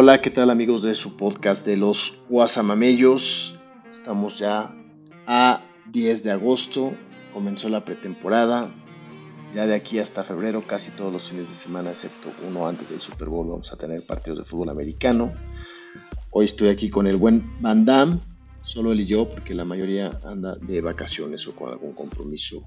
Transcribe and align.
Hola, 0.00 0.20
¿qué 0.20 0.30
tal 0.30 0.48
amigos 0.50 0.84
de 0.84 0.94
su 0.94 1.16
podcast 1.16 1.66
de 1.66 1.76
los 1.76 2.22
Guasamamellos? 2.28 3.58
Estamos 3.90 4.38
ya 4.38 4.72
a 5.26 5.60
10 5.90 6.22
de 6.22 6.30
agosto, 6.30 6.92
comenzó 7.32 7.68
la 7.68 7.84
pretemporada. 7.84 8.70
Ya 9.52 9.66
de 9.66 9.74
aquí 9.74 9.98
hasta 9.98 10.22
febrero, 10.22 10.62
casi 10.62 10.92
todos 10.92 11.12
los 11.12 11.28
fines 11.28 11.48
de 11.48 11.54
semana, 11.56 11.90
excepto 11.90 12.30
uno 12.48 12.68
antes 12.68 12.88
del 12.88 13.00
Super 13.00 13.28
Bowl, 13.28 13.48
vamos 13.48 13.72
a 13.72 13.76
tener 13.76 14.02
partidos 14.02 14.38
de 14.38 14.44
fútbol 14.44 14.68
americano. 14.68 15.32
Hoy 16.30 16.44
estoy 16.44 16.68
aquí 16.68 16.90
con 16.90 17.08
el 17.08 17.16
buen 17.16 17.60
Van 17.60 17.84
Damme, 17.84 18.20
solo 18.62 18.92
él 18.92 19.00
y 19.00 19.06
yo, 19.06 19.28
porque 19.28 19.52
la 19.52 19.64
mayoría 19.64 20.20
anda 20.24 20.54
de 20.54 20.80
vacaciones 20.80 21.44
o 21.48 21.56
con 21.56 21.70
algún 21.70 21.92
compromiso 21.94 22.62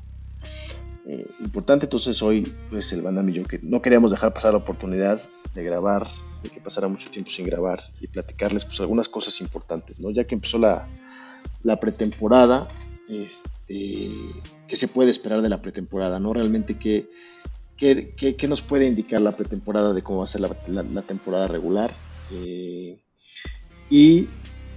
eh, 1.07 1.25
importante. 1.39 1.85
Entonces 1.85 2.21
hoy, 2.21 2.45
pues 2.69 2.91
el 2.91 3.01
Van 3.01 3.29
y 3.29 3.31
yo 3.31 3.45
que 3.45 3.59
no 3.63 3.81
queríamos 3.81 4.11
dejar 4.11 4.33
pasar 4.33 4.51
la 4.51 4.57
oportunidad 4.57 5.21
de 5.55 5.63
grabar 5.63 6.09
de 6.43 6.49
que 6.49 6.59
pasara 6.59 6.87
mucho 6.87 7.09
tiempo 7.09 7.29
sin 7.31 7.45
grabar 7.45 7.83
y 7.99 8.07
platicarles 8.07 8.65
pues 8.65 8.79
algunas 8.79 9.07
cosas 9.09 9.39
importantes, 9.41 9.99
¿no? 9.99 10.11
Ya 10.11 10.25
que 10.25 10.35
empezó 10.35 10.57
la, 10.57 10.87
la 11.63 11.79
pretemporada, 11.79 12.67
este, 13.07 14.09
¿qué 14.67 14.75
se 14.75 14.87
puede 14.87 15.11
esperar 15.11 15.41
de 15.41 15.49
la 15.49 15.61
pretemporada, 15.61 16.19
no? 16.19 16.33
Realmente, 16.33 16.77
¿qué, 16.77 17.07
qué, 17.77 18.13
qué, 18.15 18.47
nos 18.47 18.61
puede 18.61 18.87
indicar 18.87 19.21
la 19.21 19.35
pretemporada 19.35 19.93
de 19.93 20.01
cómo 20.01 20.19
va 20.19 20.25
a 20.25 20.27
ser 20.27 20.41
la, 20.41 20.55
la, 20.67 21.01
temporada 21.01 21.47
regular? 21.47 21.91
Eh, 22.31 22.99
y 23.89 24.27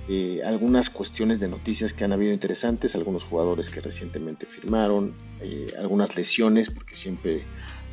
eh, 0.09 0.43
algunas 0.45 0.91
cuestiones 0.91 1.41
de 1.41 1.49
noticias 1.49 1.95
que 1.95 2.05
han 2.05 2.13
habido 2.13 2.33
interesantes, 2.33 2.95
algunos 2.95 3.25
jugadores 3.25 3.71
que 3.71 3.81
recientemente 3.81 4.45
firmaron, 4.45 5.15
eh, 5.41 5.67
algunas 5.79 6.17
lesiones, 6.17 6.71
porque 6.71 6.97
siempre 6.97 7.43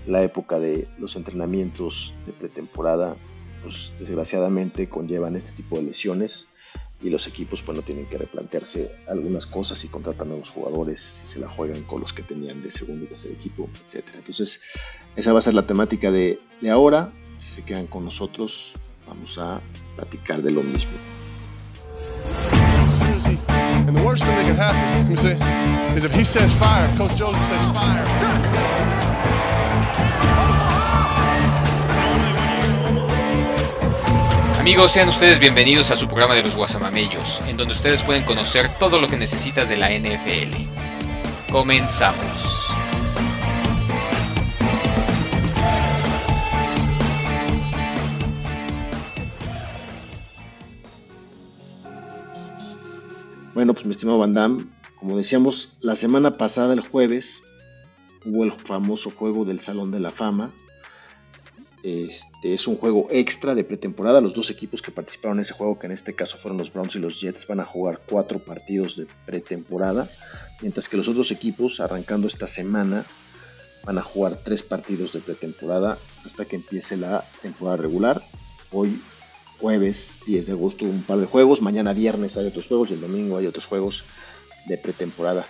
la 0.08 0.23
época 0.23 0.59
de 0.59 0.88
los 0.97 1.16
entrenamientos 1.16 2.13
de 2.25 2.33
pretemporada 2.33 3.16
pues 3.61 3.93
desgraciadamente 3.99 4.89
conllevan 4.89 5.35
este 5.35 5.51
tipo 5.51 5.77
de 5.77 5.83
lesiones 5.83 6.45
y 7.02 7.09
los 7.09 7.27
equipos 7.27 7.61
pues 7.61 7.75
no 7.75 7.83
tienen 7.83 8.05
que 8.05 8.17
replantearse 8.17 8.91
algunas 9.08 9.47
cosas 9.47 9.83
y 9.83 9.88
contratan 9.88 10.30
nuevos 10.30 10.52
jugadores 10.52 10.99
si 10.99 11.25
se 11.25 11.39
la 11.39 11.49
juegan 11.49 11.83
con 11.83 12.02
los 12.02 12.13
que 12.13 12.21
tenían 12.21 12.61
de 12.61 12.69
segundo 12.71 13.05
y 13.05 13.08
tercer 13.08 13.31
equipo, 13.31 13.67
etcétera. 13.88 14.19
Entonces, 14.19 14.61
esa 15.16 15.33
va 15.33 15.39
a 15.39 15.41
ser 15.41 15.53
la 15.55 15.66
temática 15.66 16.11
de, 16.11 16.39
de 16.61 16.69
ahora. 16.69 17.11
Si 17.39 17.49
se 17.49 17.63
quedan 17.63 17.88
con 17.88 18.05
nosotros, 18.05 18.73
vamos 19.08 19.38
a 19.39 19.61
platicar 19.95 20.41
de 20.41 20.52
lo 20.52 20.61
mismo. 20.61 20.91
And 23.88 23.95
the 23.95 24.03
worst 24.03 24.25
thing 24.25 24.36
that 24.36 24.45
can 24.45 24.55
happen, 24.55 25.02
let 25.02 25.09
me 25.09 25.16
say, 25.16 25.36
is 25.95 26.05
if 26.05 26.14
he 26.14 26.23
says 26.23 26.55
fire, 26.55 26.88
Coach 26.97 27.17
Joseph 27.17 27.43
says 27.43 27.71
fire. 27.71 28.05
Amigos, 34.62 34.92
sean 34.92 35.09
ustedes 35.09 35.40
bienvenidos 35.40 35.90
a 35.90 35.95
su 35.95 36.06
programa 36.06 36.36
de 36.36 36.44
los 36.44 36.56
Guasamamellos, 36.56 37.42
en 37.48 37.58
donde 37.58 37.73
ustedes 37.73 38.04
pueden 38.04 38.23
conocer 38.23 38.70
todo 38.78 39.02
lo 39.02 39.08
que 39.08 39.17
necesitas 39.17 39.67
de 39.67 39.76
la 39.76 39.90
NFL. 39.90 41.52
Comenzamos. 41.52 42.70
Bueno, 53.56 53.73
pues 53.73 53.88
mi 53.88 53.94
estimado 53.94 54.20
Van 54.20 54.32
Damme, 54.32 54.64
como 55.00 55.17
decíamos, 55.17 55.76
la 55.82 55.95
semana 55.95 56.34
pasada, 56.34 56.76
el 56.76 56.88
jueves, 56.88 57.42
hubo 58.26 58.44
el 58.44 58.52
famoso 58.52 59.09
juego 59.09 59.44
del 59.44 59.59
Salón 59.59 59.89
de 59.89 60.02
la 60.02 60.12
Fama, 60.12 60.54
este 61.83 62.53
es 62.53 62.67
un 62.67 62.77
juego 62.77 63.07
extra 63.09 63.55
de 63.55 63.63
pretemporada. 63.63 64.21
Los 64.21 64.33
dos 64.33 64.49
equipos 64.49 64.81
que 64.81 64.91
participaron 64.91 65.39
en 65.39 65.43
ese 65.43 65.53
juego, 65.53 65.79
que 65.79 65.87
en 65.87 65.93
este 65.93 66.13
caso 66.13 66.37
fueron 66.37 66.57
los 66.57 66.71
Browns 66.71 66.95
y 66.95 66.99
los 66.99 67.19
Jets, 67.19 67.47
van 67.47 67.59
a 67.59 67.65
jugar 67.65 68.01
cuatro 68.07 68.39
partidos 68.39 68.97
de 68.97 69.07
pretemporada. 69.25 70.09
Mientras 70.61 70.87
que 70.87 70.97
los 70.97 71.08
otros 71.08 71.31
equipos, 71.31 71.80
arrancando 71.80 72.27
esta 72.27 72.47
semana, 72.47 73.03
van 73.83 73.97
a 73.97 74.03
jugar 74.03 74.37
tres 74.43 74.61
partidos 74.61 75.14
de 75.14 75.21
pretemporada 75.21 75.97
hasta 76.25 76.45
que 76.45 76.58
empiece 76.58 76.97
la 76.97 77.25
temporada 77.41 77.77
regular. 77.77 78.21
Hoy, 78.71 79.02
jueves 79.59 80.17
10 80.27 80.45
de 80.47 80.52
agosto, 80.53 80.86
un 80.86 81.02
par 81.02 81.17
de 81.17 81.25
juegos. 81.25 81.61
Mañana 81.61 81.93
viernes 81.93 82.37
hay 82.37 82.47
otros 82.47 82.67
juegos 82.67 82.91
y 82.91 82.93
el 82.93 83.02
domingo 83.02 83.37
hay 83.37 83.47
otros 83.47 83.65
juegos 83.65 84.03
de 84.67 84.77
pretemporada. 84.77 85.45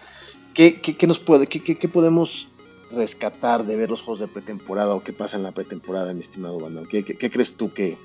¿Qué, 0.53 0.97
nos 1.07 1.19
puede, 1.19 1.47
qué, 1.47 1.59
qué 1.59 1.87
podemos 1.87 2.47
rescatar 2.93 3.65
de 3.65 3.75
ver 3.75 3.89
los 3.89 4.01
juegos 4.01 4.19
de 4.19 4.27
pretemporada 4.27 4.93
o 4.93 5.03
qué 5.03 5.13
pasa 5.13 5.37
en 5.37 5.43
la 5.43 5.51
pretemporada, 5.51 6.13
mi 6.13 6.21
estimado 6.21 6.59
Bandal? 6.59 6.87
¿Qué, 6.87 7.03
crees 7.03 7.57
tú 7.57 7.73
que.? 7.73 7.97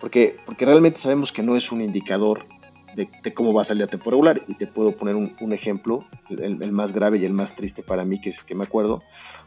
Porque, 0.00 0.36
porque 0.46 0.64
realmente 0.64 0.98
sabemos 0.98 1.30
que 1.32 1.42
no 1.42 1.56
es 1.56 1.70
un 1.72 1.82
indicador 1.82 2.40
de, 2.94 3.34
cómo 3.34 3.52
va 3.52 3.62
a 3.62 3.64
salir 3.64 3.82
la 3.82 3.86
temporada 3.86 4.10
regular. 4.10 4.42
Y 4.48 4.54
te 4.54 4.66
puedo 4.66 4.92
poner 4.92 5.16
un, 5.16 5.52
ejemplo, 5.52 6.04
el, 6.28 6.72
más 6.72 6.92
grave 6.92 7.18
y 7.18 7.24
el 7.24 7.32
más 7.32 7.54
triste 7.54 7.82
para 7.82 8.04
mí, 8.04 8.20
que, 8.20 8.34
que 8.46 8.54
me 8.54 8.64
acuerdo. 8.64 9.00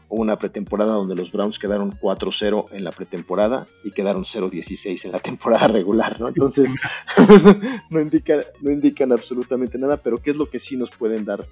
Hubo 0.08 0.20
una 0.20 0.38
pretemporada 0.38 0.94
donde 0.94 1.14
los 1.14 1.32
Browns 1.32 1.58
quedaron 1.58 1.92
4-0 1.92 2.66
en 2.72 2.84
la 2.84 2.92
pretemporada 2.92 3.64
y 3.84 3.90
quedaron 3.90 4.24
0-16 4.24 5.04
en 5.04 5.12
la 5.12 5.18
temporada 5.18 5.68
regular, 5.68 6.20
¿no? 6.20 6.28
Entonces, 6.28 6.74
no, 7.90 8.00
indica, 8.00 8.40
no 8.60 8.70
indican 8.70 9.12
absolutamente 9.12 9.78
nada, 9.78 9.96
pero 9.96 10.18
¿qué 10.18 10.30
es 10.30 10.36
lo 10.36 10.48
que 10.48 10.58
sí 10.58 10.76
nos 10.76 10.90
pueden 10.90 11.24
dar 11.24 11.46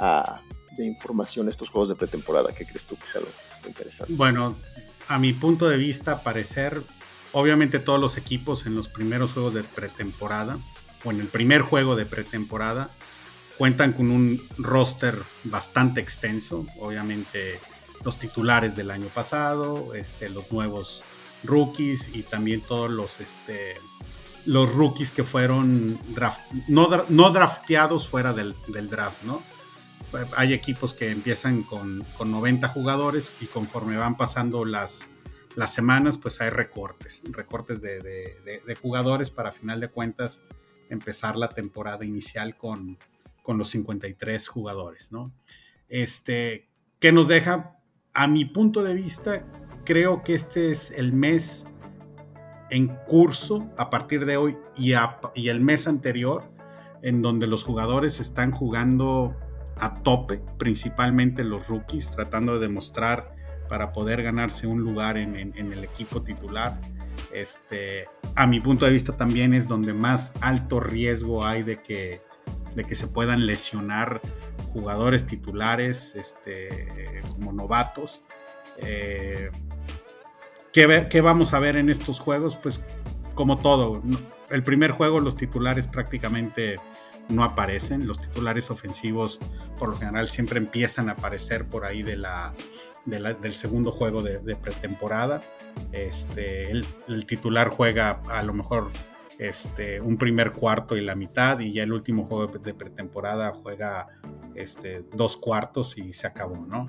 a, 0.00 0.42
información 0.84 1.48
estos 1.48 1.70
juegos 1.70 1.88
de 1.88 1.96
pretemporada? 1.96 2.52
¿Qué 2.52 2.64
crees 2.64 2.84
tú 2.84 2.96
que? 2.96 3.04
Bueno, 4.08 4.56
a 5.08 5.18
mi 5.18 5.32
punto 5.32 5.68
de 5.68 5.76
vista, 5.76 6.22
parecer, 6.22 6.82
obviamente 7.32 7.78
todos 7.78 8.00
los 8.00 8.16
equipos 8.16 8.66
en 8.66 8.74
los 8.74 8.88
primeros 8.88 9.32
juegos 9.32 9.54
de 9.54 9.64
pretemporada, 9.64 10.58
o 11.04 11.10
en 11.10 11.20
el 11.20 11.28
primer 11.28 11.62
juego 11.62 11.96
de 11.96 12.06
pretemporada, 12.06 12.90
cuentan 13.56 13.92
con 13.92 14.10
un 14.10 14.40
roster 14.56 15.18
bastante 15.44 16.00
extenso, 16.00 16.66
obviamente 16.80 17.58
los 18.04 18.18
titulares 18.18 18.76
del 18.76 18.90
año 18.90 19.08
pasado, 19.08 19.94
este, 19.94 20.30
los 20.30 20.50
nuevos 20.52 21.02
rookies 21.44 22.08
y 22.14 22.22
también 22.22 22.60
todos 22.60 22.90
los, 22.90 23.20
este, 23.20 23.74
los 24.46 24.72
rookies 24.72 25.10
que 25.10 25.24
fueron 25.24 25.98
no, 26.68 27.04
no, 27.08 27.30
drafteados 27.30 28.08
fuera 28.08 28.32
del 28.32 28.54
draft, 28.88 29.24
¿no? 29.24 29.42
Hay 30.36 30.52
equipos 30.52 30.94
que 30.94 31.10
empiezan 31.10 31.62
con, 31.62 32.04
90 32.18 32.68
jugadores 32.68 33.32
y 33.40 33.46
conforme 33.46 33.96
van 33.96 34.16
pasando 34.16 34.64
las, 34.64 35.08
las 35.56 35.72
semanas, 35.72 36.16
pues 36.18 36.40
hay 36.40 36.50
recortes, 36.50 37.22
recortes 37.30 37.80
de, 37.80 38.78
jugadores 38.80 39.30
para 39.30 39.50
final 39.50 39.80
de 39.80 39.88
cuentas 39.88 40.40
empezar 40.88 41.36
la 41.36 41.48
temporada 41.48 42.04
inicial 42.04 42.56
con, 42.56 42.98
con 43.42 43.58
los 43.58 43.70
53 43.70 44.48
jugadores, 44.48 45.12
¿no? 45.12 45.32
Este, 45.88 46.68
que 46.98 47.12
nos 47.12 47.28
deja, 47.28 47.76
a 48.14 48.26
mi 48.26 48.44
punto 48.44 48.82
de 48.82 48.94
vista, 48.94 49.44
creo 49.84 50.22
que 50.22 50.34
este 50.34 50.72
es 50.72 50.90
el 50.90 51.12
mes 51.12 51.66
en 52.70 52.88
curso 53.06 53.70
a 53.76 53.90
partir 53.90 54.26
de 54.26 54.36
hoy 54.36 54.56
y, 54.76 54.92
y 55.34 55.48
el 55.48 55.60
mes 55.60 55.86
anterior 55.86 56.50
en 57.02 57.22
donde 57.22 57.46
los 57.46 57.62
jugadores 57.62 58.20
están 58.20 58.50
jugando 58.50 59.36
a 59.80 60.02
tope, 60.02 60.40
principalmente 60.58 61.44
los 61.44 61.68
rookies, 61.68 62.10
tratando 62.10 62.54
de 62.54 62.60
demostrar 62.60 63.34
para 63.68 63.92
poder 63.92 64.22
ganarse 64.22 64.66
un 64.66 64.82
lugar 64.82 65.16
en, 65.16 65.36
el 65.36 65.84
equipo 65.84 66.22
titular. 66.22 66.80
Este, 67.32 68.08
a 68.34 68.46
mi 68.46 68.60
punto 68.60 68.86
de 68.86 68.92
vista 68.92 69.16
también 69.16 69.52
es 69.52 69.68
donde 69.68 69.92
más 69.92 70.32
alto 70.40 70.80
riesgo 70.80 71.44
hay 71.44 71.62
de 71.62 71.82
que, 71.82 72.22
de 72.74 72.84
que 72.84 72.94
se 72.94 73.06
puedan 73.06 73.46
lesionar 73.46 74.20
jugadores 74.72 75.26
titulares 75.26 76.14
este, 76.14 77.22
como 77.32 77.52
novatos. 77.52 78.22
Eh, 78.78 79.50
¿qué, 80.72 81.06
¿Qué 81.10 81.20
vamos 81.20 81.52
a 81.52 81.58
ver 81.58 81.76
en 81.76 81.90
estos 81.90 82.18
juegos? 82.18 82.56
Pues 82.56 82.80
como 83.34 83.58
todo, 83.58 84.02
el 84.50 84.62
primer 84.62 84.90
juego 84.92 85.20
los 85.20 85.36
titulares 85.36 85.86
prácticamente 85.86 86.74
no 87.28 87.44
aparecen. 87.44 88.06
Los 88.06 88.20
titulares 88.20 88.70
ofensivos 88.70 89.38
por 89.78 89.88
lo 89.90 89.96
general 89.96 90.28
siempre 90.28 90.58
empiezan 90.58 91.08
a 91.08 91.12
aparecer 91.12 91.66
por 91.66 91.84
ahí 91.84 92.02
de 92.02 92.16
la, 92.16 92.54
del 93.04 93.54
segundo 93.54 93.92
juego 93.92 94.22
de, 94.22 94.56
pretemporada. 94.56 95.40
Este, 95.92 96.70
el, 96.70 97.26
titular 97.26 97.68
juega 97.68 98.20
a 98.30 98.42
lo 98.42 98.52
mejor 98.52 98.90
este, 99.38 100.00
un 100.00 100.16
primer 100.16 100.52
cuarto 100.52 100.96
y 100.96 101.00
la 101.00 101.14
mitad 101.14 101.60
y 101.60 101.72
ya 101.72 101.84
el 101.84 101.92
último 101.92 102.24
juego 102.24 102.58
de 102.58 102.74
pretemporada 102.74 103.52
juega 103.62 104.08
este, 104.54 105.04
dos 105.14 105.36
cuartos 105.36 105.96
y 105.96 106.12
se 106.12 106.26
acabó, 106.26 106.66
¿no? 106.66 106.86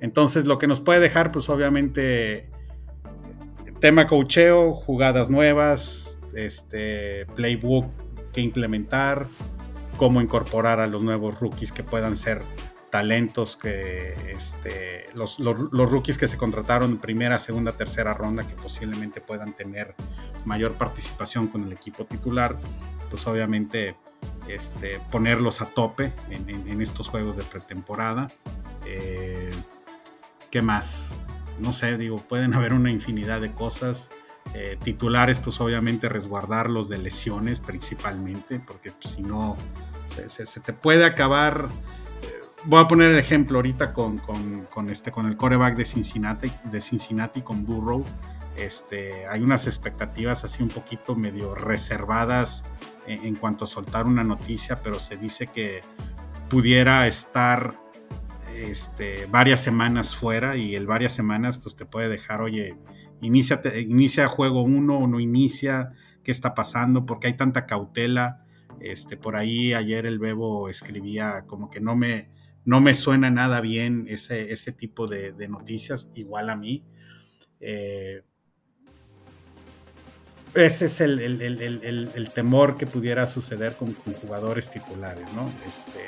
Entonces 0.00 0.46
lo 0.46 0.58
que 0.58 0.66
nos 0.66 0.80
puede 0.80 1.00
dejar 1.00 1.32
pues 1.32 1.48
obviamente 1.48 2.50
tema 3.80 4.06
cocheo, 4.06 4.72
jugadas 4.72 5.28
nuevas, 5.28 6.18
este, 6.34 7.26
playbook 7.34 7.86
que 8.32 8.40
implementar, 8.40 9.26
cómo 9.96 10.20
incorporar 10.20 10.80
a 10.80 10.86
los 10.86 11.02
nuevos 11.02 11.40
rookies 11.40 11.72
que 11.72 11.82
puedan 11.82 12.16
ser 12.16 12.42
talentos 12.94 13.56
que 13.56 14.14
este, 14.30 15.08
los, 15.14 15.38
rookies 15.40 16.16
que 16.16 16.28
se 16.28 16.36
contrataron 16.36 16.92
en 16.92 16.98
primera, 16.98 17.40
segunda, 17.40 17.76
tercera 17.76 18.14
ronda 18.14 18.46
que 18.46 18.54
posiblemente 18.54 19.20
puedan 19.20 19.52
tener 19.52 19.96
mayor 20.44 20.74
participación 20.74 21.48
con 21.48 21.64
el 21.64 21.72
equipo 21.72 22.04
titular, 22.04 22.56
pues 23.10 23.26
obviamente 23.26 23.96
este, 24.46 25.00
ponerlos 25.10 25.60
a 25.60 25.66
tope 25.66 26.12
en, 26.30 26.80
estos 26.80 27.08
juegos 27.08 27.36
de 27.36 27.42
pretemporada. 27.42 28.28
Eh, 28.86 29.50
¿Qué 30.52 30.62
más? 30.62 31.08
No 31.58 31.72
sé, 31.72 31.96
digo, 31.96 32.18
pueden 32.18 32.54
haber 32.54 32.72
una 32.72 32.92
infinidad 32.92 33.40
de 33.40 33.50
cosas. 33.50 34.08
Eh, 34.54 34.78
titulares, 34.84 35.40
pues 35.40 35.60
obviamente 35.60 36.08
resguardarlos 36.08 36.88
de 36.88 36.98
lesiones 36.98 37.58
principalmente, 37.58 38.60
porque 38.60 38.92
pues, 38.92 39.14
si 39.14 39.22
no, 39.22 39.56
se, 40.28 40.60
te 40.60 40.72
puede 40.72 41.04
acabar 41.04 41.68
voy 42.66 42.80
a 42.80 42.88
poner 42.88 43.12
el 43.12 43.18
ejemplo 43.18 43.58
ahorita 43.58 43.92
con, 43.92 44.20
este, 44.88 45.10
con 45.10 45.26
el 45.26 45.36
coreback 45.36 45.76
de 45.76 45.84
Cincinnati, 45.84 46.50
de 46.64 46.80
Cincinnati 46.80 47.42
con 47.42 47.64
Burrow. 47.64 48.04
Este, 48.56 49.26
hay 49.26 49.42
unas 49.42 49.66
expectativas 49.66 50.44
así 50.44 50.62
un 50.62 50.68
poquito 50.68 51.16
medio 51.16 51.54
reservadas 51.54 52.64
en, 53.06 53.34
cuanto 53.34 53.64
a 53.64 53.68
soltar 53.68 54.06
una 54.06 54.24
noticia, 54.24 54.80
pero 54.82 55.00
se 55.00 55.16
dice 55.16 55.46
que 55.48 55.82
pudiera 56.48 57.06
estar 57.06 57.74
este, 58.54 59.26
varias 59.26 59.60
semanas 59.60 60.14
fuera 60.14 60.56
y 60.56 60.74
el 60.74 60.86
varias 60.86 61.12
semanas 61.12 61.58
pues 61.58 61.74
te 61.74 61.84
puede 61.84 62.08
dejar, 62.08 62.40
oye, 62.40 62.76
inicia, 63.20 63.60
inicia 63.76 64.28
juego 64.28 64.62
uno 64.62 64.98
o 64.98 65.06
no 65.06 65.20
inicia, 65.20 65.92
qué 66.22 66.30
está 66.30 66.54
pasando, 66.54 67.04
porque 67.04 67.26
hay 67.26 67.36
tanta 67.36 67.66
cautela. 67.66 68.43
Este, 68.80 69.16
por 69.16 69.36
ahí 69.36 69.74
ayer 69.74 70.06
el 70.06 70.18
Bebo 70.18 70.68
escribía 70.68 71.44
como 71.46 71.70
que 71.70 71.80
no 71.80 71.96
me, 71.96 72.28
no 72.64 72.80
me 72.80 72.94
suena 72.94 73.30
nada 73.30 73.60
bien 73.60 74.06
ese, 74.08 74.52
ese 74.52 74.72
tipo 74.72 75.06
de, 75.06 75.32
noticias, 75.48 76.08
igual 76.14 76.50
a 76.50 76.56
mí. 76.56 76.84
Eh, 77.60 78.22
ese 80.54 80.84
es 80.84 81.00
el, 81.00 82.30
temor 82.32 82.76
que 82.76 82.86
pudiera 82.86 83.26
suceder 83.26 83.76
con, 83.76 83.94
jugadores 84.22 84.70
titulares, 84.70 85.26
¿no? 85.34 85.48
Este... 85.66 86.06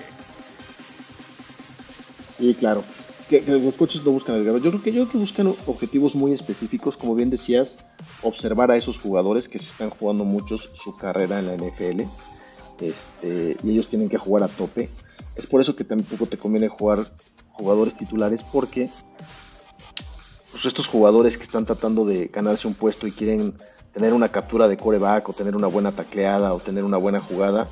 Sí, 2.38 2.54
claro. 2.54 2.84
Que, 3.28 3.42
los 3.42 3.74
coches 3.74 4.04
lo 4.04 4.12
buscan 4.12 4.44
Yo 4.44 4.60
creo 4.60 4.82
que 4.82 4.92
yo 4.92 5.08
que 5.10 5.18
buscan 5.18 5.48
objetivos 5.66 6.14
muy 6.14 6.32
específicos, 6.32 6.96
como 6.96 7.16
bien 7.16 7.28
decías, 7.28 7.78
observar 8.22 8.70
a 8.70 8.76
esos 8.76 9.00
jugadores 9.00 9.48
que 9.48 9.58
se 9.58 9.70
están 9.70 9.90
jugando 9.90 10.24
muchos 10.24 10.70
su 10.74 10.96
carrera 10.96 11.40
en 11.40 11.46
la 11.46 11.56
NFL. 11.56 12.02
Este, 12.80 13.56
y 13.62 13.70
ellos 13.70 13.88
tienen 13.88 14.08
que 14.08 14.18
jugar 14.18 14.42
a 14.42 14.48
tope. 14.48 14.88
Es 15.34 15.46
por 15.46 15.60
eso 15.60 15.76
que 15.76 15.84
tampoco 15.84 16.26
te 16.26 16.36
conviene 16.36 16.68
jugar 16.68 17.04
jugadores 17.50 17.96
titulares 17.96 18.42
porque 18.42 18.90
pues 20.50 20.66
estos 20.66 20.88
jugadores 20.88 21.36
que 21.36 21.44
están 21.44 21.64
tratando 21.64 22.04
de 22.04 22.26
ganarse 22.26 22.68
un 22.68 22.74
puesto 22.74 23.06
y 23.06 23.12
quieren 23.12 23.54
tener 23.92 24.12
una 24.12 24.30
captura 24.30 24.68
de 24.68 24.76
coreback 24.76 25.28
o 25.28 25.32
tener 25.32 25.56
una 25.56 25.66
buena 25.66 25.92
tacleada 25.92 26.54
o 26.54 26.58
tener 26.58 26.84
una 26.84 26.96
buena 26.96 27.20
jugada 27.20 27.68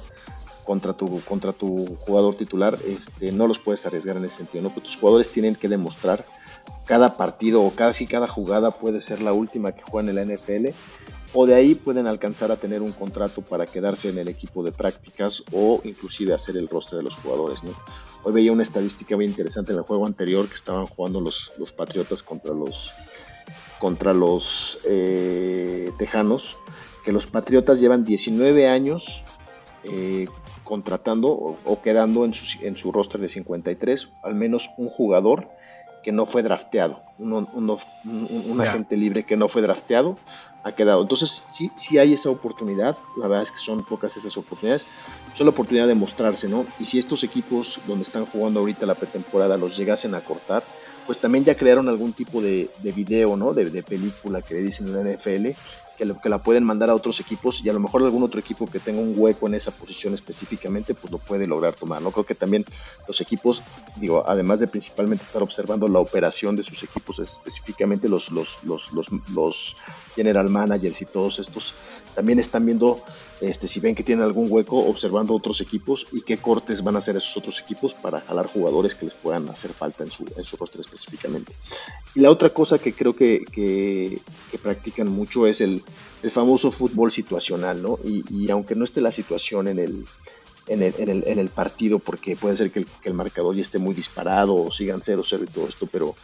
contra 0.65 0.95
tu, 0.95 1.21
contra 1.21 1.53
tu 1.53 1.97
jugador 2.01 2.35
titular, 2.35 2.79
este, 2.87 3.31
no 3.31 3.47
los 3.47 3.59
puedes 3.59 3.85
arriesgar 3.87 4.17
en 4.17 4.25
ese 4.25 4.39
sentido. 4.39 4.65
¿no? 4.65 4.71
tus 4.71 4.97
jugadores 4.97 5.31
tienen 5.31 5.55
que 5.55 5.69
demostrar 5.69 6.25
cada 6.87 7.17
partido 7.17 7.62
o 7.62 7.71
casi 7.71 8.06
cada 8.06 8.27
jugada 8.27 8.71
puede 8.71 9.01
ser 9.01 9.21
la 9.21 9.33
última 9.33 9.73
que 9.73 9.83
juegan 9.83 10.09
en 10.09 10.17
la 10.17 10.35
NFL 10.35 10.69
o 11.35 11.47
de 11.47 11.55
ahí 11.55 11.75
pueden 11.75 12.07
alcanzar 12.07 12.53
a 12.53 12.57
tener 12.57 12.81
un 12.81 12.93
contrato 12.93 13.43
para 13.43 13.67
quedarse 13.67 14.09
en 14.09 14.19
el 14.19 14.29
equipo 14.29 14.63
de 14.63 14.71
prácticas 14.71 15.43
o 15.53 15.81
inclusive 15.85 16.33
hacer 16.33 16.57
el 16.57 16.69
roster 16.69 16.99
de 16.99 17.03
los 17.03 17.17
jugadores. 17.17 17.61
Hoy 18.23 18.33
veía 18.33 18.53
una 18.53 18.63
estadística 18.63 19.17
muy 19.17 19.27
interesante 19.27 19.73
en 19.73 19.79
el 19.79 19.85
juego 19.85 20.07
anterior 20.07 20.49
que 20.49 20.55
estaban 20.55 20.87
jugando 20.87 21.21
los, 21.21 21.53
los 21.59 21.73
Patriotas 21.73 22.23
contra 22.23 22.55
los, 22.55 22.93
contra 23.81 24.15
los 24.15 24.79
eh, 24.87 25.93
Tejanos, 25.99 26.57
que 27.05 27.11
los 27.11 27.27
Patriotas 27.27 27.81
llevan 27.81 28.05
19 28.05 28.69
años 28.69 29.25
eh, 29.83 30.29
contratando 30.63 31.29
o, 31.31 31.83
quedando 31.83 32.25
en 32.25 32.33
su, 32.33 32.65
en 32.65 32.77
su 32.77 32.93
roster 32.93 33.21
de 33.21 33.29
53 33.29 34.09
al 34.23 34.35
menos 34.37 34.71
un 34.79 34.89
jugador 34.89 35.49
que 36.05 36.12
no 36.12 36.27
fue 36.27 36.43
drafteado, 36.43 37.01
un, 37.19 38.61
agente 38.61 38.97
libre 38.97 39.25
que 39.25 39.37
no 39.37 39.49
fue 39.49 39.62
drafteado 39.62 40.19
ha 40.62 40.73
quedado. 40.73 41.03
Entonces, 41.03 41.43
sí, 41.49 41.71
sí 41.77 41.99
hay 41.99 42.12
esa 42.15 42.31
oportunidad, 42.31 42.97
la 43.17 43.29
verdad 43.29 43.43
es 43.43 43.51
que 43.51 43.59
son 43.59 43.85
pocas 43.85 44.17
esas 44.17 44.37
oportunidades, 44.37 44.87
son 45.35 45.47
la 45.47 45.51
oportunidad 45.51 45.87
de 45.89 45.95
mostrarse, 45.95 46.49
¿no? 46.49 46.67
Y 46.79 46.87
si 46.87 46.99
estos 46.99 47.25
equipos 47.25 47.81
donde 47.87 48.05
están 48.05 48.27
jugando 48.27 48.61
ahorita 48.61 48.87
la 48.87 48.95
pretemporada 48.95 49.56
los 49.56 49.77
llegasen 49.77 50.15
a 50.15 50.21
cortar, 50.21 50.62
pues 51.06 51.19
también 51.19 51.45
ya 51.45 51.55
crearon 51.55 51.89
algún 51.89 52.12
tipo 52.12 52.41
de, 52.41 52.71
de 52.83 52.93
video, 52.93 53.37
¿no? 53.37 53.53
De, 53.53 53.71
de, 53.71 53.83
película 53.83 54.41
que 54.43 54.55
le 54.55 54.62
dicen 54.62 54.87
en 54.89 54.95
la 54.95 55.12
NFL, 55.12 55.49
que, 55.96 56.12
que, 56.23 56.29
la 56.29 56.38
pueden 56.38 56.64
mandar 56.64 56.91
a 56.91 56.94
otros 56.94 57.20
equipos 57.20 57.64
y 57.64 57.69
a 57.69 57.73
lo 57.73 57.81
mejor 57.81 58.02
algún 58.02 58.23
otro 58.23 58.41
equipo 58.41 58.67
que 58.67 58.79
tenga 58.79 59.00
un 59.00 59.14
hueco 59.17 59.46
en 59.46 59.55
esa 59.55 59.70
posición 59.70 60.14
específicamente, 60.14 60.94
pues 60.94 61.12
lo 61.12 61.19
puede 61.19 61.46
lograr 61.46 61.75
tomar, 61.75 62.02
¿no? 62.02 62.11
Creo 62.11 62.25
que 62.25 62.35
también 62.35 62.64
los 63.06 63.20
equipos, 63.20 63.62
digo, 63.96 64.25
además 64.26 64.61
de 64.61 64.69
principalmente 64.69 65.25
estar 65.25 65.43
observando 65.43 65.88
la 65.88 65.99
operación 65.99 66.56
de 66.56 66.64
sus 66.64 66.82
equipos, 66.82 67.19
específicamente 67.19 68.08
los, 68.08 68.31
los, 68.31 68.58
los, 68.64 68.93
los, 68.93 69.08
los 69.32 69.76
general 70.14 70.49
managers 70.49 71.02
y 71.02 71.06
todos 71.06 71.38
estos, 71.38 71.75
también 72.15 72.39
están 72.39 72.65
viendo 72.65 73.03
este, 73.41 73.69
si 73.69 73.81
ven 73.81 73.95
que 73.95 74.03
tienen 74.03 74.25
algún 74.25 74.47
hueco, 74.51 74.79
observando 74.79 75.35
otros 75.35 75.61
equipos 75.61 76.07
y 76.13 76.23
qué 76.23 76.39
cortes 76.39 76.83
van 76.83 76.97
a 76.97 77.01
hacer 77.01 77.17
esos 77.17 77.37
otros 77.37 77.61
equipos 77.61 77.95
para 77.95 78.21
jalar 78.21 78.47
jugadores 78.47 78.95
que 78.95 79.07
les 79.07 79.15
puedan 79.15 79.49
hacer 79.49 79.73
falta 79.73 80.05
en 80.05 80.11
su, 80.11 80.25
en 80.37 80.45
su 80.45 80.57
roster 80.57 80.81
específicamente. 80.81 81.53
Y 82.15 82.21
la 82.21 82.31
otra 82.31 82.51
cosa 82.51 82.79
que 82.79 82.93
creo 82.93 83.15
que, 83.15 83.45
que, 83.51 84.21
practican 84.63 85.11
mucho 85.11 85.47
es 85.47 85.61
el, 85.61 85.83
el, 86.23 86.31
famoso 86.31 86.71
fútbol 86.71 87.13
situacional, 87.13 87.83
¿no? 87.83 87.99
Y, 88.05 88.25
y, 88.31 88.51
aunque 88.51 88.75
no 88.75 88.85
esté 88.85 89.01
la 89.01 89.11
situación 89.11 89.69
en 89.69 89.79
el, 89.79 90.07
en 90.69 90.83
el, 90.83 90.95
en 90.97 91.09
el, 91.09 91.25
en 91.27 91.39
el 91.39 91.49
partido, 91.49 91.99
porque 91.99 92.37
puede 92.37 92.57
ser 92.57 92.71
que 92.71 92.81
el, 92.81 92.87
que 92.87 93.09
el 93.09 93.15
marcador 93.15 93.55
ya 93.55 93.63
esté 93.63 93.79
muy 93.79 93.95
disparado 93.95 94.55
o 94.55 94.71
sigan 94.71 95.01
0-0 95.01 95.43
y 95.43 95.47
todo 95.47 95.69
esto, 95.69 95.87
pero 95.91 96.15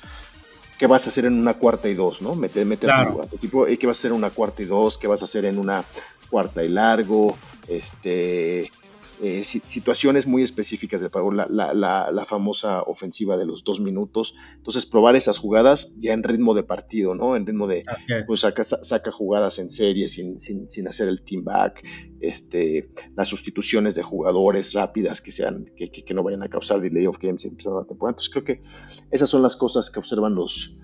qué 0.81 0.87
vas 0.87 1.07
a 1.07 1.11
hacer 1.11 1.27
en 1.27 1.39
una 1.39 1.53
cuarta 1.53 1.91
y 1.91 1.95
dos, 1.95 2.23
¿no? 2.23 2.35
Meter, 2.35 2.65
meter 2.65 2.91
a 2.91 3.05
tu 3.05 3.37
equipo, 3.37 3.67
qué 3.67 3.87
vas 3.87 3.99
a 3.99 4.01
hacer 4.01 4.13
en 4.13 4.17
una 4.17 4.31
cuarta 4.31 4.63
y 4.63 4.65
dos, 4.65 4.97
qué 4.97 5.07
vas 5.09 5.21
a 5.21 5.27
hacer 5.27 5.45
en 5.45 5.59
una 5.59 5.85
cuarta 6.31 6.65
y 6.65 6.71
largo, 6.71 7.37
este, 7.69 8.73
eh, 9.23 9.45
situaciones 9.45 10.27
muy 10.27 10.43
específicas 10.43 11.03
de 11.03 11.11
pago, 11.11 11.31
la, 11.31 11.47
la, 11.47 12.25
famosa 12.27 12.83
ofensiva 12.83 13.37
de 13.37 13.45
los 13.45 13.65
dos 13.65 13.79
minutos. 13.79 14.35
Entonces, 14.57 14.87
probar 14.87 15.15
esas 15.15 15.39
jugadas 15.39 15.95
ya 15.99 16.15
en 16.15 16.23
ritmo 16.23 16.55
de 16.55 16.63
partido, 16.63 17.15
¿no? 17.15 17.37
En 17.37 17.45
ritmo 17.45 17.67
de, 17.67 17.83
pues 18.27 18.41
saca, 18.41 18.65
saca, 18.65 19.13
jugadas 19.13 19.59
en 19.59 19.69
serie 19.69 20.09
sin, 20.09 20.39
sin, 20.39 20.89
hacer 20.89 21.09
el 21.09 21.23
team 21.23 21.45
back, 21.45 21.83
este, 22.21 22.91
las 23.15 23.29
sustituciones 23.29 23.95
de 23.95 24.03
jugadores 24.03 24.73
rápidas 24.73 25.21
que 25.21 25.33
sean, 25.33 25.71
que, 25.77 25.91
que, 25.91 26.15
no 26.15 26.23
vayan 26.23 26.43
a 26.43 26.49
causar 26.49 26.81
delay 26.81 27.07
of 27.07 27.19
games 27.21 27.45
empezando 27.45 27.81
la 27.81 27.87
temporada. 27.87 28.13
Entonces, 28.13 28.31
creo 28.31 28.45
que 28.45 28.63
esas 29.11 29.29
son 29.29 29.43
las 29.43 29.57
cosas 29.57 29.91
que 29.91 29.99
observan 29.99 30.35
los, 30.35 30.79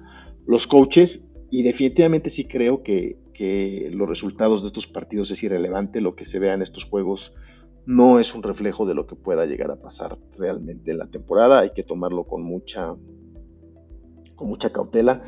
los 0.47 0.67
coaches 0.67 1.27
y 1.51 1.63
definitivamente 1.63 2.29
sí 2.29 2.45
creo 2.45 2.83
que, 2.83 3.19
que 3.33 3.89
los 3.93 4.09
resultados 4.09 4.63
de 4.63 4.67
estos 4.67 4.87
partidos 4.87 5.31
es 5.31 5.43
irrelevante, 5.43 6.01
lo 6.01 6.17
que 6.17 6.25
se 6.27 6.39
vea 6.39 6.55
en 6.55 6.61
estos 6.61 6.85
juegos 6.85 7.35
no 7.87 8.19
es 8.19 8.35
un 8.35 8.43
reflejo 8.43 8.85
de 8.85 8.95
lo 8.95 9.07
que 9.07 9.15
pueda 9.15 9.47
llegar 9.47 9.71
a 9.71 9.81
pasar 9.81 10.19
realmente 10.37 10.91
en 10.91 10.99
la 10.99 11.07
temporada. 11.07 11.61
Hay 11.61 11.71
que 11.71 11.85
tomarlo 11.85 12.25
con 12.25 12.43
mucha, 12.43 12.95
con 14.35 14.49
mucha 14.49 14.71
cautela. 14.71 15.23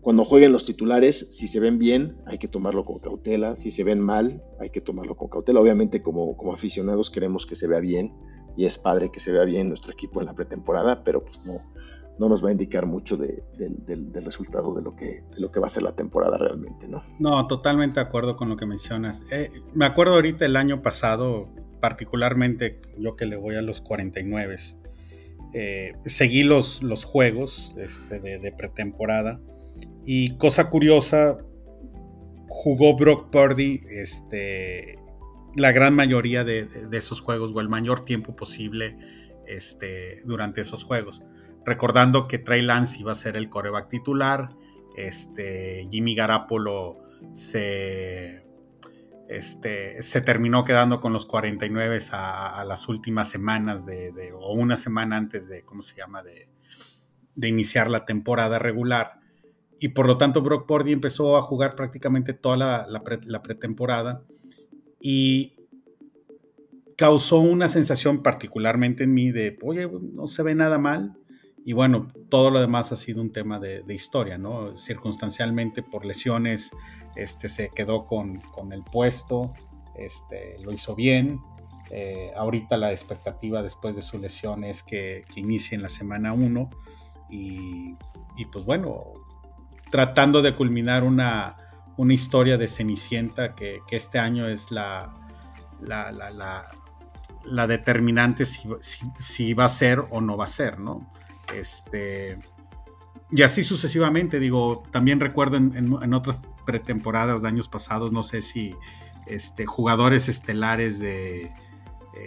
Cuando 0.00 0.24
jueguen 0.24 0.52
los 0.52 0.64
titulares, 0.64 1.26
si 1.30 1.48
se 1.48 1.60
ven 1.60 1.78
bien, 1.78 2.16
hay 2.26 2.38
que 2.38 2.48
tomarlo 2.48 2.84
con 2.84 2.98
cautela. 2.98 3.56
Si 3.56 3.70
se 3.70 3.84
ven 3.84 4.00
mal, 4.00 4.42
hay 4.58 4.70
que 4.70 4.80
tomarlo 4.80 5.16
con 5.16 5.28
cautela. 5.28 5.60
Obviamente, 5.60 6.02
como, 6.02 6.36
como 6.36 6.54
aficionados, 6.54 7.10
queremos 7.10 7.44
que 7.44 7.56
se 7.56 7.66
vea 7.66 7.80
bien 7.80 8.14
y 8.56 8.64
es 8.64 8.78
padre 8.78 9.10
que 9.10 9.20
se 9.20 9.30
vea 9.30 9.44
bien 9.44 9.68
nuestro 9.68 9.92
equipo 9.92 10.20
en 10.20 10.26
la 10.26 10.34
pretemporada, 10.34 11.04
pero 11.04 11.24
pues 11.24 11.44
no, 11.44 11.60
no 12.18 12.28
nos 12.28 12.44
va 12.44 12.48
a 12.48 12.52
indicar 12.52 12.86
mucho 12.86 13.16
del 13.16 14.24
resultado 14.24 14.74
de 14.74 14.82
lo, 14.82 14.96
que, 14.96 15.24
de 15.30 15.40
lo 15.40 15.52
que 15.52 15.60
va 15.60 15.66
a 15.66 15.70
ser 15.70 15.82
la 15.82 15.92
temporada 15.92 16.36
realmente, 16.38 16.88
¿no? 16.88 17.02
No, 17.18 17.46
totalmente 17.46 18.00
de 18.00 18.06
acuerdo 18.06 18.36
con 18.36 18.48
lo 18.48 18.56
que 18.56 18.66
mencionas. 18.66 19.22
Eh, 19.30 19.50
me 19.74 19.84
acuerdo 19.84 20.14
ahorita 20.14 20.44
el 20.44 20.56
año 20.56 20.82
pasado, 20.82 21.48
particularmente 21.80 22.80
yo 22.98 23.16
que 23.16 23.26
le 23.26 23.36
voy 23.36 23.56
a 23.56 23.62
los 23.62 23.80
49, 23.80 24.56
eh, 25.54 25.92
seguí 26.04 26.42
los, 26.42 26.82
los 26.82 27.04
juegos 27.04 27.74
este, 27.78 28.20
de, 28.20 28.52
pretemporada 28.52 29.40
y 30.04 30.36
cosa 30.36 30.68
curiosa, 30.68 31.38
jugó 32.48 32.96
Brock 32.96 33.30
Purdy 33.30 33.82
este, 33.88 34.96
la 35.54 35.72
gran 35.72 35.94
mayoría 35.94 36.44
de, 36.44 36.68
esos 36.92 37.20
juegos 37.20 37.52
o 37.54 37.60
el 37.60 37.68
mayor 37.68 38.04
tiempo 38.04 38.36
posible 38.36 38.96
este, 39.46 40.22
durante 40.24 40.60
esos 40.60 40.84
juegos. 40.84 41.22
Recordando 41.64 42.28
que 42.28 42.38
Trey 42.38 42.62
Lance 42.62 42.98
iba 43.00 43.12
a 43.12 43.14
ser 43.14 43.36
el 43.36 43.48
coreback 43.48 43.88
titular, 43.88 44.50
este, 44.96 45.86
Jimmy 45.90 46.14
Garapolo 46.14 46.98
se 47.32 48.47
este, 49.28 50.02
se 50.02 50.20
terminó 50.20 50.64
quedando 50.64 51.00
con 51.00 51.12
los 51.12 51.26
49 51.26 52.00
a, 52.12 52.60
a 52.60 52.64
las 52.64 52.88
últimas 52.88 53.28
semanas 53.28 53.86
de, 53.86 54.32
o 54.34 54.52
una 54.52 54.76
semana 54.76 55.16
antes 55.16 55.48
de, 55.48 55.64
¿cómo 55.64 55.82
se 55.82 55.96
llama?, 55.96 56.22
de, 56.22 56.48
de 57.38 57.48
iniciar 57.48 57.88
la 57.88 58.04
temporada 58.04 58.58
regular. 58.58 59.20
Y 59.78 59.90
por 59.90 60.06
lo 60.06 60.18
tanto 60.18 60.42
Brock 60.42 60.66
Purdy 60.66 60.92
empezó 60.92 61.36
a 61.36 61.42
jugar 61.42 61.76
prácticamente 61.76 62.32
toda 62.32 62.56
la, 62.56 63.42
pretemporada 63.42 64.24
y 65.00 65.54
causó 66.96 67.38
una 67.38 67.68
sensación 67.68 68.24
particularmente 68.24 69.04
en 69.04 69.14
mí 69.14 69.30
de, 69.30 69.56
oye, 69.62 69.88
no 70.14 70.26
se 70.26 70.42
ve 70.42 70.56
nada 70.56 70.78
mal. 70.78 71.16
Y 71.64 71.74
bueno, 71.74 72.12
todo 72.28 72.50
lo 72.50 72.60
demás 72.60 72.90
ha 72.90 72.96
sido 72.96 73.20
un 73.20 73.30
tema 73.30 73.60
de, 73.60 73.84
historia, 73.94 74.36
¿no? 74.36 74.74
Circunstancialmente 74.74 75.84
por 75.84 76.04
lesiones, 76.04 76.72
este, 77.18 77.48
se 77.48 77.70
quedó 77.70 78.06
con, 78.06 78.40
con 78.40 78.72
el 78.72 78.82
puesto, 78.82 79.52
este, 79.94 80.58
lo 80.60 80.72
hizo 80.72 80.94
bien. 80.94 81.40
Eh, 81.90 82.32
ahorita 82.36 82.76
la 82.76 82.92
expectativa 82.92 83.62
después 83.62 83.96
de 83.96 84.02
su 84.02 84.18
lesión 84.18 84.64
es 84.64 84.82
que, 84.82 85.24
inicie 85.34 85.74
en 85.74 85.82
la 85.82 85.88
semana 85.88 86.32
1 86.32 86.70
y, 87.30 87.96
y, 88.36 88.44
pues 88.52 88.64
bueno, 88.64 89.12
tratando 89.90 90.42
de 90.42 90.54
culminar 90.54 91.02
una, 91.02 91.56
una 91.96 92.14
historia 92.14 92.58
de 92.58 92.68
Cenicienta 92.68 93.54
que, 93.54 93.80
que 93.86 93.96
este 93.96 94.18
año 94.18 94.46
es 94.46 94.70
la, 94.70 95.14
la, 95.80 96.12
la, 96.12 96.70
la 97.44 97.66
determinante 97.66 98.46
si, 98.46 98.68
si, 99.18 99.54
va 99.54 99.64
a 99.64 99.68
ser 99.68 100.04
o 100.10 100.20
no 100.20 100.36
va 100.36 100.44
a 100.44 100.48
ser, 100.48 100.78
¿no? 100.78 101.10
Este, 101.54 102.38
y 103.30 103.42
así 103.42 103.62
sucesivamente, 103.62 104.38
digo, 104.38 104.82
también 104.90 105.20
recuerdo 105.20 105.56
en, 105.56 106.14
otras 106.14 106.40
pretemporadas 106.68 107.40
de 107.40 107.48
años 107.48 107.66
pasados, 107.66 108.12
no 108.12 108.22
sé 108.22 108.42
si 108.42 108.76
este, 109.26 109.64
jugadores 109.64 110.28
estelares 110.28 110.98
de, 110.98 111.50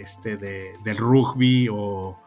este, 0.00 0.36
de, 0.36 0.76
del 0.82 0.96
rugby 0.96 1.68
o, 1.70 2.18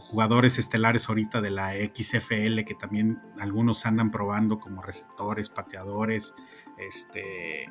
jugadores 0.00 0.58
estelares 0.58 1.10
ahorita 1.10 1.42
de 1.42 1.50
la 1.50 1.72
XFL, 1.72 2.64
que 2.64 2.74
también 2.78 3.20
algunos 3.38 3.84
andan 3.84 4.10
probando 4.10 4.58
como 4.58 4.80
receptores, 4.80 5.50
pateadores, 5.50 6.34
este, 6.78 7.70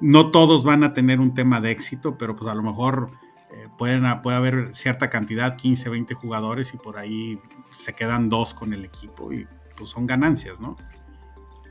no 0.00 0.32
todos 0.32 0.64
van 0.64 0.82
a 0.82 0.94
tener 0.94 1.20
un 1.20 1.34
tema 1.34 1.60
de 1.60 1.70
éxito, 1.70 2.18
pero 2.18 2.34
pues 2.34 2.50
a 2.50 2.56
lo 2.56 2.64
mejor 2.64 3.12
eh, 3.52 3.68
pueden, 3.78 4.02
puede 4.20 4.36
haber 4.36 4.74
cierta 4.74 5.10
cantidad, 5.10 5.56
15, 5.56 5.88
20 5.88 6.14
jugadores 6.14 6.74
y 6.74 6.76
por 6.76 6.98
ahí 6.98 7.40
se 7.70 7.92
quedan 7.92 8.28
dos 8.28 8.52
con 8.52 8.72
el 8.72 8.84
equipo 8.84 9.32
y 9.32 9.46
pues 9.76 9.90
son 9.90 10.08
ganancias, 10.08 10.58
¿no? 10.58 10.76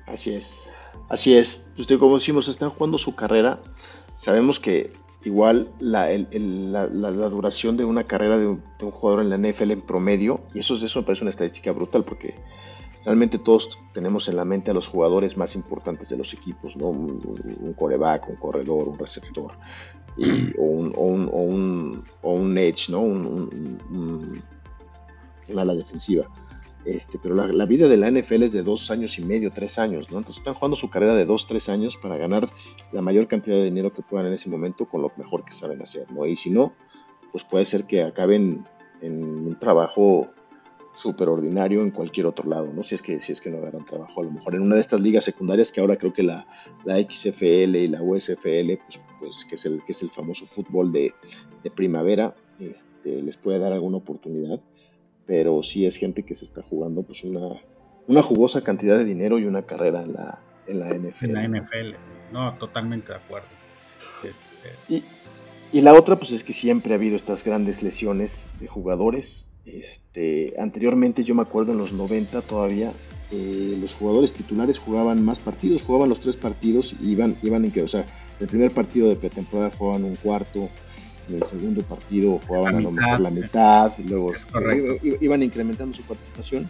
Así 0.06 0.34
es, 0.34 0.58
así 1.10 1.36
es. 1.36 1.70
Usted 1.78 2.00
como 2.00 2.16
decimos, 2.16 2.48
están 2.48 2.70
jugando 2.70 2.98
su 2.98 3.16
carrera. 3.16 3.60
Sabemos 4.16 4.60
que 4.60 4.92
igual 5.24 5.70
la, 5.80 6.08
duración 7.30 7.78
de 7.78 7.86
una 7.86 8.06
carrera 8.06 8.38
de 8.38 8.48
un, 8.48 8.62
jugador 8.80 9.22
en 9.22 9.30
la 9.30 9.38
NFL 9.38 9.72
en 9.72 9.82
promedio, 9.82 10.42
y 10.54 10.60
eso, 10.60 10.76
eso 10.76 11.00
me 11.00 11.06
parece 11.06 11.24
una 11.24 11.30
estadística 11.30 11.72
brutal 11.72 12.04
porque 12.04 12.36
realmente 13.06 13.40
todos 13.40 13.78
tenemos 13.94 14.28
en 14.28 14.36
la 14.36 14.46
mente 14.46 14.72
a 14.72 14.74
los 14.74 14.88
jugadores 14.88 15.38
más 15.38 15.56
importantes 15.56 16.10
de 16.10 16.18
los 16.18 16.34
equipos, 16.34 16.76
¿no? 16.76 16.88
Un, 16.88 17.74
coreback, 17.78 18.30
un 18.30 18.36
corredor, 18.36 18.88
un 18.88 18.98
receptor, 18.98 19.54
o, 20.58 20.64
un, 20.64 22.04
un, 22.22 22.58
edge, 22.58 22.90
¿no? 22.90 23.02
Un, 23.02 24.42
ala 25.56 25.74
defensiva. 25.74 26.28
Este, 26.88 27.20
pero 27.20 27.36
la, 27.36 27.66
vida 27.66 27.90
de 27.90 27.98
la 27.98 28.10
NFL 28.10 28.44
es 28.44 28.54
de 28.54 28.64
dos 28.64 28.90
años 28.92 29.20
y 29.20 29.26
medio, 29.26 29.52
tres 29.52 29.78
años, 29.78 30.10
¿no? 30.10 30.20
Entonces 30.20 30.40
están 30.40 30.54
jugando 30.54 30.78
su 30.78 30.90
carrera 30.90 31.16
de 31.16 31.26
dos, 31.26 31.46
tres 31.46 31.68
años 31.68 31.98
para 31.98 32.16
ganar 32.16 32.48
la 32.94 33.02
mayor 33.02 33.28
cantidad 33.28 33.58
de 33.58 33.66
dinero 33.66 33.92
que 33.92 34.02
puedan 34.02 34.28
en 34.28 34.34
ese 34.34 34.50
momento 34.50 34.86
con 34.86 35.02
lo 35.02 35.12
mejor 35.18 35.44
que 35.44 35.52
saben 35.52 35.82
hacer, 35.82 36.10
¿no? 36.14 36.26
Y 36.26 36.38
si 36.38 36.50
no, 36.50 36.74
pues 37.34 37.44
puede 37.44 37.66
ser 37.66 37.88
que 37.88 38.04
acaben 38.04 38.66
en 39.02 39.22
un 39.22 39.60
trabajo 39.60 40.30
súper 40.96 41.28
ordinario 41.28 41.82
en 41.82 41.92
cualquier 41.92 42.26
otro 42.26 42.50
lado, 42.50 42.72
¿no? 42.74 42.84
Si 42.84 42.96
es 42.96 43.02
que, 43.02 43.20
si 43.20 43.34
es 43.34 43.42
que 43.42 43.50
no 43.50 43.58
agarran 43.58 43.86
trabajo, 43.86 44.22
a 44.22 44.24
lo 44.24 44.32
mejor 44.32 44.56
en 44.56 44.62
una 44.62 44.76
de 44.76 44.82
estas 44.82 45.02
ligas 45.02 45.26
secundarias 45.26 45.74
que 45.74 45.82
ahora 45.82 45.98
creo 45.98 46.14
que 46.14 46.24
la, 46.24 46.48
XFL 46.86 47.76
y 47.76 47.88
la 47.90 48.02
USFL, 48.02 48.78
pues, 48.78 49.02
pues 49.20 49.46
que, 49.50 49.56
es 49.56 49.66
el, 49.66 49.84
que 49.86 49.92
es 49.92 50.02
el 50.04 50.10
famoso 50.10 50.46
fútbol 50.46 50.94
de, 50.94 51.14
de 51.64 51.70
primavera, 51.70 52.34
este, 52.60 53.22
les 53.22 53.36
puede 53.36 53.60
dar 53.60 53.74
alguna 53.74 53.98
oportunidad, 53.98 54.62
pero 55.28 55.62
sí 55.62 55.86
es 55.86 55.98
gente 55.98 56.24
que 56.24 56.34
se 56.34 56.46
está 56.46 56.64
jugando 56.64 57.04
pues 57.04 57.24
una, 57.24 57.62
una 58.08 58.24
jugosa 58.24 58.64
cantidad 58.64 58.98
de 58.98 59.06
dinero 59.06 59.38
y 59.38 59.46
una 59.46 59.62
carrera 59.62 60.02
en 60.02 60.14
la, 60.14 60.42
en 60.66 60.80
la 60.80 60.90
NFL. 60.90 61.26
En 61.26 61.34
la 61.34 61.48
NFL, 61.48 61.96
no, 62.32 62.54
totalmente 62.56 63.10
de 63.12 63.20
acuerdo. 63.20 63.48
Este, 64.24 64.94
y, 64.94 65.04
y 65.72 65.82
la 65.82 65.94
otra, 65.94 66.16
pues 66.16 66.32
es 66.32 66.44
que 66.44 66.54
siempre 66.54 66.94
ha 66.94 66.96
habido 66.96 67.16
estas 67.16 67.44
grandes 67.44 67.84
lesiones 67.84 68.48
de 68.60 68.68
jugadores 68.68 69.48
este, 69.68 70.54
anteriormente 70.58 71.26
yo 71.26 71.36
me 71.36 71.42
acuerdo 71.42 71.74
en 71.74 71.78
los 71.78 71.92
90 71.92 72.42
todavía 72.42 72.94
eh, 73.32 73.78
los 73.80 73.94
jugadores 73.96 74.32
titulares 74.32 74.80
jugaban 74.80 75.24
más 75.24 75.40
partidos, 75.40 75.84
jugaban 75.84 76.08
los 76.08 76.22
tres 76.22 76.38
partidos 76.38 76.96
y 77.02 77.12
iban, 77.12 77.36
iban 77.44 77.66
en 77.66 77.72
que, 77.72 77.84
o 77.84 77.88
sea, 77.88 78.06
el 78.40 78.48
primer 78.48 78.72
partido 78.72 79.10
de 79.10 79.18
pretemporada 79.18 79.72
jugaban 79.78 80.06
un 80.06 80.16
cuarto, 80.16 80.70
el 81.30 81.44
segundo 81.44 81.82
partido 81.84 82.40
jugaban 82.48 82.76
a 82.76 82.82
lo 82.82 82.92
mejor 82.92 83.20
la 83.20 83.30
mitad, 83.30 83.92
y 83.98 84.04
luego 84.04 84.34
iban 85.22 85.44
incrementando 85.44 85.96
su 85.96 86.04
participación. 86.04 86.70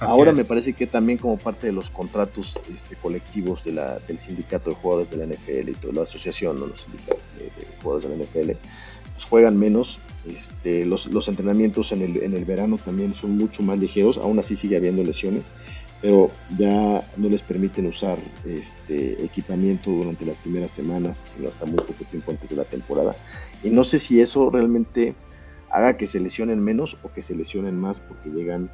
Ahora 0.00 0.32
me 0.32 0.44
parece 0.44 0.72
que 0.72 0.86
también 0.86 1.18
como 1.18 1.38
parte 1.38 1.68
de 1.68 1.72
los 1.72 1.88
contratos 1.88 2.60
este, 2.72 2.96
colectivos 2.96 3.64
de 3.64 3.72
la, 3.72 3.98
del 4.00 4.18
sindicato 4.18 4.70
de 4.70 4.76
jugadores 4.76 5.10
de 5.10 5.16
la 5.18 5.26
NFL 5.26 5.68
y 5.68 5.74
toda 5.74 5.94
la 5.94 6.02
asociación, 6.02 6.58
¿no? 6.58 6.66
los 6.66 6.82
sindicatos 6.82 7.22
de, 7.38 7.44
de 7.44 7.66
jugadores 7.80 8.08
de 8.08 8.16
la 8.16 8.24
NFL, 8.24 8.58
pues 9.14 9.24
juegan 9.24 9.56
menos 9.56 10.00
este, 10.26 10.86
los, 10.86 11.06
los, 11.06 11.28
entrenamientos 11.28 11.92
en 11.92 12.02
el, 12.02 12.22
en 12.22 12.34
el, 12.34 12.44
verano 12.46 12.78
también 12.82 13.12
son 13.12 13.36
mucho 13.36 13.62
más 13.62 13.78
ligeros, 13.78 14.16
aún 14.16 14.38
así 14.38 14.56
sigue 14.56 14.76
habiendo 14.76 15.04
lesiones, 15.04 15.44
pero 16.00 16.30
ya 16.58 17.02
no 17.16 17.28
les 17.28 17.42
permiten 17.42 17.86
usar 17.86 18.18
este, 18.44 19.24
equipamiento 19.24 19.90
durante 19.90 20.26
las 20.26 20.36
primeras 20.36 20.70
semanas, 20.70 21.34
sino 21.34 21.48
hasta 21.48 21.64
muy 21.64 21.76
poco 21.76 22.04
tiempo 22.10 22.30
antes 22.30 22.50
de 22.50 22.56
la 22.56 22.64
temporada. 22.64 23.16
Y 23.62 23.70
no 23.70 23.84
sé 23.84 23.98
si 23.98 24.20
eso 24.20 24.50
realmente 24.50 25.14
haga 25.70 25.96
que 25.96 26.06
se 26.06 26.20
lesionen 26.20 26.60
menos 26.60 26.98
o 27.02 27.12
que 27.12 27.22
se 27.22 27.34
lesionen 27.34 27.76
más 27.76 28.00
porque 28.00 28.30
llegan 28.30 28.70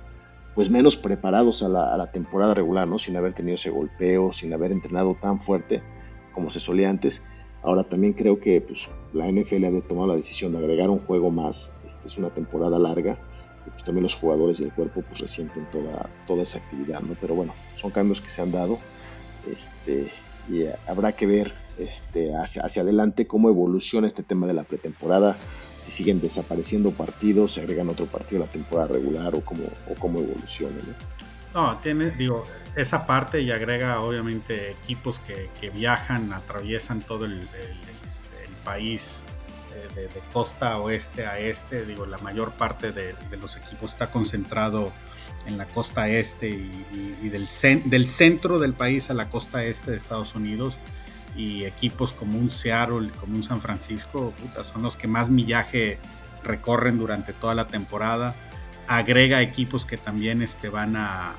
pues 0.54 0.68
menos 0.68 0.96
preparados 0.96 1.62
a 1.62 1.68
la, 1.68 2.10
temporada 2.10 2.54
regular, 2.54 2.88
¿no? 2.88 2.98
sin 2.98 3.16
haber 3.16 3.34
tenido 3.34 3.54
ese 3.54 3.70
golpeo, 3.70 4.32
sin 4.32 4.52
haber 4.52 4.72
entrenado 4.72 5.16
tan 5.20 5.40
fuerte 5.40 5.80
como 6.32 6.50
se 6.50 6.58
solía 6.58 6.90
antes 6.90 7.22
Ahora 7.62 7.84
también 7.84 8.14
creo 8.14 8.40
que 8.40 8.60
pues, 8.60 8.88
la 9.12 9.30
NFL 9.30 9.64
ha 9.64 9.80
tomado 9.82 10.08
la 10.08 10.16
decisión 10.16 10.52
de 10.52 10.58
agregar 10.58 10.88
un 10.88 10.98
juego 10.98 11.30
más. 11.30 11.70
Este, 11.86 12.08
es 12.08 12.16
una 12.16 12.30
temporada 12.30 12.78
larga 12.78 13.18
y 13.66 13.70
pues, 13.70 13.84
también 13.84 14.02
los 14.02 14.14
jugadores 14.14 14.60
y 14.60 14.64
el 14.64 14.72
cuerpo 14.72 15.02
pues 15.02 15.20
resienten 15.20 15.66
toda, 15.70 16.08
toda 16.26 16.42
esa 16.42 16.58
actividad, 16.58 17.00
¿no? 17.00 17.14
Pero 17.20 17.34
bueno, 17.34 17.54
son 17.76 17.90
cambios 17.90 18.20
que 18.20 18.30
se 18.30 18.42
han 18.42 18.52
dado 18.52 18.78
este, 19.50 20.12
y 20.48 20.64
habrá 20.86 21.12
que 21.12 21.26
ver 21.26 21.52
este, 21.78 22.34
hacia, 22.36 22.62
hacia 22.62 22.82
adelante 22.82 23.26
cómo 23.26 23.48
evoluciona 23.48 24.06
este 24.06 24.22
tema 24.22 24.46
de 24.46 24.54
la 24.54 24.64
pretemporada, 24.64 25.36
si 25.84 25.92
siguen 25.92 26.20
desapareciendo 26.20 26.90
partidos, 26.90 27.54
se 27.54 27.60
agregan 27.60 27.88
otro 27.88 28.06
partido 28.06 28.42
a 28.42 28.46
la 28.46 28.52
temporada 28.52 28.88
regular 28.88 29.34
o 29.34 29.40
cómo, 29.40 29.64
o 29.88 29.94
cómo 29.98 30.20
evoluciona, 30.20 30.76
¿no? 30.76 31.20
No, 31.52 31.78
tiene, 31.78 32.10
digo, 32.10 32.44
esa 32.76 33.06
parte 33.06 33.40
y 33.40 33.50
agrega 33.50 34.00
obviamente 34.00 34.70
equipos 34.70 35.20
que, 35.20 35.70
viajan, 35.70 36.32
atraviesan 36.32 37.00
todo 37.00 37.24
el, 37.24 37.48
este, 38.06 38.28
país 38.64 39.24
de, 39.88 40.08
costa 40.32 40.78
oeste 40.78 41.26
a 41.26 41.38
este. 41.38 41.84
Digo, 41.84 42.06
la 42.06 42.18
mayor 42.18 42.52
parte 42.52 42.92
de, 42.92 43.14
los 43.40 43.56
equipos 43.56 43.92
está 43.92 44.10
concentrado 44.10 44.92
en 45.46 45.58
la 45.58 45.66
costa 45.66 46.08
este 46.08 46.48
y, 46.48 47.28
del, 47.28 47.48
del, 47.84 48.08
centro 48.08 48.58
del 48.58 48.74
país 48.74 49.10
a 49.10 49.14
la 49.14 49.30
costa 49.30 49.64
este 49.64 49.90
de 49.92 49.96
Estados 49.96 50.34
Unidos. 50.34 50.76
Y 51.36 51.64
equipos 51.64 52.12
como 52.12 52.38
un 52.38 52.50
Seattle, 52.50 53.10
como 53.20 53.36
un 53.36 53.44
San 53.44 53.60
Francisco, 53.60 54.34
son 54.64 54.82
los 54.82 54.96
que 54.96 55.06
más 55.06 55.30
millaje 55.30 55.98
recorren 56.42 56.98
durante 56.98 57.32
toda 57.32 57.54
la 57.54 57.66
temporada 57.66 58.34
agrega 58.90 59.40
equipos 59.40 59.86
que 59.86 59.96
también 59.96 60.42
este, 60.42 60.68
van 60.68 60.96
a, 60.96 61.36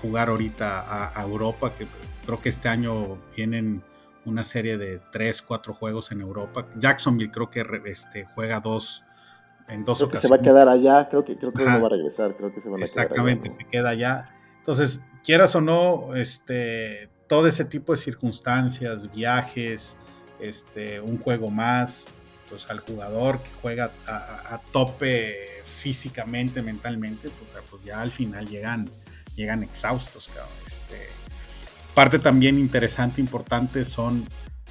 jugar 0.00 0.28
ahorita 0.28 1.16
a, 1.16 1.22
Europa, 1.22 1.72
que 1.76 1.86
creo 2.26 2.40
que 2.40 2.48
este 2.48 2.68
año 2.68 3.18
vienen 3.36 3.82
una 4.24 4.44
serie 4.44 4.78
de 4.78 5.00
3, 5.12 5.42
4 5.42 5.74
juegos 5.74 6.12
en 6.12 6.20
Europa. 6.20 6.66
Jacksonville 6.76 7.30
creo 7.30 7.50
que 7.50 7.64
este, 7.86 8.26
juega 8.34 8.60
dos 8.60 9.04
en 9.68 9.84
dos 9.84 9.98
creo 9.98 10.10
Que 10.10 10.18
se 10.18 10.28
va 10.28 10.36
a 10.36 10.40
quedar 10.40 10.68
allá, 10.68 11.08
creo 11.08 11.24
que, 11.24 11.36
creo 11.36 11.52
que 11.52 11.64
no 11.64 11.80
va 11.80 11.86
a 11.86 11.90
regresar, 11.90 12.36
creo 12.36 12.52
que 12.52 12.60
se 12.60 12.68
van 12.68 12.80
a 12.80 12.84
Exactamente, 12.84 13.50
se 13.50 13.64
queda 13.64 13.90
allá. 13.90 14.30
Entonces, 14.58 15.00
quieras 15.24 15.54
o 15.54 15.60
no, 15.60 16.14
este, 16.14 17.08
todo 17.28 17.46
ese 17.46 17.64
tipo 17.64 17.92
de 17.92 17.98
circunstancias, 17.98 19.10
viajes, 19.12 19.96
este, 20.40 21.00
un 21.00 21.18
juego 21.18 21.50
más, 21.50 22.06
pues 22.48 22.68
al 22.70 22.80
jugador 22.80 23.38
que 23.40 23.50
juega 23.60 23.90
a 24.06 24.60
tope 24.72 25.52
físicamente, 25.82 26.62
mentalmente, 26.62 27.28
pues, 27.28 27.64
pues, 27.68 27.82
ya 27.82 28.00
al 28.00 28.12
final 28.12 28.48
llegan, 28.48 28.88
llegan 29.34 29.64
exhaustos, 29.64 30.30
Este, 30.64 31.08
parte 31.94 32.18
también 32.18 32.58
interesante, 32.58 33.20
importante 33.20 33.84
son 33.84 34.24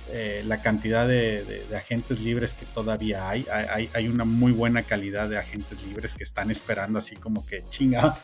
eh, 0.09 0.43
la 0.45 0.61
cantidad 0.61 1.07
de, 1.07 1.65
agentes 1.75 2.19
libres 2.19 2.53
que 2.53 2.65
todavía 2.65 3.29
hay. 3.29 3.45
hay. 3.51 3.89
hay. 3.93 4.07
una 4.07 4.25
muy 4.25 4.51
buena 4.51 4.83
calidad 4.83 5.29
de 5.29 5.37
agentes 5.37 5.81
libres 5.83 6.15
que 6.15 6.23
están 6.23 6.51
esperando 6.51 6.99
así 6.99 7.15
como 7.15 7.45
que 7.45 7.63
chinga. 7.69 8.17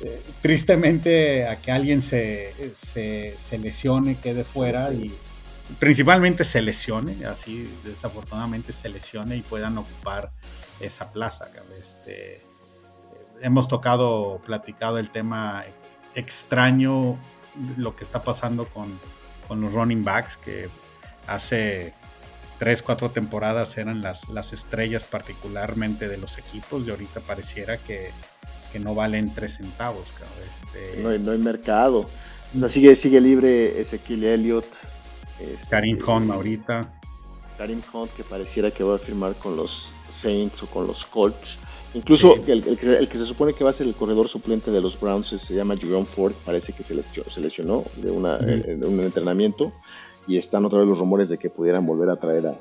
Eh, 0.00 0.22
tristemente 0.42 1.48
a 1.48 1.56
que 1.56 1.72
alguien 1.72 2.02
se, 2.02 2.54
se, 2.76 3.34
se 3.36 3.58
lesione, 3.58 4.16
quede 4.16 4.44
fuera 4.44 4.92
y 4.92 5.12
principalmente 5.78 6.44
se 6.44 6.62
lesione, 6.62 7.26
así 7.26 7.68
desafortunadamente 7.84 8.72
se 8.72 8.88
lesione 8.88 9.36
y 9.36 9.42
puedan 9.42 9.76
ocupar 9.76 10.30
esa 10.80 11.10
plaza. 11.10 11.48
Este, 11.78 12.40
hemos 13.42 13.68
tocado, 13.68 14.40
platicado 14.44 14.98
el 14.98 15.10
tema 15.10 15.64
extraño, 16.14 17.18
lo 17.76 17.96
que 17.96 18.04
está 18.04 18.22
pasando 18.22 18.66
con, 18.66 18.98
con 19.46 19.60
los 19.60 19.72
running 19.72 20.04
backs, 20.04 20.36
que 20.36 20.68
hace 21.26 21.94
tres, 22.58 22.82
cuatro 22.82 23.10
temporadas 23.10 23.78
eran 23.78 24.02
las, 24.02 24.28
las 24.28 24.52
estrellas 24.52 25.04
particularmente 25.04 26.08
de 26.08 26.18
los 26.18 26.38
equipos 26.38 26.86
y 26.86 26.90
ahorita 26.90 27.20
pareciera 27.20 27.78
que, 27.78 28.10
no 28.78 28.94
valen 28.94 29.34
tres 29.34 29.56
centavos. 29.56 30.12
Este... 30.46 31.02
No, 31.02 31.08
hay, 31.08 31.18
no, 31.18 31.32
hay, 31.32 31.38
mercado. 31.38 32.08
O 32.54 32.58
sea, 32.60 32.68
sigue, 32.68 32.94
sigue 32.94 33.20
libre 33.20 33.80
Ezequiel 33.80 34.22
Elliott. 34.22 34.66
Este, 35.40 35.68
Karim 35.68 35.98
Hunt 36.06 36.30
ahorita. 36.30 36.92
Karim 37.56 37.82
Hunt 37.92 38.12
que 38.12 38.22
pareciera 38.22 38.70
que 38.70 38.84
va 38.84 38.94
a 38.94 38.98
firmar 38.98 39.34
con 39.34 39.56
los 39.56 39.92
Saints 40.12 40.62
o 40.62 40.66
con 40.66 40.86
los 40.86 41.04
Colts. 41.04 41.58
Incluso 41.94 42.34
el, 42.34 42.62
que, 43.08 43.18
se 43.18 43.24
supone 43.24 43.54
que 43.54 43.64
va 43.64 43.70
a 43.70 43.72
ser 43.72 43.86
el 43.86 43.94
corredor 43.94 44.28
suplente 44.28 44.70
de 44.70 44.80
los 44.80 45.00
Browns 45.00 45.28
se 45.28 45.54
llama 45.54 45.76
Jerome 45.76 46.04
Ford, 46.04 46.32
parece 46.44 46.72
que 46.72 46.82
se 46.82 46.94
lesionó, 47.40 47.84
de, 47.96 48.10
una, 48.10 48.36
de 48.36 48.86
un 48.86 49.00
entrenamiento 49.00 49.72
y 50.28 50.36
están 50.36 50.64
otra 50.66 50.78
vez 50.80 50.86
los 50.86 50.98
rumores 50.98 51.30
de 51.30 51.38
que 51.38 51.48
pudieran 51.48 51.86
volver 51.86 52.10
a 52.10 52.16
traer 52.16 52.46
a, 52.48 52.54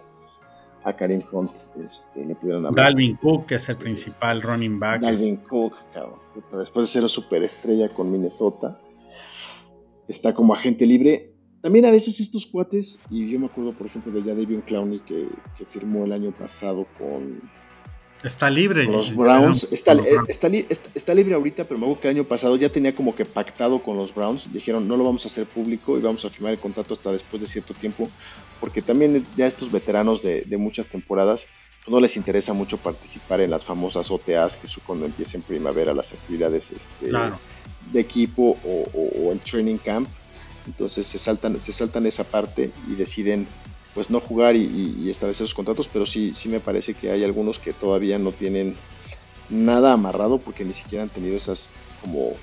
a 0.85 0.93
Karim 0.93 1.21
Hunt. 1.31 1.51
Este, 1.51 2.35
Dalvin 2.73 3.17
Cook, 3.17 3.45
que 3.45 3.55
es 3.55 3.67
el 3.69 3.75
principal 3.75 4.41
running 4.41 4.79
back. 4.79 5.01
Dalvin 5.01 5.35
Cook, 5.37 5.73
cabrón, 5.93 6.19
después 6.53 6.87
de 6.87 7.01
ser 7.01 7.09
superestrella 7.09 7.89
con 7.89 8.09
Minnesota, 8.09 8.79
está 10.07 10.33
como 10.33 10.53
agente 10.53 10.85
libre. 10.85 11.33
También 11.61 11.85
a 11.85 11.91
veces 11.91 12.19
estos 12.21 12.47
cuates, 12.47 12.99
y 13.09 13.29
yo 13.29 13.39
me 13.39 13.47
acuerdo 13.47 13.73
por 13.73 13.87
ejemplo 13.87 14.13
de 14.13 14.21
Jadavion 14.21 14.61
Clowney 14.61 14.99
que, 14.99 15.27
que 15.57 15.65
firmó 15.65 16.05
el 16.05 16.13
año 16.13 16.31
pasado 16.31 16.87
con, 16.97 17.41
Está 18.23 18.49
libre. 18.49 18.85
Los 18.85 19.15
Browns. 19.15 19.67
Está, 19.71 19.93
está, 20.95 21.13
libre 21.13 21.35
ahorita, 21.35 21.65
pero 21.65 21.79
me 21.79 21.85
acuerdo 21.85 22.01
que 22.01 22.07
el 22.09 22.15
año 22.15 22.23
pasado 22.23 22.55
ya 22.55 22.69
tenía 22.69 22.95
como 22.95 23.15
que 23.15 23.25
pactado 23.25 23.83
con 23.83 23.97
los 23.97 24.13
Browns. 24.13 24.51
Dijeron, 24.51 24.87
no 24.87 24.97
lo 24.97 25.03
vamos 25.03 25.25
a 25.25 25.27
hacer 25.27 25.45
público 25.45 25.97
y 25.97 26.01
vamos 26.01 26.25
a 26.25 26.29
firmar 26.29 26.53
el 26.53 26.59
contrato 26.59 26.95
hasta 26.95 27.11
después 27.11 27.41
de 27.41 27.47
cierto 27.47 27.73
tiempo. 27.73 28.09
Porque 28.59 28.81
también 28.81 29.25
ya 29.35 29.45
estos 29.45 29.71
veteranos 29.71 30.23
de, 30.23 30.45
muchas 30.57 30.87
temporadas 30.87 31.47
pues 31.85 31.93
no 31.93 32.01
les 32.01 32.17
interesa 32.17 32.53
mucho 32.53 32.77
participar 32.77 33.39
en 33.39 33.51
las 33.51 33.63
famosas 33.63 34.09
OTAs, 34.09 34.57
que 34.57 34.67
es 34.67 34.75
cuando 34.85 35.05
empiecen 35.05 35.41
primavera 35.41 35.93
las 35.93 36.11
actividades 36.11 36.71
este, 36.71 37.11
de 37.91 37.99
equipo 37.99 38.57
o, 38.65 39.31
en 39.31 39.39
training 39.39 39.77
camp. 39.77 40.09
Entonces 40.65 41.07
se 41.07 41.19
saltan, 41.19 41.59
se 41.61 41.71
saltan 41.71 42.05
esa 42.07 42.25
parte 42.25 42.71
y 42.89 42.95
deciden 42.95 43.47
pues 43.97 44.11
no 44.11 44.19
jugar 44.19 44.55
y, 44.55 45.09
establecer 45.09 45.47
sus 45.47 45.55
contratos, 45.55 45.89
pero 45.91 46.05
sí, 46.05 46.31
sí 46.37 46.49
me 46.49 46.59
parece 46.59 46.93
que 46.93 47.09
hay 47.09 47.23
algunos 47.23 47.57
que 47.57 47.73
todavía 47.73 48.19
no 48.19 48.31
tienen 48.31 48.75
nada 49.49 49.91
amarrado 49.91 50.37
porque 50.37 50.63
ni 50.63 50.75
siquiera 50.75 51.01
han 51.01 51.09
tenido 51.09 51.35
esas 51.35 51.69
como 51.99 52.33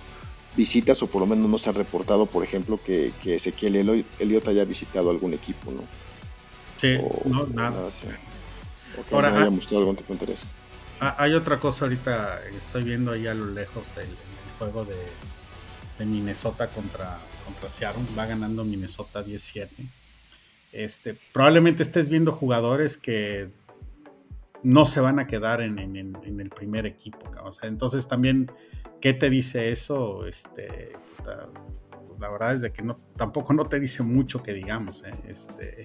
visitas 0.57 1.01
o 1.05 1.07
por 1.07 1.21
lo 1.21 1.29
menos 1.29 1.49
no 1.49 1.57
se 1.57 1.71
ha 1.71 1.73
reportado, 1.73 2.27
por 2.27 2.43
ejemplo, 2.43 2.77
que, 2.85 3.13
que 3.23 3.37
Ezequiel 3.37 4.05
Eliot 4.19 4.49
haya 4.49 4.65
visitado 4.65 5.11
algún 5.11 5.33
equipo, 5.33 5.71
¿no? 5.71 5.83
Sí, 6.77 6.99
no, 7.25 7.47
nada. 7.47 7.85
O 8.99 9.05
que 9.09 9.15
Ahora, 9.15 9.29
haya 9.39 9.51
mostrado 9.51 9.79
algún 9.79 9.95
tipo 9.95 10.09
de 10.09 10.15
interés. 10.15 10.39
Hay 10.99 11.35
otra 11.35 11.61
cosa 11.61 11.85
ahorita, 11.85 12.41
estoy 12.49 12.83
viendo 12.83 13.13
ahí 13.13 13.29
a 13.29 13.35
lo 13.35 13.47
lejos 13.47 13.85
el, 13.97 14.09
juego 14.59 14.85
de, 14.85 14.97
de, 16.01 16.05
Minnesota 16.05 16.67
contra, 16.67 17.17
contra 17.45 17.69
Seattle, 17.69 18.03
va 18.19 18.27
ganando 18.27 18.65
Minnesota 18.65 19.23
17 19.23 19.87
este, 20.75 21.17
probablemente 21.33 21.83
estés 21.83 22.09
viendo 22.09 22.33
jugadores 22.33 22.99
que 22.99 23.51
no 24.63 24.87
se 24.87 25.01
van 25.01 25.19
a 25.19 25.27
quedar 25.27 25.61
en, 25.61 25.79
el 25.79 26.51
primer 26.51 26.87
equipo. 26.87 27.19
entonces 27.63 28.09
también, 28.09 28.51
¿qué 29.01 29.13
te 29.13 29.31
dice 29.31 29.71
eso? 29.71 30.27
Este, 30.27 30.93
la 32.19 32.31
verdad 32.31 32.55
es 32.55 32.63
de 32.63 32.73
que 32.73 32.83
no, 32.83 32.99
tampoco 33.17 33.53
no 33.53 33.67
te 33.67 33.79
dice 33.79 34.03
mucho 34.03 34.43
que 34.43 34.55
digamos. 34.55 35.05
¿eh? 35.05 35.15
Este... 35.29 35.85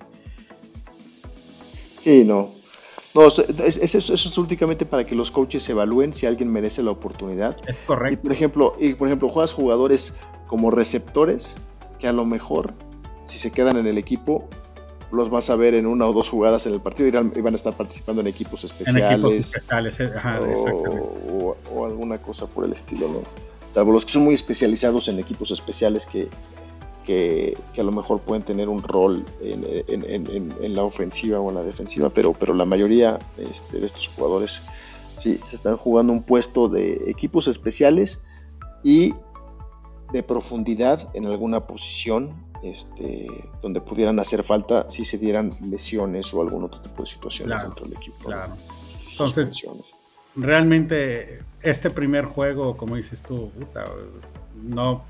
Sí, 1.99 2.23
no. 2.23 2.57
No, 3.13 3.27
eso, 3.27 3.43
es 3.43 4.37
únicamente 4.37 4.85
para 4.85 5.03
que 5.03 5.15
los 5.15 5.31
coaches 5.31 5.67
evalúen 5.67 6.13
si 6.13 6.25
alguien 6.25 6.49
merece 6.51 6.83
la 6.83 6.91
oportunidad. 6.91 7.57
Es 7.67 7.75
correcto. 7.85 8.19
Y 8.19 8.21
por 8.21 8.31
ejemplo, 8.31 8.73
y 8.79 8.93
por 8.93 9.07
ejemplo, 9.07 9.29
juegas 9.29 9.53
jugadores 9.53 10.13
como 10.47 10.71
receptores 10.71 11.55
que 11.97 12.07
a 12.07 12.13
lo 12.13 12.23
mejor, 12.23 12.73
si 13.25 13.39
se 13.39 13.51
quedan 13.51 13.77
en 13.77 13.87
el 13.87 13.97
equipo, 13.97 14.47
los 15.11 15.29
vas 15.29 15.49
a 15.49 15.55
ver 15.55 15.73
en 15.73 15.85
una 15.85 16.05
o 16.05 16.13
dos 16.13 16.29
jugadas 16.29 16.65
en 16.65 16.73
el 16.73 16.81
partido 16.81 17.07
y 17.07 17.41
van 17.41 17.53
a 17.53 17.57
estar 17.57 17.75
participando 17.75 18.21
en 18.21 18.27
equipos 18.27 18.63
especiales. 18.63 19.55
Eh, 19.55 19.61
o, 21.71 21.85
alguna 21.85 22.17
cosa 22.19 22.45
por 22.45 22.65
el 22.65 22.73
estilo, 22.73 23.07
¿no? 23.07 23.21
Salvo 23.71 23.91
los 23.91 24.05
que 24.05 24.11
son 24.11 24.23
muy 24.23 24.33
especializados 24.33 25.07
en 25.07 25.19
equipos 25.19 25.51
especiales 25.51 26.05
que, 26.05 26.27
que, 27.05 27.57
a 27.77 27.83
lo 27.83 27.91
mejor 27.91 28.19
pueden 28.19 28.43
tener 28.43 28.69
un 28.69 28.83
rol 28.83 29.25
en, 29.41 30.75
la 30.75 30.83
ofensiva 30.83 31.39
o 31.39 31.49
en 31.49 31.55
la 31.55 31.63
defensiva, 31.63 32.09
pero, 32.09 32.33
pero 32.33 32.53
la 32.53 32.65
mayoría 32.65 33.19
este, 33.37 33.79
de 33.79 33.85
estos 33.85 34.07
jugadores 34.09 34.61
sí 35.19 35.39
se 35.43 35.55
están 35.55 35.77
jugando 35.77 36.13
un 36.13 36.23
puesto 36.23 36.69
de 36.69 37.03
equipos 37.07 37.47
especiales 37.47 38.23
y 38.83 39.13
de 40.11 40.23
profundidad 40.23 41.09
en 41.13 41.25
alguna 41.25 41.67
posición 41.67 42.33
este, 42.63 43.27
donde 43.61 43.79
pudieran 43.79 44.19
hacer 44.19 44.43
falta 44.43 44.89
si 44.89 45.05
se 45.05 45.17
dieran 45.17 45.55
lesiones 45.61 46.33
o 46.33 46.41
algún 46.41 46.63
otro 46.63 46.81
tipo 46.81 47.03
de 47.03 47.09
situaciones 47.09 47.61
dentro 47.61 47.85
del 47.85 47.95
equipo. 47.95 48.17
Claro. 48.25 48.55
Entonces, 49.11 49.53
realmente 50.35 51.43
este 51.61 51.89
primer 51.89 52.25
juego, 52.25 52.75
como 52.75 52.95
dices 52.95 53.21
tú, 53.21 53.51
no, 54.61 55.03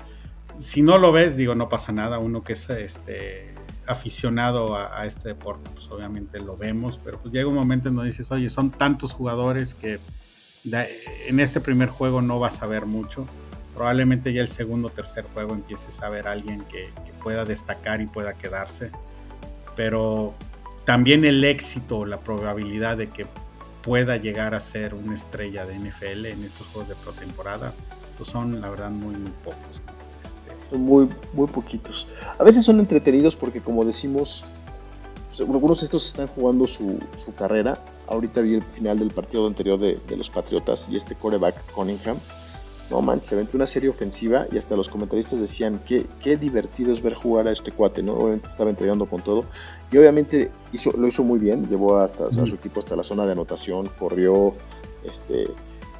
si 0.58 0.82
no 0.82 0.98
lo 0.98 1.12
ves, 1.12 1.36
digo, 1.36 1.54
no 1.54 1.68
pasa 1.68 1.92
nada. 1.92 2.18
Uno 2.18 2.42
que 2.42 2.52
es 2.52 2.70
este, 2.70 3.54
aficionado 3.86 4.76
a, 4.76 5.04
este 5.06 5.28
deporte, 5.28 5.70
pues 5.74 5.88
obviamente 5.90 6.38
lo 6.38 6.56
vemos, 6.56 7.00
pero 7.02 7.20
pues 7.20 7.32
llega 7.32 7.48
un 7.48 7.54
momento 7.54 7.88
en 7.88 7.96
donde 7.96 8.10
dices, 8.10 8.30
oye, 8.30 8.50
son 8.50 8.70
tantos 8.70 9.12
jugadores 9.12 9.74
que 9.74 9.98
en 11.26 11.40
este 11.40 11.60
primer 11.60 11.88
juego 11.88 12.20
no 12.20 12.38
vas 12.38 12.62
a 12.62 12.66
ver 12.66 12.84
mucho 12.84 13.26
probablemente 13.74 14.32
ya 14.32 14.42
el 14.42 14.48
segundo 14.48 14.88
o 14.88 14.90
tercer 14.90 15.24
juego 15.32 15.54
empieces 15.54 16.02
a 16.02 16.08
ver 16.08 16.28
alguien 16.28 16.62
que, 16.64 16.90
pueda 17.22 17.44
destacar 17.44 18.00
y 18.00 18.06
pueda 18.06 18.32
quedarse. 18.32 18.90
Pero 19.76 20.32
también 20.86 21.26
el 21.26 21.44
éxito, 21.44 22.06
la 22.06 22.18
probabilidad 22.20 22.96
de 22.96 23.10
que 23.10 23.26
pueda 23.82 24.16
llegar 24.16 24.54
a 24.54 24.60
ser 24.60 24.94
una 24.94 25.12
estrella 25.12 25.66
de 25.66 25.78
NFL 25.78 26.24
en 26.24 26.44
estos 26.44 26.66
juegos 26.68 26.88
de 26.88 26.94
pretemporada, 26.94 27.74
pues 28.16 28.30
son 28.30 28.62
la 28.62 28.70
verdad 28.70 28.90
muy, 28.90 29.14
muy 29.16 29.30
pocos. 29.44 29.82
Este, 30.22 30.70
son 30.70 30.80
muy, 30.80 31.10
muy 31.34 31.46
poquitos. 31.46 32.08
A 32.38 32.42
veces 32.42 32.64
son 32.64 32.80
entretenidos 32.80 33.36
porque 33.36 33.60
como 33.60 33.84
decimos, 33.84 34.42
algunos 35.38 35.80
de 35.80 35.84
estos 35.86 36.06
están 36.06 36.26
jugando 36.28 36.66
su, 36.66 37.00
carrera. 37.36 37.84
Ahorita 38.06 38.40
vi 38.40 38.54
el 38.54 38.64
final 38.64 38.98
del 38.98 39.10
partido 39.10 39.46
anterior 39.46 39.78
de, 39.78 40.00
de 40.08 40.16
los 40.16 40.30
Patriotas 40.30 40.86
y 40.88 40.96
este 40.96 41.14
coreback 41.14 41.70
Cunningham 41.72 42.16
no 42.90 43.00
manches, 43.00 43.28
se 43.28 43.34
aventó 43.34 43.56
una 43.56 43.66
serie 43.66 43.88
ofensiva 43.88 44.46
y 44.50 44.58
hasta 44.58 44.76
los 44.76 44.88
comentaristas 44.88 45.40
decían 45.40 45.80
que 45.86 46.06
qué 46.22 46.36
divertido 46.36 46.92
es 46.92 47.02
ver 47.02 47.14
jugar 47.14 47.48
a 47.48 47.52
este 47.52 47.72
cuate, 47.72 48.02
¿no? 48.02 48.14
Obviamente 48.14 48.48
estaba 48.48 48.70
entregando 48.70 49.06
con 49.06 49.22
todo 49.22 49.44
y 49.92 49.98
obviamente 49.98 50.50
hizo, 50.72 50.92
lo 50.92 51.06
hizo 51.06 51.22
muy 51.22 51.38
bien, 51.38 51.68
llevó 51.68 51.98
hasta 51.98 52.26
a 52.26 52.30
su 52.30 52.54
equipo 52.54 52.80
hasta 52.80 52.96
la 52.96 53.02
zona 53.02 53.26
de 53.26 53.32
anotación, 53.32 53.88
corrió, 53.98 54.54
este, 55.04 55.46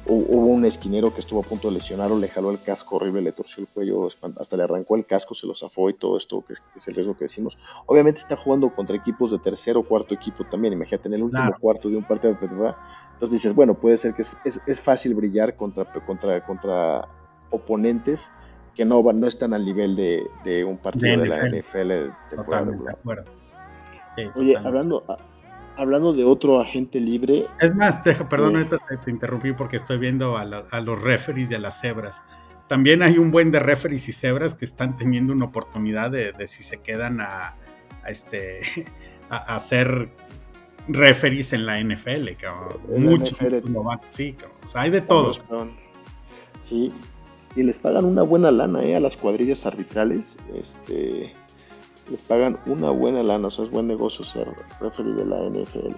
hubo 0.05 0.47
un 0.47 0.65
esquinero 0.65 1.13
que 1.13 1.19
estuvo 1.19 1.41
a 1.41 1.43
punto 1.43 1.67
de 1.67 1.75
lesionarlo, 1.75 2.17
le 2.17 2.27
jaló 2.27 2.51
el 2.51 2.61
casco 2.61 2.95
horrible, 2.95 3.21
le 3.21 3.31
torció 3.31 3.61
el 3.61 3.67
cuello, 3.67 4.07
hasta 4.37 4.57
le 4.57 4.63
arrancó 4.63 4.95
el 4.95 5.05
casco, 5.05 5.35
se 5.35 5.45
lo 5.45 5.53
zafó 5.53 5.89
y 5.89 5.93
todo 5.93 6.17
esto, 6.17 6.43
que 6.45 6.53
es, 6.53 6.87
el 6.87 6.95
riesgo 6.95 7.15
que 7.15 7.25
decimos. 7.25 7.57
Obviamente 7.85 8.19
está 8.19 8.35
jugando 8.35 8.73
contra 8.73 8.95
equipos 8.95 9.31
de 9.31 9.39
tercer 9.39 9.77
o 9.77 9.83
cuarto 9.83 10.13
equipo 10.13 10.43
también, 10.45 10.73
imagínate, 10.73 11.07
en 11.07 11.13
el 11.15 11.23
último 11.23 11.55
cuarto 11.59 11.89
de 11.89 11.97
un 11.97 12.03
partido 12.03 12.33
de 12.33 12.39
temporada. 12.39 12.77
Entonces 13.13 13.31
dices, 13.31 13.53
bueno, 13.53 13.75
puede 13.75 13.97
ser 13.97 14.13
que 14.13 14.23
es, 14.43 14.81
fácil 14.81 15.13
brillar 15.13 15.55
contra, 15.55 15.85
contra, 15.85 16.43
contra 16.45 17.07
oponentes 17.51 18.31
que 18.75 18.85
no, 18.85 19.03
no 19.03 19.27
están 19.27 19.53
al 19.53 19.65
nivel 19.65 19.95
de, 19.95 20.65
un 20.65 20.77
partido 20.77 21.21
de, 21.21 21.27
la 21.27 21.49
NFL 21.49 21.87
de 21.87 22.11
temporada. 22.29 22.71
Oye, 24.35 24.57
hablando, 24.57 25.03
hablando 25.77 26.13
de 26.13 26.23
otro 26.23 26.59
agente 26.59 26.99
libre. 26.99 27.45
Es 27.59 27.75
más, 27.75 28.01
perdón, 28.29 28.57
ahorita 28.57 28.77
te, 29.03 29.11
interrumpí 29.11 29.53
porque 29.53 29.77
estoy 29.77 29.97
viendo 29.97 30.37
a, 30.37 30.45
los 30.45 31.01
referees 31.01 31.51
y 31.51 31.55
a 31.55 31.59
las 31.59 31.81
cebras. 31.81 32.21
También 32.67 33.01
hay 33.03 33.17
un 33.17 33.31
buen 33.31 33.51
de 33.51 33.59
referees 33.59 34.07
y 34.09 34.13
cebras 34.13 34.55
que 34.55 34.65
están 34.65 34.97
teniendo 34.97 35.33
una 35.33 35.45
oportunidad 35.45 36.11
de, 36.11 36.33
si 36.47 36.63
se 36.63 36.81
quedan 36.81 37.19
a, 37.21 37.55
este, 38.07 38.61
a, 39.29 39.59
ser 39.59 40.09
referees 40.87 41.53
en 41.53 41.65
la 41.65 41.81
NFL, 41.81 42.29
cabrón. 42.39 42.81
Mucho, 42.97 43.35
sí, 44.09 44.33
cabrón. 44.33 44.57
hay 44.75 44.89
de 44.89 45.01
todo. 45.01 45.33
Sí, 46.63 46.93
y 47.55 47.63
les 47.63 47.77
pagan 47.79 48.05
una 48.05 48.21
buena 48.21 48.51
lana 48.51 48.83
¿eh? 48.83 48.95
a 48.95 48.99
las 48.99 49.17
cuadrillas 49.17 49.65
arbitrales. 49.65 50.37
Este, 50.55 51.33
les 52.09 52.21
pagan 52.21 52.57
una 52.65 52.89
buena 52.89 53.23
lana, 53.23 53.47
o 53.47 53.51
sea, 53.51 53.65
es 53.65 53.71
buen 53.71 53.87
negocio 53.87 54.23
ser 54.25 54.47
referee 54.79 55.13
de 55.13 55.25
la 55.25 55.49
NFL. 55.49 55.95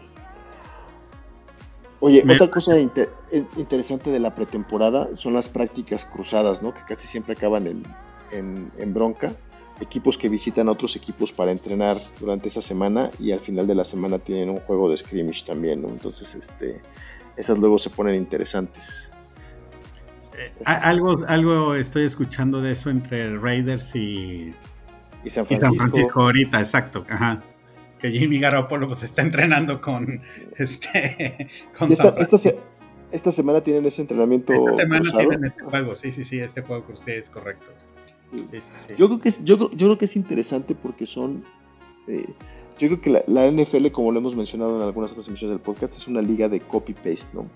Oye, 2.00 2.22
otra 2.30 2.52
cosa 2.52 2.78
interesante 2.78 4.12
de 4.12 4.20
la 4.20 4.36
pretemporada 4.36 5.16
son 5.16 5.36
las 5.36 5.48
prácticas 5.48 6.04
cruzadas, 6.04 6.62
¿no? 6.62 6.74
Que 6.74 6.82
casi 6.86 7.08
siempre 7.08 7.34
acaban 7.34 7.66
en, 7.66 8.72
en, 8.78 8.94
bronca. 8.94 9.32
Equipos 9.80 10.18
que 10.18 10.28
visitan 10.28 10.68
a 10.68 10.72
otros 10.72 10.98
equipos 10.98 11.32
para 11.32 11.54
entrenar 11.54 12.02
durante 12.20 12.50
esa 12.50 12.62
semana 12.62 13.10
y 13.20 13.32
al 13.32 13.40
final 13.40 13.68
de 13.68 13.76
la 13.76 13.86
semana 13.86 14.20
tienen 14.20 14.50
un 14.50 14.60
juego 14.60 14.90
de 14.90 14.98
scrimmage 14.98 15.46
también, 15.46 15.82
¿no? 15.82 15.88
Entonces, 15.88 16.36
este, 16.36 16.82
esas 17.38 17.58
luego 17.58 17.80
se 17.80 17.90
ponen 17.90 18.16
interesantes. 18.16 19.10
Eh, 20.38 20.52
algo, 20.66 21.16
algo 21.28 21.74
estoy 21.74 22.04
escuchando 22.04 22.60
de 22.60 22.74
eso 22.74 22.90
entre 22.90 23.38
Raiders 23.38 23.96
y, 23.96 24.54
y, 25.24 25.30
San, 25.30 25.46
Francisco. 25.48 26.22
ahorita, 26.22 26.60
exacto. 26.60 27.06
Ajá. 27.10 27.42
Que 28.00 28.12
Jimmy 28.12 28.40
Garoppolo 28.40 28.88
pues 28.88 29.04
está 29.04 29.22
entrenando 29.22 29.80
con 29.82 30.22
este 30.58 31.48
con 31.78 31.92
esta, 31.92 32.14
esta, 33.12 33.32
semana 33.32 33.62
tienen 33.62 33.86
ese 33.86 34.02
entrenamiento. 34.02 34.54
Esta 34.54 34.84
semana 34.84 35.12
tienen 35.12 35.46
este 35.46 35.64
juego, 35.64 35.96
sí, 35.96 36.12
sí, 36.12 36.24
sí, 36.24 36.40
este 36.40 36.62
juego 36.62 36.86
sí 36.96 37.12
es 37.12 37.30
correcto. 37.30 37.68
Yo 38.98 39.08
creo 39.08 39.20
que 39.22 39.30
es, 39.30 39.44
yo, 39.44 39.58
yo 39.72 39.88
creo 39.88 39.98
que 39.98 40.06
es 40.06 40.16
interesante 40.16 40.74
porque 40.74 41.06
son 41.06 41.44
eh, 42.08 42.26
yo 42.80 42.88
creo 42.88 43.02
que 43.02 43.10
la, 43.12 43.24
la, 43.28 43.50
NFL, 43.50 43.88
como 43.92 44.12
lo 44.12 44.20
hemos 44.20 44.36
mencionado 44.36 44.78
en 44.78 44.82
algunas 44.82 45.12
otras 45.12 45.28
emisiones 45.28 45.56
del 45.56 45.64
podcast, 45.64 45.96
es 45.96 46.08
una 46.08 46.22
liga 46.22 46.50
de 46.50 46.60
copy-paste, 46.60 47.28
¿no? 47.34 47.48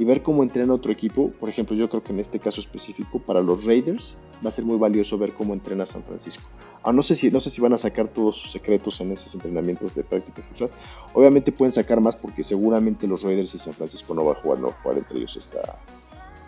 y 0.00 0.04
ver 0.04 0.22
cómo 0.22 0.42
entrena 0.42 0.72
otro 0.72 0.90
equipo. 0.90 1.30
Por 1.32 1.50
ejemplo, 1.50 1.76
yo 1.76 1.88
creo 1.90 2.02
que 2.02 2.12
en 2.12 2.20
este 2.20 2.38
caso 2.38 2.60
específico, 2.60 3.18
para 3.18 3.42
los 3.42 3.64
Raiders, 3.66 4.16
va 4.44 4.48
a 4.48 4.52
ser 4.52 4.64
muy 4.64 4.78
valioso 4.78 5.18
ver 5.18 5.32
cómo 5.32 5.52
entrena 5.52 5.84
San 5.84 6.02
Francisco. 6.04 6.48
Ah, 6.82 6.92
no 6.92 7.02
sé 7.02 7.14
si, 7.14 7.30
no 7.30 7.40
sé 7.40 7.50
si 7.50 7.60
van 7.60 7.74
a 7.74 7.78
sacar 7.78 8.08
todos 8.08 8.36
sus 8.36 8.50
secretos 8.50 9.00
en 9.00 9.12
esos 9.12 9.34
entrenamientos 9.34 9.94
de 9.94 10.02
prácticas 10.02 10.48
Obviamente 11.12 11.52
pueden 11.52 11.74
sacar 11.74 12.00
más 12.00 12.16
porque 12.16 12.42
seguramente 12.42 13.06
los 13.06 13.22
Raiders 13.22 13.54
y 13.54 13.58
San 13.58 13.74
Francisco 13.74 14.14
no 14.14 14.24
van 14.24 14.36
a 14.36 14.40
jugar, 14.40 14.58
no 14.60 14.70
jugar 14.82 14.98
entre 14.98 15.18
ellos 15.18 15.36
esta, 15.36 15.78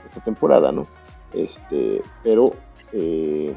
esta 0.07 0.25
temporada, 0.25 0.73
¿no? 0.73 0.87
Este, 1.35 2.01
pero 2.23 2.55
eh, 2.93 3.55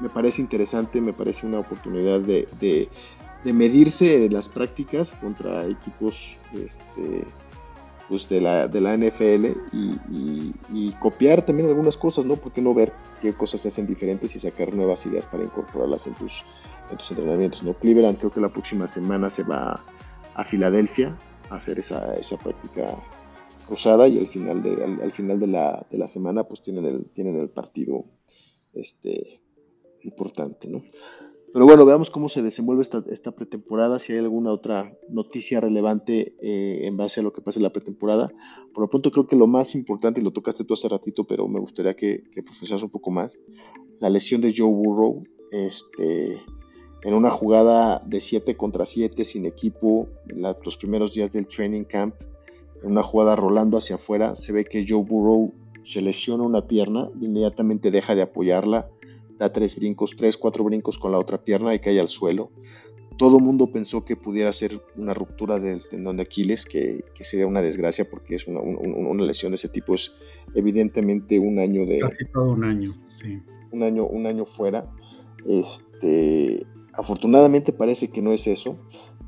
me 0.00 0.08
parece 0.08 0.42
interesante, 0.42 1.00
me 1.00 1.12
parece 1.12 1.46
una 1.46 1.60
oportunidad 1.60 2.20
de, 2.20 2.48
de, 2.60 3.52
medirse 3.52 4.28
las 4.28 4.48
prácticas 4.48 5.12
contra 5.14 5.64
equipos 5.66 6.36
este, 6.52 7.24
pues, 8.10 8.28
de, 8.28 8.40
la, 8.40 8.66
de 8.66 8.80
la 8.80 8.96
NFL 8.96 9.46
y, 9.72 10.92
copiar 10.98 11.46
también 11.46 11.68
algunas 11.68 11.96
cosas, 11.96 12.26
¿no? 12.26 12.34
¿Por 12.34 12.52
qué 12.52 12.60
no 12.60 12.74
ver 12.74 12.92
qué 13.22 13.32
cosas 13.32 13.60
se 13.60 13.68
hacen 13.68 13.86
diferentes 13.86 14.34
y 14.34 14.40
sacar 14.40 14.74
nuevas 14.74 15.06
ideas 15.06 15.24
para 15.26 15.44
incorporarlas 15.44 16.08
en 16.08 16.14
tus, 16.14 16.44
en 16.90 16.98
tus 16.98 17.10
entrenamientos, 17.12 17.62
¿no? 17.62 17.72
Cleveland 17.74 18.18
creo 18.18 18.32
que 18.32 18.40
la 18.40 18.48
próxima 18.48 18.88
semana 18.88 19.30
se 19.30 19.44
va 19.44 19.80
a 20.34 20.44
Filadelfia 20.44 21.16
a 21.48 21.56
hacer 21.56 21.78
esa, 21.78 22.14
esa 22.16 22.36
práctica 22.36 22.98
cruzada 23.66 24.08
y 24.08 24.18
al 24.18 24.26
final 24.26 24.62
de, 24.62 24.84
al, 25.02 25.12
final 25.12 25.38
de 25.38 25.46
la, 25.46 25.86
de 25.88 25.96
la, 25.96 26.08
semana 26.08 26.42
pues 26.44 26.60
tienen 26.60 26.84
el, 26.86 27.04
tienen 27.10 27.38
el 27.38 27.48
partido 27.48 28.04
este, 28.74 29.40
importante, 30.02 30.68
¿no? 30.68 30.82
Pero 31.52 31.64
bueno, 31.64 31.84
veamos 31.84 32.10
cómo 32.10 32.28
se 32.28 32.42
desenvuelve 32.42 32.84
esta, 33.10 33.32
pretemporada, 33.32 33.98
si 33.98 34.12
hay 34.12 34.18
alguna 34.20 34.52
otra 34.52 34.96
noticia 35.08 35.60
relevante 35.60 36.34
eh, 36.40 36.86
en 36.86 36.96
base 36.96 37.20
a 37.20 37.22
lo 37.24 37.32
que 37.32 37.40
pasa 37.40 37.58
en 37.58 37.64
la 37.64 37.72
pretemporada. 37.72 38.30
Por 38.72 38.82
lo 38.82 38.90
pronto 38.90 39.10
creo 39.10 39.26
que 39.26 39.34
lo 39.34 39.48
más 39.48 39.74
importante, 39.74 40.20
y 40.20 40.24
lo 40.24 40.30
tocaste 40.30 40.64
tú 40.64 40.74
hace 40.74 40.88
ratito, 40.88 41.24
pero 41.24 41.48
me 41.48 41.58
gustaría 41.58 41.94
que, 41.94 42.22
que 42.32 42.44
un 42.70 42.90
poco 42.90 43.10
más, 43.10 43.42
la 43.98 44.08
lesión 44.10 44.40
de 44.40 44.54
Joe 44.56 44.70
Burrow, 44.70 45.24
este, 45.50 46.40
en 47.02 47.14
una 47.14 47.30
jugada 47.30 48.00
de 48.06 48.20
7 48.20 48.56
contra 48.56 48.86
7 48.86 49.24
sin 49.24 49.44
equipo, 49.44 50.08
los 50.64 50.76
primeros 50.76 51.14
días 51.14 51.32
del 51.32 51.48
training 51.48 51.84
camp, 51.84 52.14
en 52.82 52.92
una 52.92 53.02
jugada 53.02 53.34
rolando 53.34 53.76
hacia 53.76 53.96
afuera, 53.96 54.36
se 54.36 54.52
ve 54.52 54.64
que 54.64 54.86
Joe 54.88 55.04
Burrow 55.04 55.52
se 55.82 56.00
lesiona 56.00 56.44
una 56.44 56.66
pierna, 56.68 57.08
inmediatamente 57.20 57.90
deja 57.90 58.14
de 58.14 58.22
apoyarla 58.22 58.88
da 59.40 59.50
tres 59.50 59.74
brincos, 59.74 60.14
tres, 60.16 60.36
cuatro 60.36 60.62
brincos 60.62 60.98
con 60.98 61.12
la 61.12 61.18
otra 61.18 61.38
pierna 61.38 61.74
y 61.74 61.80
cae 61.80 61.98
al 61.98 62.08
suelo. 62.08 62.50
Todo 63.16 63.38
el 63.38 63.42
mundo 63.42 63.66
pensó 63.66 64.04
que 64.04 64.14
pudiera 64.14 64.52
ser 64.52 64.80
una 64.96 65.14
ruptura 65.14 65.58
del 65.58 65.82
tendón 65.88 66.18
de 66.18 66.22
Aquiles, 66.22 66.64
que, 66.64 67.02
sería 67.22 67.46
una 67.46 67.62
desgracia 67.62 68.08
porque 68.08 68.36
es 68.36 68.46
una, 68.46 68.60
lesión 69.24 69.52
de 69.52 69.56
ese 69.56 69.68
tipo, 69.68 69.94
es 69.94 70.14
evidentemente 70.54 71.38
un 71.38 71.58
año 71.58 71.86
de... 71.86 72.00
Casi 72.00 72.26
todo 72.32 72.52
un 72.52 72.64
año, 72.64 72.92
sí. 73.16 73.40
Un 73.72 73.82
año, 73.82 74.06
un 74.06 74.26
año 74.26 74.44
fuera. 74.44 74.90
Este, 75.46 76.66
afortunadamente 76.92 77.72
parece 77.72 78.08
que 78.08 78.20
no 78.20 78.32
es 78.32 78.46
eso, 78.46 78.78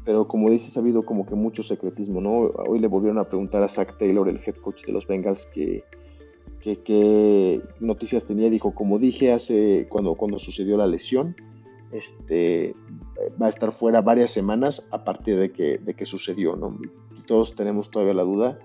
pero 0.04 0.28
como 0.28 0.50
dices, 0.50 0.76
ha 0.76 0.80
habido 0.80 1.04
como 1.04 1.26
que 1.26 1.34
mucho 1.34 1.62
secretismo, 1.62 2.20
¿no? 2.20 2.52
Hoy 2.68 2.80
le 2.80 2.86
volvieron 2.86 3.18
a 3.18 3.28
preguntar 3.28 3.62
a 3.62 3.68
Zach 3.68 3.96
Taylor, 3.98 4.28
el 4.28 4.40
head 4.44 4.56
coach 4.56 4.84
de 4.84 4.92
los 4.92 5.06
Bengals, 5.06 5.46
que 5.46 5.84
qué 6.62 7.60
noticias 7.80 8.24
tenía. 8.24 8.48
Dijo, 8.50 8.74
como 8.74 8.98
dije 8.98 9.32
hace 9.32 9.86
cuando, 9.88 10.14
cuando 10.14 10.38
sucedió 10.38 10.76
la 10.76 10.86
lesión, 10.86 11.36
este, 11.90 12.74
va 13.40 13.46
a 13.46 13.50
estar 13.50 13.72
fuera 13.72 14.00
varias 14.00 14.30
semanas 14.30 14.82
a 14.90 15.04
partir 15.04 15.38
de 15.38 15.52
que, 15.52 15.78
de 15.78 15.94
que 15.94 16.04
sucedió. 16.04 16.56
¿no? 16.56 16.78
Y 17.16 17.22
todos 17.22 17.54
tenemos 17.54 17.90
todavía 17.90 18.14
la 18.14 18.24
duda 18.24 18.58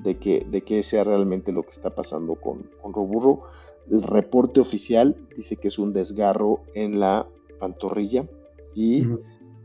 de 0.00 0.16
que, 0.16 0.46
de 0.50 0.62
que 0.62 0.82
sea 0.82 1.04
realmente 1.04 1.52
lo 1.52 1.62
que 1.62 1.70
está 1.70 1.94
pasando 1.94 2.34
con, 2.34 2.68
con 2.82 2.92
Roburro. 2.92 3.42
El 3.90 4.02
reporte 4.02 4.60
oficial 4.60 5.16
dice 5.36 5.56
que 5.56 5.68
es 5.68 5.78
un 5.78 5.92
desgarro 5.92 6.60
en 6.74 6.98
la 6.98 7.26
pantorrilla 7.58 8.26
y 8.74 9.06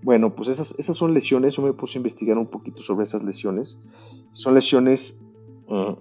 bueno, 0.04 0.34
pues 0.34 0.48
esas, 0.48 0.74
esas 0.78 0.98
son 0.98 1.14
lesiones, 1.14 1.56
yo 1.56 1.62
me 1.62 1.74
puse 1.74 1.98
a 1.98 2.00
investigar 2.00 2.38
un 2.38 2.48
poquito 2.48 2.82
sobre 2.82 3.04
esas 3.04 3.24
lesiones. 3.24 3.78
Son 4.34 4.56
lesiones 4.56 5.16
mm, 5.68 5.94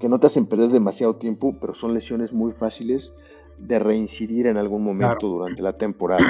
que 0.00 0.08
no 0.08 0.18
te 0.18 0.26
hacen 0.26 0.46
perder 0.46 0.70
demasiado 0.70 1.16
tiempo, 1.16 1.54
pero 1.60 1.74
son 1.74 1.92
lesiones 1.94 2.32
muy 2.32 2.52
fáciles 2.52 3.12
de 3.58 3.78
reincidir 3.78 4.46
en 4.46 4.56
algún 4.56 4.82
momento 4.82 5.28
durante 5.28 5.62
la 5.62 5.74
temporada. 5.74 6.24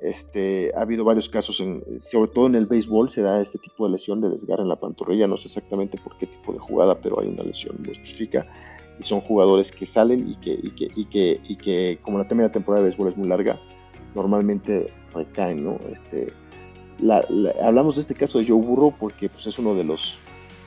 Este, 0.00 0.72
ha 0.74 0.80
habido 0.80 1.04
varios 1.04 1.28
casos, 1.28 1.60
en, 1.60 1.84
sobre 2.00 2.30
todo 2.30 2.46
en 2.46 2.54
el 2.54 2.66
béisbol, 2.66 3.10
se 3.10 3.22
da 3.22 3.40
este 3.40 3.58
tipo 3.58 3.86
de 3.86 3.92
lesión 3.92 4.20
de 4.20 4.30
desgarre 4.30 4.62
en 4.62 4.68
la 4.68 4.76
pantorrilla. 4.76 5.26
No 5.26 5.36
sé 5.36 5.48
exactamente 5.48 5.98
por 6.02 6.16
qué 6.16 6.26
tipo 6.26 6.52
de 6.52 6.60
jugada, 6.60 6.96
pero 7.00 7.20
hay 7.20 7.28
una 7.28 7.42
lesión 7.42 7.76
muy 7.78 7.92
específica. 7.92 8.46
Y 8.98 9.02
son 9.02 9.20
jugadores 9.20 9.72
que 9.72 9.86
salen 9.86 10.28
y 10.28 10.36
que, 10.36 10.52
y 10.52 10.70
que, 10.70 10.90
y 10.94 11.04
que, 11.04 11.40
y 11.44 11.56
que 11.56 11.98
como 12.02 12.18
la 12.18 12.26
primera 12.26 12.50
temporada 12.50 12.82
de 12.82 12.88
béisbol 12.88 13.08
es 13.08 13.16
muy 13.16 13.28
larga, 13.28 13.60
normalmente 14.14 14.92
recaen. 15.12 15.64
¿no? 15.64 15.78
Este, 15.90 16.26
hablamos 17.62 17.96
de 17.96 18.02
este 18.02 18.14
caso 18.14 18.38
de 18.38 18.46
Joe 18.46 18.60
Burrow 18.60 18.94
porque 18.98 19.28
pues, 19.28 19.46
es 19.46 19.58
uno 19.58 19.74
de 19.74 19.84
los 19.84 20.18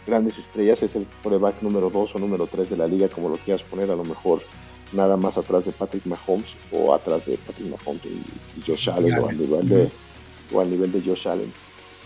grandes 0.06 0.38
estrellas, 0.38 0.84
es 0.84 0.96
el 0.96 1.08
coreback 1.24 1.62
número 1.62 1.89
2 1.89 2.15
o 2.15 2.20
número 2.20 2.48
3 2.48 2.70
de 2.70 2.78
la 2.78 2.88
liga, 2.88 3.10
como 3.10 3.30
lo 3.30 3.38
quieras 3.38 3.63
poner, 3.63 3.89
a 3.91 3.96
lo 3.96 4.04
mejor 4.04 4.41
nada 4.94 5.18
más 5.18 5.38
atrás 5.38 5.65
de 5.65 5.72
Patrick 5.72 6.06
Mahomes 6.06 6.56
o 6.72 6.94
atrás 6.94 7.26
de 7.26 7.38
Patrick 7.38 7.70
Mahomes 7.70 8.02
y, 8.06 8.62
Josh 8.65 8.89
Allen 8.89 9.20
o 9.20 9.28
al 9.28 9.38
nivel 9.38 9.68
de, 9.68 9.89
o 10.54 10.62
al 10.62 10.70
nivel 10.70 10.91
de 10.91 11.02
Josh 11.02 11.28
Allen. 11.28 11.52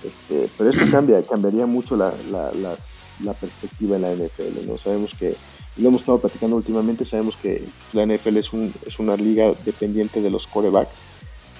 Este, 0.03 0.49
pero 0.57 0.69
esto 0.69 0.85
cambia, 0.89 1.21
cambiaría 1.23 1.65
mucho 1.65 1.97
la, 1.97 2.13
la, 2.31 2.51
la, 2.53 3.33
perspectiva 3.33 3.97
en 3.97 4.01
la 4.03 4.13
NFL. 4.13 4.65
¿no? 4.65 4.77
Sabemos 4.77 5.13
que, 5.13 5.35
y 5.77 5.81
lo 5.81 5.89
hemos 5.89 6.01
estado 6.01 6.19
platicando 6.19 6.55
últimamente, 6.55 7.03
sabemos 7.03 7.35
que 7.35 7.63
la 7.93 8.05
NFL 8.05 8.37
es, 8.37 8.53
un, 8.53 8.73
es 8.85 8.97
una 8.99 9.15
liga 9.17 9.53
dependiente 9.65 10.21
de 10.21 10.29
los 10.29 10.47
corebacks 10.47 10.91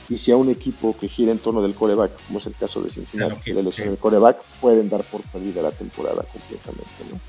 y 0.10 0.17
si 0.17 0.32
a 0.32 0.38
un 0.38 0.50
equipo 0.50 0.98
que 0.98 1.08
gira 1.08 1.32
en 1.32 1.38
torno 1.38 1.62
del 1.62 1.76
coreback, 1.76 2.12
como 2.28 2.39
es 2.39 2.48
el 2.48 2.56
caso 2.56 2.82
de 2.82 2.89
Cincinnati, 2.89 3.39
que 3.41 3.54
le 3.54 3.69
el 3.69 3.98
coreback, 3.98 4.41
pueden 4.60 4.89
dar 4.89 5.04
por 5.04 5.22
perdida 5.22 5.62
la 5.62 5.72
temporada 5.72 6.24
completamente. 6.24 7.04
¿no? 7.12 7.19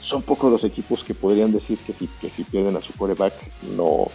Son 0.00 0.22
pocos 0.22 0.50
los 0.50 0.64
equipos 0.64 1.04
que 1.04 1.14
podrían 1.14 1.52
decir 1.52 1.78
que 1.78 1.92
si, 1.92 2.08
que 2.20 2.28
si 2.28 2.42
pierden 2.42 2.76
a 2.76 2.80
su 2.80 2.92
coreback 2.94 3.34
no, 3.76 4.08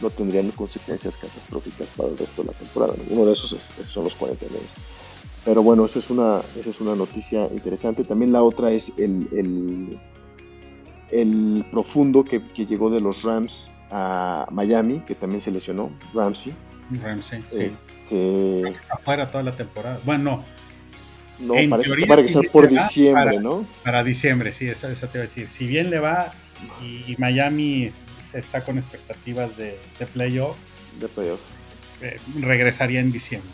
no 0.00 0.10
tendrían 0.10 0.50
consecuencias 0.52 1.18
catastróficas 1.18 1.88
para 1.96 2.08
el 2.08 2.16
resto 2.16 2.42
de 2.42 2.48
la 2.48 2.54
temporada. 2.54 2.94
Uno 3.10 3.26
de 3.26 3.34
esos 3.34 3.54
son 3.86 4.04
los 4.04 4.14
49. 4.14 4.64
Pero 5.44 5.62
bueno, 5.62 5.84
esa 5.84 5.98
es 5.98 6.08
una, 6.08 6.40
esa 6.58 6.70
es 6.70 6.80
una 6.80 6.96
noticia 6.96 7.46
interesante. 7.52 8.04
También 8.04 8.32
la 8.32 8.42
otra 8.42 8.72
es 8.72 8.90
el, 8.96 9.28
el, 9.32 10.00
el 11.10 11.66
profundo 11.70 12.24
que, 12.24 12.42
que, 12.52 12.64
llegó 12.64 12.88
de 12.88 13.00
los 13.00 13.22
Rams 13.22 13.70
a 13.90 14.46
Miami, 14.50 15.00
que 15.00 15.14
también 15.14 15.42
se 15.42 15.50
lesionó, 15.50 15.90
Ramsey. 16.14 16.54
Ramsey, 16.90 17.44
sí. 17.50 17.62
Este... 17.62 18.76
Afuera 18.88 19.30
toda 19.30 19.42
la 19.42 19.56
temporada. 19.56 20.00
Bueno, 20.04 20.44
no. 21.38 21.54
parece 21.68 21.96
que 21.96 22.06
para 22.06 22.22
que 22.22 22.28
sea 22.28 22.42
por 22.50 22.68
diciembre, 22.68 23.40
¿no? 23.40 23.66
Para 23.84 24.04
diciembre, 24.04 24.52
sí, 24.52 24.68
eso, 24.68 24.88
eso, 24.88 25.08
te 25.08 25.18
iba 25.18 25.24
a 25.24 25.28
decir. 25.28 25.48
Si 25.48 25.66
bien 25.66 25.90
le 25.90 25.98
va 25.98 26.32
y, 26.82 27.16
Miami 27.18 27.90
está 28.32 28.64
con 28.64 28.78
expectativas 28.78 29.56
de, 29.56 29.78
de 29.98 30.06
playoff, 30.06 30.56
de 31.00 31.08
playoff. 31.08 31.40
Eh, 32.02 32.18
regresaría 32.40 33.00
en 33.00 33.10
diciembre. 33.10 33.50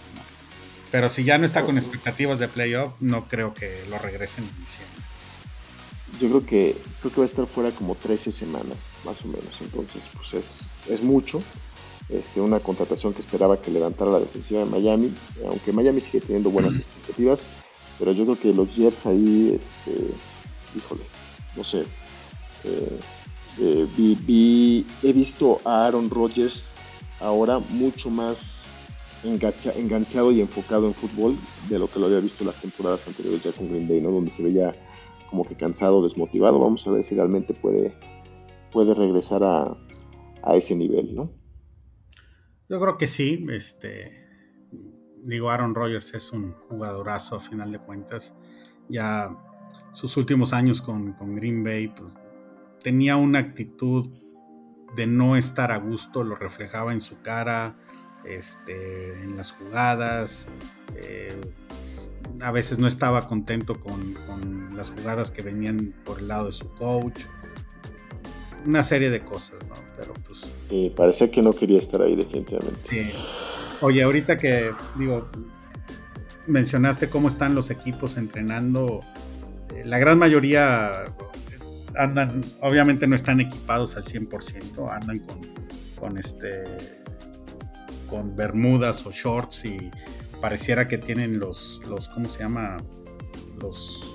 Pero 0.90 1.08
si 1.08 1.24
ya 1.24 1.38
no 1.38 1.46
está 1.46 1.62
con 1.62 1.78
expectativas 1.78 2.38
de 2.38 2.48
playoff, 2.48 2.92
no 3.00 3.28
creo 3.28 3.54
que 3.54 3.82
lo 3.88 3.98
regresen 3.98 4.44
en 4.44 4.60
diciembre. 4.60 5.02
Yo 6.20 6.28
creo 6.28 6.46
que 6.46 6.76
creo 7.00 7.12
que 7.12 7.20
va 7.20 7.24
a 7.24 7.28
estar 7.28 7.46
fuera 7.46 7.70
como 7.70 7.94
13 7.94 8.32
semanas, 8.32 8.88
más 9.04 9.22
o 9.24 9.28
menos. 9.28 9.60
Entonces, 9.60 10.10
pues 10.14 10.34
es, 10.34 10.68
es 10.90 11.02
mucho. 11.02 11.42
Este, 12.12 12.42
una 12.42 12.60
contratación 12.60 13.14
que 13.14 13.22
esperaba 13.22 13.60
que 13.60 13.70
levantara 13.70 14.10
la 14.10 14.20
defensiva 14.20 14.60
de 14.60 14.66
Miami, 14.66 15.12
aunque 15.48 15.72
Miami 15.72 16.00
sigue 16.02 16.20
teniendo 16.20 16.50
buenas 16.50 16.76
expectativas, 16.76 17.44
pero 17.98 18.12
yo 18.12 18.24
creo 18.24 18.38
que 18.38 18.52
los 18.52 18.74
Jets 18.74 19.06
ahí, 19.06 19.58
este, 19.58 20.06
híjole, 20.76 21.02
no 21.56 21.64
sé, 21.64 21.84
eh, 22.64 22.98
eh, 23.60 24.84
he 25.02 25.12
visto 25.12 25.60
a 25.64 25.86
Aaron 25.86 26.10
Rodgers 26.10 26.64
ahora 27.20 27.58
mucho 27.58 28.10
más 28.10 28.60
enganchado 29.24 30.32
y 30.32 30.40
enfocado 30.40 30.88
en 30.88 30.94
fútbol 30.94 31.36
de 31.68 31.78
lo 31.78 31.88
que 31.88 32.00
lo 32.00 32.06
había 32.06 32.20
visto 32.20 32.44
las 32.44 32.60
temporadas 32.60 33.06
anteriores 33.06 33.42
ya 33.42 33.52
con 33.52 33.68
Green 33.68 33.88
Bay, 33.88 34.00
¿no? 34.00 34.10
Donde 34.10 34.30
se 34.30 34.42
veía 34.42 34.74
como 35.30 35.46
que 35.46 35.54
cansado, 35.54 36.02
desmotivado. 36.02 36.58
Vamos 36.58 36.86
a 36.86 36.90
ver 36.90 37.04
si 37.04 37.14
realmente 37.14 37.54
puede, 37.54 37.94
puede 38.72 38.94
regresar 38.94 39.44
a, 39.44 39.76
a 40.42 40.56
ese 40.56 40.74
nivel, 40.74 41.14
¿no? 41.14 41.41
Yo 42.68 42.80
creo 42.80 42.96
que 42.96 43.06
sí, 43.06 43.46
este 43.50 44.22
digo 45.24 45.50
Aaron 45.50 45.74
Rodgers 45.74 46.14
es 46.14 46.32
un 46.32 46.52
jugadorazo 46.52 47.36
a 47.36 47.40
final 47.40 47.72
de 47.72 47.78
cuentas. 47.78 48.34
Ya 48.88 49.30
sus 49.92 50.16
últimos 50.16 50.52
años 50.52 50.82
con, 50.82 51.12
con 51.12 51.36
Green 51.36 51.62
Bay, 51.62 51.88
pues 51.88 52.14
tenía 52.82 53.16
una 53.16 53.38
actitud 53.38 54.08
de 54.96 55.06
no 55.06 55.36
estar 55.36 55.72
a 55.72 55.78
gusto, 55.78 56.22
lo 56.22 56.34
reflejaba 56.34 56.92
en 56.92 57.00
su 57.00 57.20
cara, 57.22 57.76
este, 58.24 59.22
en 59.22 59.36
las 59.36 59.52
jugadas. 59.52 60.48
Eh, 60.96 61.40
a 62.40 62.50
veces 62.50 62.78
no 62.78 62.88
estaba 62.88 63.28
contento 63.28 63.74
con, 63.78 64.14
las 64.76 64.90
jugadas 64.90 65.30
que 65.30 65.42
venían 65.42 65.94
por 66.04 66.18
el 66.18 66.28
lado 66.28 66.46
de 66.46 66.52
su 66.52 66.68
coach. 66.74 67.20
Una 68.66 68.82
serie 68.82 69.10
de 69.10 69.20
cosas, 69.20 69.58
¿no? 69.68 69.74
Pero 69.96 70.12
pues. 70.26 70.92
parecía 70.94 71.30
que 71.30 71.42
no 71.42 71.52
quería 71.52 71.78
estar 71.78 72.02
ahí, 72.02 72.16
definitivamente. 72.16 72.80
Sí. 72.88 73.10
Oye, 73.80 74.02
ahorita 74.02 74.38
que 74.38 74.70
digo, 74.96 75.28
mencionaste 76.46 77.08
cómo 77.08 77.28
están 77.28 77.54
los 77.54 77.70
equipos 77.70 78.16
entrenando. 78.16 79.00
Eh, 79.74 79.82
la 79.84 79.98
gran 79.98 80.18
mayoría 80.18 81.04
andan, 81.96 82.42
obviamente 82.60 83.06
no 83.06 83.14
están 83.14 83.40
equipados 83.40 83.96
al 83.96 84.04
100%, 84.04 84.90
andan 84.90 85.18
con, 85.20 85.40
con 85.98 86.18
este 86.18 86.64
con 88.08 88.36
bermudas 88.36 89.06
o 89.06 89.10
shorts 89.10 89.64
y 89.64 89.90
pareciera 90.40 90.86
que 90.86 90.98
tienen 90.98 91.38
los, 91.38 91.80
los 91.88 92.10
¿cómo 92.10 92.28
se 92.28 92.40
llama? 92.40 92.76
Los 93.60 94.14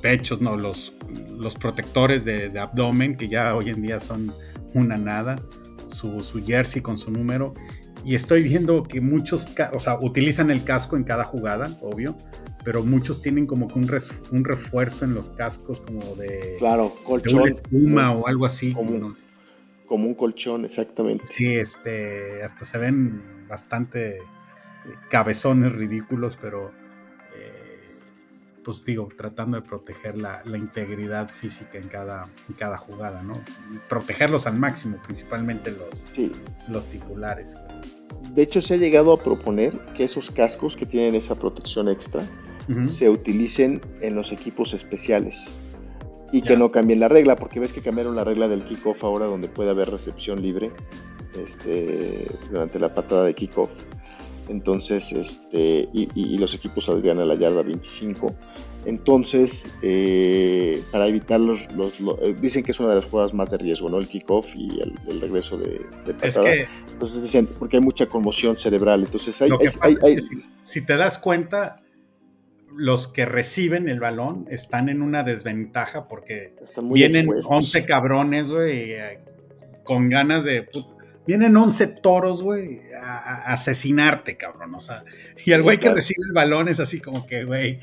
pechos, 0.00 0.40
no, 0.40 0.56
los, 0.56 0.92
los 1.38 1.54
protectores 1.54 2.24
de, 2.24 2.58
abdomen, 2.58 3.16
que 3.16 3.28
ya 3.28 3.54
hoy 3.54 3.70
en 3.70 3.82
día 3.82 4.00
son 4.00 4.32
una 4.72 4.96
nada, 4.96 5.36
su, 5.90 6.20
su, 6.20 6.44
jersey 6.44 6.82
con 6.82 6.98
su 6.98 7.10
número. 7.10 7.54
Y 8.04 8.14
estoy 8.14 8.42
viendo 8.42 8.82
que 8.82 9.00
muchos, 9.00 9.46
o 9.72 9.80
sea, 9.80 9.98
utilizan 9.98 10.50
el 10.50 10.62
casco 10.64 10.96
en 10.96 11.04
cada 11.04 11.24
jugada, 11.24 11.74
obvio, 11.80 12.16
pero 12.64 12.82
muchos 12.82 13.22
tienen 13.22 13.46
como 13.46 13.68
que 13.68 13.78
un, 13.78 13.88
un 14.32 14.44
refuerzo 14.44 15.04
en 15.04 15.14
los 15.14 15.30
cascos 15.30 15.80
como 15.80 16.14
de, 16.16 16.56
claro, 16.58 16.92
colchón, 17.04 17.48
espuma 17.48 18.12
o 18.12 18.26
algo 18.26 18.46
así. 18.46 18.72
Como, 18.72 19.14
como, 19.86 20.08
un 20.08 20.14
colchón, 20.14 20.64
exactamente. 20.64 21.26
Sí, 21.26 21.54
este, 21.54 22.42
hasta 22.42 22.64
se 22.64 22.78
ven 22.78 23.46
bastante 23.48 24.16
eh, 24.16 24.20
cabezones 25.10 25.72
ridículos, 25.72 26.38
pero 26.40 26.72
pues 28.64 28.84
digo, 28.84 29.08
tratando 29.16 29.60
de 29.60 29.66
proteger 29.66 30.16
la, 30.16 30.42
integridad 30.46 31.28
física 31.28 31.78
en 31.78 31.88
cada, 31.88 32.24
en 32.48 32.54
cada 32.54 32.78
jugada, 32.78 33.22
¿no? 33.22 33.34
Protegerlos 33.88 34.46
al 34.46 34.58
máximo, 34.58 34.96
principalmente 35.04 35.70
los, 35.70 36.30
los 36.68 36.86
titulares. 36.86 37.56
De 38.34 38.42
hecho, 38.42 38.60
se 38.60 38.74
ha 38.74 38.76
llegado 38.76 39.12
a 39.12 39.18
proponer 39.18 39.78
que 39.94 40.04
esos 40.04 40.30
cascos 40.30 40.76
que 40.76 40.86
tienen 40.86 41.14
esa 41.14 41.34
protección 41.34 41.88
extra, 41.88 42.24
se 42.86 43.10
utilicen 43.10 43.80
en 44.00 44.14
los 44.14 44.32
equipos 44.32 44.72
especiales 44.72 45.44
y 46.32 46.42
que 46.42 46.56
no 46.56 46.70
cambien 46.70 46.98
la 46.98 47.08
regla, 47.08 47.36
porque 47.36 47.60
ves 47.60 47.72
que 47.72 47.80
cambiaron 47.80 48.16
la 48.16 48.24
regla 48.24 48.48
del 48.48 48.64
kickoff 48.64 49.04
ahora 49.04 49.26
donde 49.26 49.48
puede 49.48 49.70
haber 49.70 49.90
recepción 49.90 50.42
libre 50.42 50.72
este, 51.36 52.26
durante 52.50 52.78
la 52.78 52.94
patada 52.94 53.24
de 53.24 53.34
kickoff. 53.34 53.70
Entonces, 54.48 55.10
este, 55.12 55.88
y, 55.92 56.38
los 56.38 56.54
equipos 56.54 56.84
saldrían 56.86 57.18
a 57.18 57.24
la 57.24 57.34
yarda 57.34 57.62
25. 57.62 58.34
Entonces, 58.84 59.66
eh, 59.80 60.82
para 60.90 61.06
evitar 61.06 61.40
los, 61.40 61.62
eh, 61.62 62.36
Dicen 62.38 62.62
que 62.62 62.72
es 62.72 62.80
una 62.80 62.90
de 62.90 62.96
las 62.96 63.06
jugadas 63.06 63.32
más 63.32 63.50
de 63.50 63.56
riesgo, 63.56 63.88
¿no? 63.88 63.98
El 63.98 64.06
kickoff 64.06 64.54
y 64.54 64.80
el, 64.80 65.20
regreso 65.20 65.56
de, 65.56 65.80
patada. 66.12 66.50
Entonces 66.92 67.22
dicen, 67.22 67.46
porque 67.46 67.78
hay 67.78 67.82
mucha 67.82 68.06
conmoción 68.06 68.58
cerebral. 68.58 69.04
Entonces, 69.04 69.40
hay, 69.40 69.50
si, 70.60 70.84
te 70.84 70.96
das 70.98 71.18
cuenta, 71.18 71.82
los 72.76 73.08
que 73.08 73.24
reciben 73.24 73.88
el 73.88 74.00
balón 74.00 74.46
están 74.50 74.90
en 74.90 75.00
una 75.00 75.22
desventaja 75.22 76.06
porque 76.06 76.54
vienen 76.92 77.30
11 77.42 77.86
cabrones, 77.86 78.50
güey, 78.50 78.96
con 79.82 80.10
ganas 80.10 80.44
de... 80.44 80.68
Vienen 81.26 81.56
11 81.56 81.86
toros, 81.86 82.42
güey, 82.42 82.80
a, 83.02 83.52
asesinarte, 83.52 84.36
cabrón. 84.36 84.74
O 84.74 84.80
sea, 84.80 85.04
y 85.44 85.52
el 85.52 85.62
güey 85.62 85.78
que 85.78 85.90
recibe 85.90 86.26
el 86.26 86.34
balón 86.34 86.68
es 86.68 86.80
así 86.80 87.00
como 87.00 87.26
que, 87.26 87.44
güey, 87.44 87.78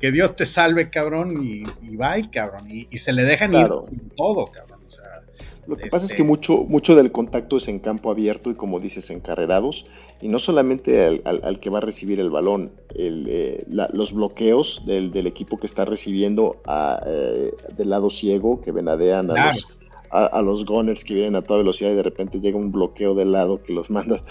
que 0.00 0.10
Dios 0.10 0.34
te 0.34 0.46
salve, 0.46 0.88
cabrón, 0.90 1.42
y, 1.42 1.64
y 1.82 1.96
bye, 1.96 2.30
cabrón. 2.30 2.68
Y, 2.70 2.86
se 2.98 3.12
le 3.12 3.24
dejan 3.24 3.54
ir 3.54 3.68
todo, 4.16 4.46
cabrón. 4.46 4.80
O 4.86 4.90
sea, 4.90 5.22
lo 5.66 5.76
que 5.76 5.86
pasa 5.86 6.06
es 6.06 6.12
que 6.12 6.16
este 6.16 6.24
mucho, 6.24 6.64
mucho 6.64 6.96
del 6.96 7.12
contacto 7.12 7.58
es 7.58 7.68
en 7.68 7.78
campo 7.78 8.10
abierto 8.10 8.50
y 8.50 8.54
como 8.54 8.80
dices, 8.80 9.10
encarrerados, 9.10 9.84
y 10.22 10.28
no 10.28 10.38
solamente 10.38 11.20
al, 11.24 11.60
que 11.60 11.68
va 11.68 11.78
a 11.78 11.80
recibir 11.82 12.20
el 12.20 12.30
balón, 12.30 12.72
eh, 12.94 13.64
los 13.68 14.12
bloqueos 14.12 14.82
del, 14.86 15.26
equipo 15.26 15.58
que 15.58 15.66
está 15.66 15.84
recibiendo 15.84 16.62
eh, 17.06 17.52
del 17.76 17.90
lado 17.90 18.08
ciego, 18.08 18.60
que 18.62 18.72
venadean 18.72 19.30
a 19.30 19.52
los 19.52 19.66
a, 20.12 20.42
los 20.42 20.66
gunners 20.66 21.04
que 21.04 21.14
vienen 21.14 21.36
a 21.36 21.42
toda 21.42 21.58
velocidad 21.60 21.90
y 21.92 21.94
de 21.94 22.02
repente 22.02 22.38
llega 22.38 22.58
un 22.58 22.70
bloqueo 22.70 23.14
del 23.14 23.32
lado 23.32 23.62
que 23.62 23.72
los 23.72 23.90
manda 23.90 24.22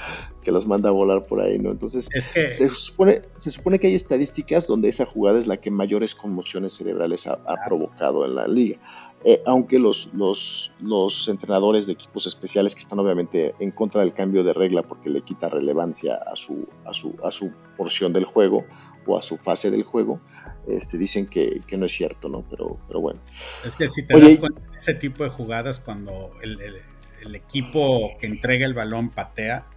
que 0.44 0.52
los 0.52 0.68
manda 0.68 0.90
a 0.90 0.92
volar 0.92 1.26
por 1.26 1.42
ahí, 1.42 1.60
¿no? 1.60 1.72
Entonces 1.72 2.08
se 2.14 2.70
supone 2.70 3.24
se 3.36 3.52
supone 3.52 3.80
que 3.80 3.88
hay 3.88 3.96
estadísticas 3.96 4.68
donde 4.68 4.90
esa 4.90 5.06
jugada 5.06 5.40
es 5.40 5.48
la 5.48 5.58
que 5.58 5.72
mayores 5.72 6.16
conmociones 6.16 6.74
cerebrales 6.74 7.28
ha 7.28 7.40
provocado 7.68 8.26
en 8.26 8.36
la 8.36 8.48
liga. 8.48 8.80
Eh, 9.24 9.40
aunque 9.46 9.78
los, 9.78 10.12
los, 10.16 10.74
los, 10.80 11.28
entrenadores 11.28 11.86
de 11.86 11.94
equipos 11.94 12.26
especiales 12.26 12.74
que 12.74 12.82
están 12.82 12.98
obviamente 12.98 13.54
en 13.60 13.70
contra 13.70 14.02
del 14.02 14.14
cambio 14.14 14.44
de 14.44 14.52
regla 14.52 14.82
porque 14.82 15.12
le 15.12 15.22
quita 15.22 15.48
relevancia 15.48 16.16
a 16.16 16.36
su, 16.36 16.68
a 16.86 16.94
su, 16.94 17.16
a 17.24 17.30
su 17.30 17.52
porción 17.78 18.14
del 18.14 18.26
juego 18.26 18.66
o 19.06 19.18
a 19.18 19.22
su 19.22 19.38
fase 19.38 19.72
del 19.72 19.84
juego, 19.84 20.20
este, 20.68 20.98
dicen 20.98 21.28
que, 21.28 21.62
no 21.78 21.86
es 21.86 21.92
cierto, 21.92 22.30
¿no? 22.30 22.44
Pero, 22.50 22.78
pero 22.88 23.02
bueno. 23.02 23.20
Es 23.66 23.76
que 23.76 23.88
si 23.88 24.04
te 24.06 24.20
das 24.20 24.38
cuenta 24.38 24.62
de 24.72 24.78
ese 24.78 24.94
tipo 24.94 25.24
de 25.24 25.30
jugadas, 25.30 25.80
cuando 25.80 26.32
el, 26.42 27.36
equipo 27.36 28.12
que 28.20 28.28
entrega 28.28 28.66
el 28.66 28.74
balón 28.74 29.10
patea, 29.10 29.68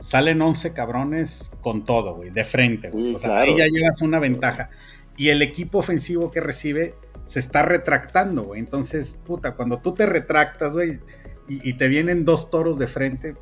salen 0.00 0.40
11 0.42 0.72
cabrones 0.72 1.52
con 1.60 1.84
todo, 1.84 2.16
güey, 2.16 2.30
de 2.30 2.44
frente, 2.44 2.90
o 2.92 3.18
sea, 3.18 3.40
ahí 3.40 3.56
ya 3.56 3.66
llevas 3.66 4.02
una 4.02 4.18
ventaja. 4.18 4.70
Y 5.16 5.28
el 5.28 5.42
equipo 5.42 5.78
ofensivo 5.78 6.30
que 6.30 6.40
recibe 6.40 6.94
se 7.24 7.38
está 7.38 7.62
retractando, 7.62 8.44
güey. 8.44 8.60
Entonces, 8.60 9.18
puta, 9.24 9.54
cuando 9.54 9.78
tú 9.78 9.94
te 9.94 10.06
retractas, 10.06 10.72
güey, 10.72 11.00
y, 11.48 11.74
te 11.74 11.88
vienen 11.88 12.24
dos 12.24 12.50
toros 12.50 12.78
de 12.78 12.86
frente, 12.86 13.36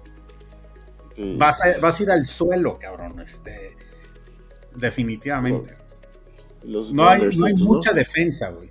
vas, 1.36 1.62
a, 1.62 1.78
vas 1.80 2.00
a 2.00 2.02
ir 2.02 2.10
al 2.10 2.24
suelo, 2.24 2.78
cabrón. 2.78 3.20
Este, 3.20 3.76
definitivamente. 4.76 5.70
no 6.64 7.08
hay, 7.08 7.54
mucha 7.56 7.92
defensa, 7.92 8.50
güey. 8.50 8.70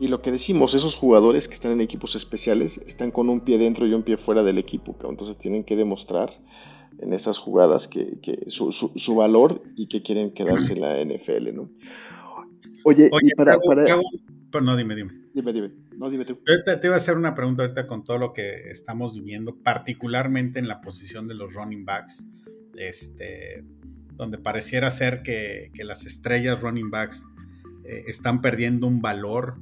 Y 0.00 0.08
lo 0.08 0.20
que 0.20 0.32
decimos, 0.32 0.74
esos 0.74 0.96
jugadores 0.96 1.46
que 1.46 1.54
están 1.54 1.72
en 1.72 1.80
equipos 1.80 2.16
especiales 2.16 2.78
están 2.86 3.12
con 3.12 3.28
un 3.28 3.40
pie 3.40 3.58
dentro 3.58 3.86
y 3.86 3.94
un 3.94 4.02
pie 4.02 4.16
fuera 4.16 4.42
del 4.42 4.58
equipo, 4.58 4.96
entonces 5.08 5.38
tienen 5.38 5.62
que 5.62 5.76
demostrar 5.76 6.30
en 6.98 7.12
esas 7.12 7.38
jugadas 7.38 7.86
que, 7.88 8.18
su, 8.48 8.72
su, 8.72 9.14
valor 9.14 9.62
y 9.76 9.86
que 9.86 10.02
quieren 10.02 10.32
quedarse 10.32 10.72
en 10.72 10.80
la 10.80 11.04
NFL, 11.04 11.54
¿no? 11.54 11.70
Oye, 12.84 13.10
y 13.20 13.34
para, 13.34 13.56
no, 14.60 14.76
dime, 14.76 14.94
dime. 14.94 15.12
Dime, 15.34 15.52
dime. 15.52 15.70
No, 15.96 16.10
dime 16.10 16.24
tú. 16.24 16.38
Te, 16.64 16.76
te, 16.76 16.86
iba 16.86 16.94
a 16.94 16.98
hacer 16.98 17.16
una 17.16 17.34
pregunta 17.34 17.62
ahorita 17.62 17.86
con 17.86 18.04
todo 18.04 18.18
lo 18.18 18.32
que 18.32 18.70
estamos 18.70 19.14
viviendo, 19.14 19.56
particularmente 19.62 20.58
en 20.58 20.68
la 20.68 20.80
posición 20.80 21.26
de 21.26 21.34
los 21.34 21.54
running 21.54 21.84
backs, 21.84 22.26
este, 22.76 23.64
donde 24.22 24.38
pareciera 24.38 24.88
ser 24.92 25.22
que, 25.22 25.72
las 25.82 26.06
estrellas 26.06 26.60
running 26.60 26.90
backs 26.90 27.26
eh, 27.84 28.04
están 28.06 28.40
perdiendo 28.40 28.86
un 28.86 29.02
valor, 29.02 29.56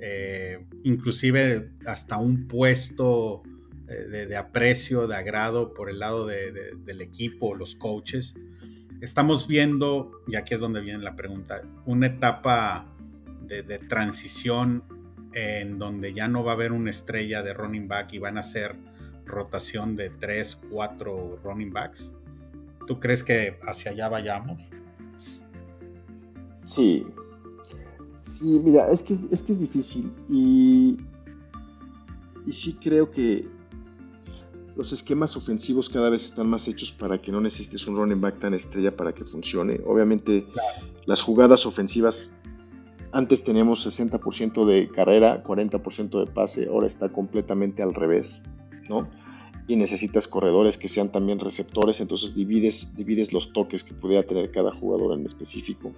eh, 0.00 0.66
inclusive 0.82 1.70
hasta 1.86 2.16
un 2.16 2.48
puesto 2.48 3.42
eh, 3.88 4.26
de, 4.26 4.36
aprecio, 4.36 5.06
de 5.06 5.14
agrado 5.14 5.72
por 5.72 5.88
el 5.88 6.00
lado 6.00 6.26
del 6.26 7.00
equipo, 7.00 7.54
los 7.54 7.76
coaches. 7.76 8.34
estamos 9.00 9.46
viendo, 9.46 10.10
y 10.26 10.34
aquí 10.34 10.54
es 10.54 10.60
donde 10.60 10.80
viene 10.80 11.04
la 11.04 11.14
pregunta, 11.14 11.62
una 11.86 12.08
etapa 12.08 12.92
de, 13.46 13.78
transición 13.78 14.82
en 15.32 15.78
donde 15.78 16.12
ya 16.12 16.26
no 16.26 16.42
va 16.42 16.52
a 16.52 16.54
haber 16.54 16.72
una 16.72 16.90
estrella 16.90 17.44
de 17.44 17.54
running 17.54 17.86
back 17.86 18.12
y 18.14 18.18
van 18.18 18.36
a 18.36 18.42
ser 18.42 18.74
rotación 19.26 19.94
de 19.94 20.10
3, 20.10 20.58
4 20.70 21.40
running 21.44 21.72
backs. 21.72 22.14
¿Tú 22.86 22.98
crees 22.98 23.22
que 23.22 23.58
hacia 23.62 23.92
allá 23.92 24.08
vayamos? 24.08 24.62
Sí. 26.64 27.06
Sí, 28.24 28.60
mira, 28.64 28.90
es 28.90 29.02
que 29.02 29.14
es, 29.14 29.42
que 29.42 29.52
es 29.52 29.60
difícil 29.60 30.12
y, 30.28 30.96
y 32.44 32.52
sí 32.52 32.76
creo 32.82 33.10
que 33.10 33.46
los 34.74 34.92
esquemas 34.92 35.36
ofensivos 35.36 35.88
cada 35.88 36.10
vez 36.10 36.24
están 36.24 36.48
más 36.48 36.66
hechos 36.66 36.92
para 36.92 37.20
que 37.20 37.30
no 37.30 37.40
necesites 37.40 37.86
un 37.86 37.96
running 37.96 38.20
back 38.20 38.40
tan 38.40 38.54
estrella 38.54 38.96
para 38.96 39.12
que 39.12 39.24
funcione. 39.24 39.80
Obviamente 39.86 40.46
las 41.04 41.20
jugadas 41.20 41.66
ofensivas, 41.66 42.30
antes 43.12 43.44
teníamos 43.44 43.86
60% 43.86 44.64
de 44.64 44.88
carrera, 44.88 45.44
40% 45.44 46.24
de 46.24 46.26
pase, 46.32 46.66
ahora 46.66 46.86
está 46.86 47.10
completamente 47.10 47.82
al 47.82 47.94
revés, 47.94 48.40
¿no? 48.88 49.08
Y 49.68 49.76
necesitas 49.76 50.26
corredores 50.26 50.76
que 50.76 50.88
sean 50.88 51.10
también 51.10 51.38
receptores, 51.38 52.00
entonces 52.00 52.34
divides, 52.34 52.94
divides 52.96 53.32
los 53.32 53.52
toques 53.52 53.84
que 53.84 53.94
pudiera 53.94 54.22
tener 54.24 54.50
cada 54.50 54.72
jugador 54.72 55.18
en 55.18 55.24
específico. 55.24 55.92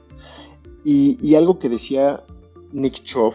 Y, 0.84 1.34
algo 1.34 1.58
que 1.58 1.70
decía 1.70 2.22
Nick 2.72 3.02
Chubb 3.02 3.32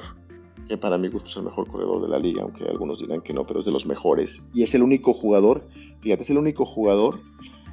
que 0.67 0.77
para 0.77 0.99
mí 0.99 1.07
gusto 1.07 1.27
es 1.27 1.35
el 1.37 1.43
mejor 1.43 1.67
corredor 1.67 1.99
de 1.99 2.07
la 2.09 2.19
liga, 2.19 2.43
aunque 2.43 2.63
algunos 2.63 2.99
dirán 2.99 3.21
que 3.21 3.33
no, 3.33 3.43
pero 3.47 3.61
es 3.61 3.65
de 3.65 3.71
los 3.71 3.87
mejores. 3.87 4.39
Y 4.53 4.61
es 4.61 4.75
el 4.75 4.83
único 4.83 5.15
jugador, 5.15 5.63
fíjate, 6.01 6.21
es 6.21 6.29
el 6.29 6.37
único 6.37 6.63
jugador, 6.63 7.19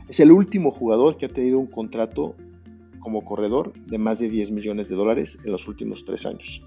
es 0.08 0.18
el 0.18 0.32
último 0.32 0.70
jugador 0.70 1.18
que 1.18 1.26
ha 1.26 1.28
tenido 1.28 1.58
un 1.58 1.66
contrato 1.66 2.34
como 3.00 3.22
corredor 3.24 3.74
de 3.74 3.98
más 3.98 4.18
de 4.18 4.30
10 4.30 4.50
millones 4.50 4.88
de 4.88 4.96
dólares 4.96 5.38
en 5.44 5.52
los 5.52 5.68
últimos 5.68 6.06
tres 6.06 6.24
años. 6.24 6.62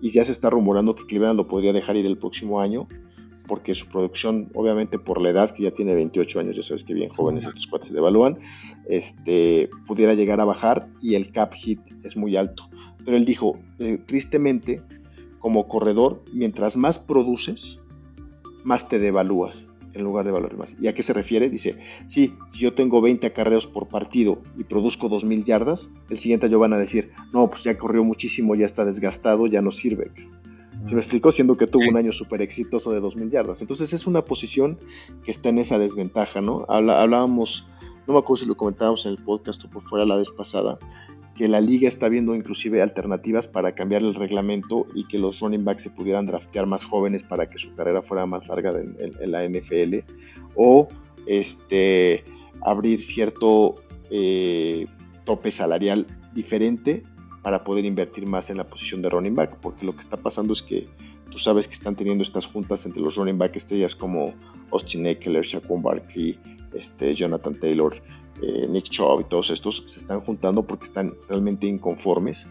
Y 0.00 0.10
ya 0.10 0.24
se 0.24 0.32
está 0.32 0.48
rumorando 0.48 0.96
que 0.96 1.04
Cleveland 1.04 1.36
lo 1.36 1.48
podría 1.48 1.74
dejar 1.74 1.96
ir 1.96 2.06
el 2.06 2.16
próximo 2.16 2.60
año, 2.60 2.88
porque 3.46 3.74
su 3.74 3.88
producción, 3.88 4.50
obviamente 4.54 4.98
por 4.98 5.20
la 5.20 5.30
edad, 5.30 5.50
que 5.50 5.64
ya 5.64 5.70
tiene 5.70 5.94
28 5.94 6.40
años, 6.40 6.56
ya 6.56 6.62
sabes 6.62 6.84
que 6.84 6.94
bien 6.94 7.10
jóvenes 7.10 7.44
estos 7.44 7.66
cuates 7.66 7.88
se 7.88 7.94
devalúan, 7.94 8.38
este, 8.88 9.68
pudiera 9.86 10.14
llegar 10.14 10.40
a 10.40 10.44
bajar 10.44 10.88
y 11.00 11.14
el 11.14 11.30
cap 11.30 11.52
hit 11.54 11.80
es 12.02 12.16
muy 12.16 12.36
alto. 12.36 12.68
Pero 13.04 13.16
él 13.16 13.24
dijo, 13.24 13.58
eh, 13.78 13.98
tristemente, 14.06 14.80
como 15.38 15.68
corredor, 15.68 16.22
mientras 16.32 16.76
más 16.76 16.98
produces, 16.98 17.80
más 18.64 18.88
te 18.88 18.98
devalúas 18.98 19.68
en 19.94 20.02
lugar 20.02 20.24
de 20.24 20.32
valorar 20.32 20.56
más. 20.56 20.74
¿Y 20.80 20.88
a 20.88 20.94
qué 20.94 21.02
se 21.02 21.12
refiere? 21.12 21.48
Dice, 21.48 21.78
sí, 22.08 22.34
si 22.48 22.58
yo 22.58 22.74
tengo 22.74 23.00
20 23.00 23.26
acarreos 23.26 23.66
por 23.66 23.88
partido 23.88 24.42
y 24.58 24.64
produzco 24.64 25.08
2.000 25.08 25.44
yardas, 25.44 25.90
el 26.10 26.18
siguiente 26.18 26.46
año 26.46 26.58
van 26.58 26.72
a 26.72 26.78
decir, 26.78 27.12
no, 27.32 27.48
pues 27.48 27.62
ya 27.62 27.78
corrió 27.78 28.02
muchísimo, 28.04 28.54
ya 28.54 28.66
está 28.66 28.84
desgastado, 28.84 29.46
ya 29.46 29.62
no 29.62 29.70
sirve. 29.70 30.10
Se 30.86 30.94
me 30.94 31.00
explicó 31.00 31.32
siendo 31.32 31.56
que 31.56 31.66
tuvo 31.66 31.88
un 31.88 31.96
año 31.96 32.12
súper 32.12 32.42
exitoso 32.42 32.92
de 32.92 33.00
2.000 33.00 33.30
yardas. 33.30 33.60
Entonces 33.62 33.92
es 33.92 34.06
una 34.06 34.22
posición 34.22 34.78
que 35.24 35.30
está 35.30 35.48
en 35.48 35.58
esa 35.58 35.78
desventaja, 35.78 36.40
¿no? 36.40 36.66
hablábamos, 36.68 37.68
no 38.06 38.14
me 38.14 38.18
acuerdo 38.18 38.42
si 38.42 38.46
lo 38.46 38.56
comentábamos 38.56 39.06
en 39.06 39.12
el 39.12 39.18
podcast 39.18 39.64
o 39.64 39.70
por 39.70 39.82
fuera 39.82 40.04
la 40.04 40.16
vez 40.16 40.30
pasada, 40.30 40.78
que 41.34 41.48
la 41.48 41.60
liga 41.60 41.88
está 41.88 42.08
viendo 42.08 42.34
inclusive 42.34 42.80
alternativas 42.80 43.46
para 43.46 43.74
cambiar 43.74 44.02
el 44.02 44.14
reglamento 44.14 44.86
y 44.94 45.06
que 45.08 45.18
los 45.18 45.40
running 45.40 45.64
backs 45.64 45.84
se 45.84 45.90
pudieran 45.90 46.26
draftear 46.26 46.66
más 46.66 46.84
jóvenes 46.84 47.22
para 47.22 47.48
que 47.48 47.58
su 47.58 47.74
carrera 47.74 48.02
fuera 48.02 48.26
más 48.26 48.46
larga 48.46 48.72
en, 48.78 49.30
la 49.30 49.48
NFL 49.48 49.98
o 50.54 50.88
este, 51.26 52.24
abrir 52.62 53.02
cierto 53.02 53.76
eh, 54.10 54.86
tope 55.24 55.50
salarial 55.50 56.06
diferente 56.34 57.02
para 57.44 57.62
poder 57.62 57.84
invertir 57.84 58.26
más 58.26 58.48
en 58.48 58.56
la 58.56 58.64
posición 58.64 59.02
de 59.02 59.10
running 59.10 59.34
back, 59.34 59.58
porque 59.60 59.84
lo 59.84 59.94
que 59.94 60.00
está 60.00 60.16
pasando 60.16 60.54
es 60.54 60.62
que 60.62 60.88
tú 61.30 61.36
sabes 61.36 61.68
que 61.68 61.74
están 61.74 61.94
teniendo 61.94 62.22
estas 62.22 62.46
juntas 62.46 62.86
entre 62.86 63.02
los 63.02 63.16
running 63.16 63.36
back 63.36 63.54
estrellas 63.54 63.94
como 63.94 64.32
Austin 64.72 65.06
Eckler, 65.06 65.44
Shaquon 65.44 65.82
Barkley, 65.82 66.38
este, 66.72 67.14
Jonathan 67.14 67.54
Taylor, 67.60 67.94
eh, 68.40 68.66
Nick 68.66 68.84
Chubb 68.84 69.20
y 69.20 69.24
todos 69.24 69.50
estos 69.50 69.84
se 69.86 69.98
están 69.98 70.22
juntando 70.22 70.62
porque 70.62 70.86
están 70.86 71.12
realmente 71.28 71.66
inconformes, 71.66 72.46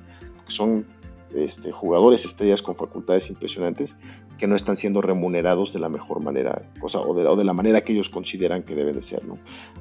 son 0.47 0.86
este, 1.34 1.71
jugadores 1.71 2.23
estrellas 2.23 2.62
con 2.62 2.75
facultades 2.75 3.32
impresionantes 3.32 3.95
que 4.38 4.45
no 4.45 4.56
están 4.56 4.77
siendo 4.77 5.01
remunerados 5.01 5.73
de 5.73 5.79
la 5.79 5.89
mejor 5.89 6.21
manera, 6.21 6.69
o, 6.82 7.13
de, 7.15 7.36
de, 7.36 7.43
la 7.43 7.53
manera 7.53 7.84
que 7.84 7.93
ellos 7.93 8.10
consideran 8.10 8.62
que 8.62 8.75
debe 8.75 8.93
de 8.93 9.01
ser. 9.01 9.23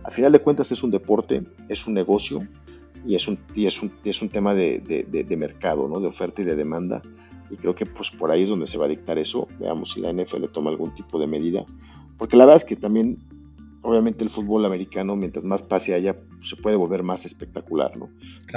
Al 0.05 0.12
final 0.12 0.33
de 0.33 0.38
cuentas 0.38 0.72
es 0.72 0.83
un 0.83 0.90
deporte, 0.90 1.42
es 1.68 1.87
un 1.87 1.92
negocio 1.92 2.48
y 3.07 3.17
es 3.17 3.27
un, 3.29 3.38
y 3.55 3.67
es 3.67 3.83
un, 3.83 3.93
es 4.05 4.23
un 4.23 4.29
tema 4.29 4.55
de, 4.55 4.81
de, 4.81 5.37
mercado, 5.37 5.88
¿no? 5.88 6.01
de 6.01 6.09
oferta 6.09 6.43
y 6.43 6.45
de 6.45 6.57
demanda. 6.57 7.03
Y 7.51 7.57
creo 7.57 7.75
que 7.75 7.85
pues, 7.85 8.11
por 8.11 8.31
ahí 8.31 8.45
es 8.45 8.49
donde 8.49 8.67
se 8.67 8.79
va 8.79 8.87
a 8.87 8.88
dictar 8.88 9.19
eso. 9.19 9.49
Veamos 9.59 9.93
si 9.93 10.01
la 10.01 10.12
NFL 10.12 10.45
toma 10.53 10.71
algún 10.71 10.95
tipo 10.95 11.19
de 11.21 11.27
medida. 11.27 11.65
Porque 12.17 12.37
la 12.37 12.45
verdad 12.45 12.62
es 12.62 12.65
que 12.65 12.77
también 12.77 13.19
obviamente 13.83 14.25
el 14.25 14.31
fútbol 14.31 14.65
americano, 14.65 15.17
mientras 15.17 15.45
más 15.45 15.62
pase 15.62 15.93
haya, 15.93 16.17
se 16.41 16.57
puede 16.57 16.77
volver 16.77 17.03
más 17.03 17.27
espectacular, 17.27 17.97
¿no? 17.97 18.09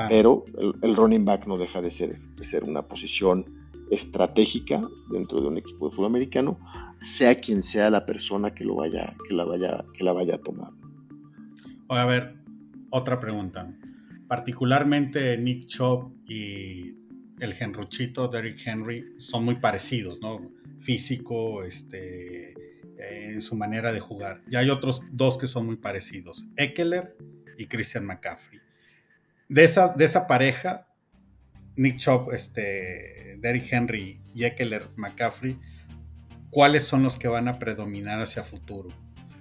Pero 0.08 0.45
el, 0.81 0.95
running 0.95 1.25
back 1.25 1.47
no 1.47 1.58
deja 1.58 1.81
de 1.81 1.89
ser, 1.89 2.17
de 2.17 2.45
ser 2.45 2.63
una 2.63 2.84
posición 2.84 3.45
estratégica 3.91 4.81
dentro 5.12 5.41
de 5.41 5.47
un 5.47 5.58
equipo 5.58 5.89
de 5.89 5.95
fútbol 5.95 6.10
americano, 6.10 6.60
sea 7.01 7.39
quien 7.39 7.63
sea 7.63 7.89
la 7.89 8.05
persona 8.05 8.53
que 8.53 8.63
lo 8.63 8.75
vaya, 8.75 9.15
que 9.27 9.34
la 9.34 9.45
vaya, 9.45 9.84
que 9.93 10.03
la 10.03 10.13
vaya 10.13 10.36
a 10.36 10.38
tomar. 10.39 10.71
a 11.89 12.05
ver, 12.05 12.36
otra 12.91 13.19
pregunta. 13.19 13.67
Particularmente 14.27 15.38
Nick 15.38 15.67
Chubb 15.67 16.11
y 16.27 16.97
el 17.39 17.55
Henruchito, 17.59 18.27
Derrick 18.27 18.59
Henry, 18.65 19.05
son 19.19 19.45
muy 19.45 19.55
parecidos, 19.55 20.19
¿no? 20.21 20.51
Físico, 20.79 21.63
este, 21.63 22.53
en 22.97 23.41
su 23.41 23.55
manera 23.55 23.91
de 23.91 23.99
jugar. 23.99 24.41
Y 24.47 24.55
hay 24.55 24.69
otros 24.69 25.01
dos 25.11 25.38
que 25.38 25.47
son 25.47 25.65
muy 25.65 25.77
parecidos, 25.77 26.45
Eckler 26.57 27.15
y 27.57 27.67
Christian 27.67 28.05
McCaffrey. 28.05 28.59
De 29.47 29.63
esa, 29.63 29.89
de 29.89 30.05
esa 30.05 30.27
pareja, 30.27 30.88
Nick 31.75 31.97
Chubb, 31.97 32.31
este, 32.31 33.38
Derrick 33.39 33.71
Henry 33.71 34.21
y 34.33 34.45
Eckler 34.45 34.89
McCaffrey, 34.95 35.59
¿cuáles 36.49 36.83
son 36.83 37.03
los 37.03 37.17
que 37.17 37.27
van 37.27 37.47
a 37.47 37.59
predominar 37.59 38.21
hacia 38.21 38.43
futuro? 38.43 38.89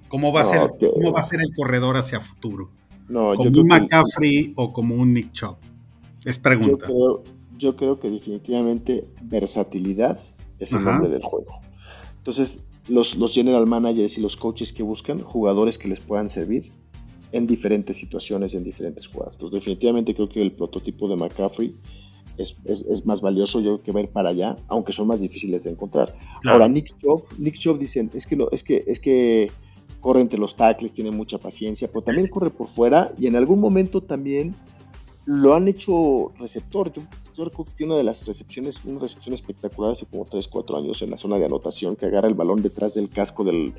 ¿Cómo 0.08 0.32
va, 0.32 0.42
a, 0.42 0.44
ser, 0.44 0.60
¿cómo 0.78 1.12
va 1.12 1.20
a 1.20 1.24
ser 1.24 1.40
el 1.40 1.52
corredor 1.56 1.96
hacia 1.96 2.20
futuro? 2.20 2.70
No, 3.08 3.34
¿Como 3.34 3.60
un 3.60 3.68
McCaffrey 3.68 4.52
o 4.56 4.72
como 4.72 4.94
un 4.94 5.12
Nick 5.12 5.32
Chubb? 5.32 5.56
Es 6.24 6.38
pregunta. 6.38 6.86
Yo 7.56 7.76
creo, 7.76 8.00
que 8.00 8.10
definitivamente 8.10 9.04
versatilidad 9.22 10.18
es 10.58 10.72
el 10.72 10.84
nombre 10.84 11.08
del 11.08 11.22
juego. 11.22 11.60
Entonces, 12.18 12.58
los, 12.88 13.16
los 13.16 13.32
general 13.32 13.66
managers 13.66 14.18
y 14.18 14.20
los 14.20 14.36
coaches 14.36 14.72
que 14.72 14.82
buscan 14.82 15.20
jugadores 15.20 15.78
que 15.78 15.88
les 15.88 16.00
puedan 16.00 16.28
servir 16.28 16.72
en 17.32 17.46
diferentes 17.46 17.96
situaciones, 17.96 18.54
en 18.54 18.64
diferentes 18.64 19.06
jugadas. 19.06 19.34
Entonces, 19.34 19.60
definitivamente 19.60 20.14
creo 20.14 20.28
que 20.28 20.42
el 20.42 20.52
prototipo 20.52 21.08
de 21.08 21.16
McCaffrey 21.16 21.74
es, 22.36 22.60
es, 22.64 23.06
más 23.06 23.20
valioso, 23.20 23.60
yo 23.60 23.74
creo 23.74 23.82
que 23.82 23.92
va 23.92 24.00
a 24.00 24.02
ir 24.04 24.08
para 24.10 24.30
allá, 24.30 24.56
aunque 24.68 24.92
son 24.92 25.06
más 25.06 25.20
difíciles 25.20 25.64
de 25.64 25.70
encontrar. 25.70 26.14
Ahora, 26.44 26.68
Nick 26.68 26.96
Chubb, 26.98 27.24
Nick 27.38 27.54
Chubb 27.54 27.78
dicen, 27.78 28.10
es 28.14 28.26
que, 28.26 28.46
es, 28.50 28.64
que, 28.64 28.84
es 28.86 29.00
que 29.00 29.50
corre 30.04 30.20
entre 30.20 30.38
los 30.38 30.54
tackles, 30.54 30.92
tiene 30.92 31.10
mucha 31.10 31.38
paciencia, 31.38 31.88
pero 31.88 32.02
también 32.02 32.28
corre 32.28 32.50
por 32.50 32.68
fuera 32.68 33.14
y 33.18 33.26
en 33.26 33.36
algún 33.36 33.58
momento 33.58 34.02
también 34.02 34.54
lo 35.24 35.54
han 35.54 35.66
hecho 35.66 36.30
receptor. 36.38 36.92
Yo, 36.92 37.44
recuerdo 37.46 37.70
que 37.70 37.76
tiene 37.78 37.92
una 37.94 37.98
de 37.98 38.04
las 38.04 38.26
recepciones, 38.26 38.84
una 38.84 39.00
recepción 39.00 39.34
espectacular 39.34 39.92
hace 39.92 40.04
como 40.04 40.26
3, 40.26 40.46
4 40.46 40.76
años 40.76 41.00
en 41.00 41.08
la 41.08 41.16
zona 41.16 41.38
de 41.38 41.46
anotación, 41.46 41.96
que 41.96 42.04
agarra 42.04 42.28
el 42.28 42.34
balón 42.34 42.60
detrás 42.60 42.92
del 42.92 43.08
casco 43.08 43.44
del, 43.44 43.72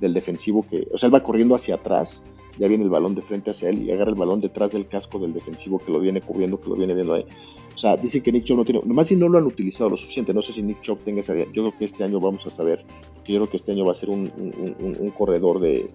del 0.00 0.14
defensivo, 0.14 0.66
que, 0.66 0.88
o 0.94 0.96
sea, 0.96 1.08
él 1.08 1.14
va 1.14 1.22
corriendo 1.22 1.54
hacia 1.54 1.74
atrás, 1.74 2.22
ya 2.58 2.68
viene 2.68 2.84
el 2.84 2.88
balón 2.88 3.14
de 3.14 3.20
frente 3.20 3.50
hacia 3.50 3.68
él 3.68 3.82
y 3.82 3.92
agarra 3.92 4.12
el 4.12 4.16
balón 4.16 4.40
detrás 4.40 4.72
del 4.72 4.88
casco 4.88 5.18
del 5.18 5.34
defensivo 5.34 5.78
que 5.78 5.92
lo 5.92 6.00
viene 6.00 6.22
cubriendo, 6.22 6.58
que 6.58 6.70
lo 6.70 6.76
viene 6.76 6.94
viendo 6.94 7.12
ahí. 7.12 7.26
O 7.76 7.78
sea, 7.78 7.94
dicen 7.94 8.22
que 8.22 8.32
Nick 8.32 8.44
Chubb 8.44 8.56
no 8.56 8.64
tiene, 8.64 8.80
nomás 8.86 9.08
si 9.08 9.16
no 9.16 9.28
lo 9.28 9.36
han 9.36 9.44
utilizado 9.44 9.90
lo 9.90 9.98
suficiente, 9.98 10.32
no 10.32 10.40
sé 10.40 10.54
si 10.54 10.62
Nick 10.62 10.80
Chubb 10.80 11.00
tenga 11.00 11.20
esa 11.20 11.34
Yo 11.34 11.44
creo 11.52 11.78
que 11.78 11.84
este 11.84 12.04
año 12.04 12.18
vamos 12.18 12.46
a 12.46 12.50
saber, 12.50 12.86
que 13.22 13.34
yo 13.34 13.40
creo 13.40 13.50
que 13.50 13.58
este 13.58 13.72
año 13.72 13.84
va 13.84 13.90
a 13.90 13.94
ser 13.94 14.08
un, 14.08 14.32
un, 14.78 15.10
corredor 15.10 15.60
de, 15.60 15.90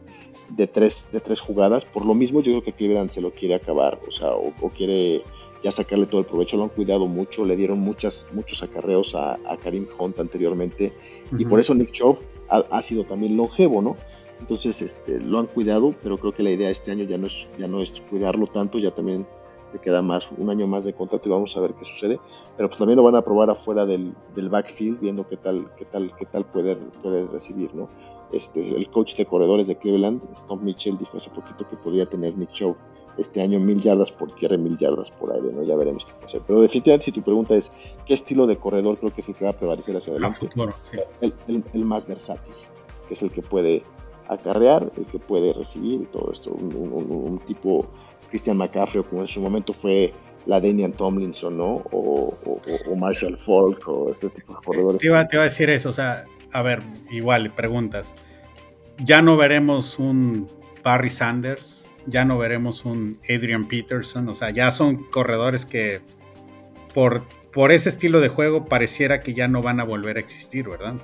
de, 0.49 0.67
tres, 0.67 1.07
de 1.11 1.19
tres 1.19 1.39
jugadas. 1.39 1.85
Por 1.85 2.05
lo 2.05 2.13
mismo, 2.13 2.41
yo 2.41 2.51
creo 2.51 2.63
que 2.63 2.73
Cleveland 2.73 3.09
se 3.09 3.19
lo 3.19 3.31
quiere 3.31 3.55
acabar, 3.55 3.99
o 4.07 4.11
sea, 4.11 4.31
o, 4.35 4.53
quiere 4.69 5.23
ya 5.63 5.71
sacarle 5.71 6.05
todo 6.05 6.21
el 6.21 6.27
provecho. 6.27 6.55
Lo 6.55 6.63
han 6.63 6.69
cuidado 6.69 7.07
mucho, 7.07 7.45
le 7.45 7.55
dieron 7.55 7.79
muchas, 7.79 8.27
muchos 8.31 8.61
acarreos 8.61 9.15
a, 9.15 9.39
Karim 9.63 9.87
Hunt 9.97 10.19
anteriormente, 10.19 10.93
y 11.35 11.45
por 11.45 11.59
eso 11.59 11.73
Nick 11.73 11.93
Chubb 11.93 12.19
ha, 12.47 12.57
ha 12.69 12.81
sido 12.83 13.05
también 13.05 13.35
longevo, 13.35 13.81
¿no? 13.81 13.95
Entonces 14.39 14.83
este, 14.83 15.19
lo 15.19 15.39
han 15.39 15.47
cuidado, 15.47 15.95
pero 16.03 16.19
creo 16.19 16.31
que 16.31 16.43
la 16.43 16.51
idea 16.51 16.69
este 16.69 16.91
año 16.91 17.05
ya 17.05 17.17
no 17.17 17.25
es, 17.25 17.47
ya 17.57 17.67
no 17.67 17.81
es 17.81 18.01
cuidarlo 18.01 18.45
tanto, 18.45 18.77
ya 18.77 18.91
también 18.91 19.25
le 19.73 19.79
queda 19.79 20.01
más, 20.01 20.31
un 20.31 20.49
año 20.49 20.67
más 20.67 20.85
de 20.85 20.93
contrato 20.93 21.27
y 21.27 21.31
vamos 21.31 21.55
a 21.57 21.61
ver 21.61 21.73
qué 21.73 21.85
sucede. 21.85 22.19
Pero 22.57 22.69
pues 22.69 22.77
también 22.77 22.97
lo 22.97 23.03
van 23.03 23.15
a 23.15 23.21
probar 23.21 23.49
afuera 23.49 23.85
del, 23.85 24.13
del 24.35 24.49
backfield, 24.49 24.99
viendo 24.99 25.27
qué 25.27 25.37
tal, 25.37 25.69
qué 25.77 25.85
tal, 25.85 26.13
qué 26.17 26.25
tal 26.25 26.45
puede, 26.45 26.75
puede 26.75 27.25
recibir, 27.27 27.73
¿no? 27.73 27.89
Este, 28.31 28.61
el 28.75 28.89
coach 28.89 29.15
de 29.15 29.25
corredores 29.25 29.67
de 29.67 29.75
Cleveland, 29.75 30.21
Tom 30.47 30.63
Mitchell, 30.63 30.97
dijo 30.97 31.17
hace 31.17 31.29
poquito 31.29 31.67
que 31.67 31.75
podría 31.75 32.05
tener 32.05 32.37
Nick 32.37 32.51
Show 32.51 32.75
este 33.17 33.41
año 33.41 33.59
mil 33.59 33.81
yardas 33.81 34.11
por 34.11 34.33
tierra 34.35 34.55
y 34.55 34.59
mil 34.59 34.77
yardas 34.77 35.11
por 35.11 35.33
aire, 35.33 35.51
¿no? 35.51 35.63
Ya 35.63 35.75
veremos 35.75 36.05
qué 36.05 36.13
pasa. 36.21 36.39
Pero 36.45 36.61
definitivamente 36.61 37.05
si 37.05 37.11
tu 37.11 37.21
pregunta 37.21 37.55
es 37.55 37.71
qué 38.05 38.13
estilo 38.13 38.47
de 38.47 38.57
corredor 38.57 38.97
creo 38.97 39.13
que 39.13 39.21
es 39.21 39.29
el 39.29 39.35
que 39.35 39.45
va 39.45 39.51
a 39.51 39.57
prevalecer 39.57 39.95
hacia 39.97 40.11
adelante, 40.13 40.49
el, 41.21 41.85
más 41.85 42.07
versátil, 42.07 42.53
que 43.07 43.13
es 43.13 43.21
el 43.21 43.31
que 43.31 43.41
puede 43.41 43.83
acarrear, 44.33 44.91
el 44.97 45.05
que 45.05 45.19
puede 45.19 45.53
recibir 45.53 46.07
todo 46.07 46.31
esto. 46.31 46.51
Un, 46.51 47.39
tipo 47.45 47.87
Christian 48.29 48.57
McCaffrey, 48.57 49.03
como 49.03 49.21
en 49.21 49.27
su 49.27 49.41
momento 49.41 49.73
fue 49.73 50.13
la 50.45 50.59
Danian 50.59 50.91
Tomlinson, 50.91 51.57
¿no? 51.57 51.83
O, 51.91 52.33
Marshall 52.97 53.37
Falk, 53.37 53.87
o 53.87 54.09
este 54.11 54.29
tipo 54.29 54.53
de 54.53 54.59
corredores. 54.63 55.01
Te 55.01 55.07
iba, 55.07 55.27
te 55.27 55.35
iba 55.35 55.43
a 55.43 55.49
decir 55.49 55.69
eso, 55.69 55.89
o 55.89 55.93
sea, 55.93 56.23
a 56.53 56.61
ver, 56.61 56.81
igual, 57.11 57.51
preguntas. 57.51 58.13
Ya 58.99 59.21
no 59.21 59.37
veremos 59.37 59.99
un 59.99 60.49
Barry 60.83 61.09
Sanders 61.09 61.81
ya 62.07 62.25
no 62.25 62.37
veremos 62.37 62.85
un 62.85 63.19
Adrian 63.29 63.67
Peterson, 63.67 64.27
o 64.29 64.33
sea, 64.33 64.49
ya 64.49 64.71
son 64.71 64.97
corredores 64.97 65.65
que 65.65 66.01
por, 66.93 67.23
por 67.51 67.71
ese 67.71 67.89
estilo 67.89 68.19
de 68.19 68.27
juego 68.27 68.65
pareciera 68.65 69.21
que 69.21 69.33
ya 69.33 69.47
no 69.47 69.61
van 69.61 69.79
a 69.79 69.83
volver 69.83 70.17
a 70.17 70.19
existir, 70.19 70.67
¿verdad? 70.67 70.95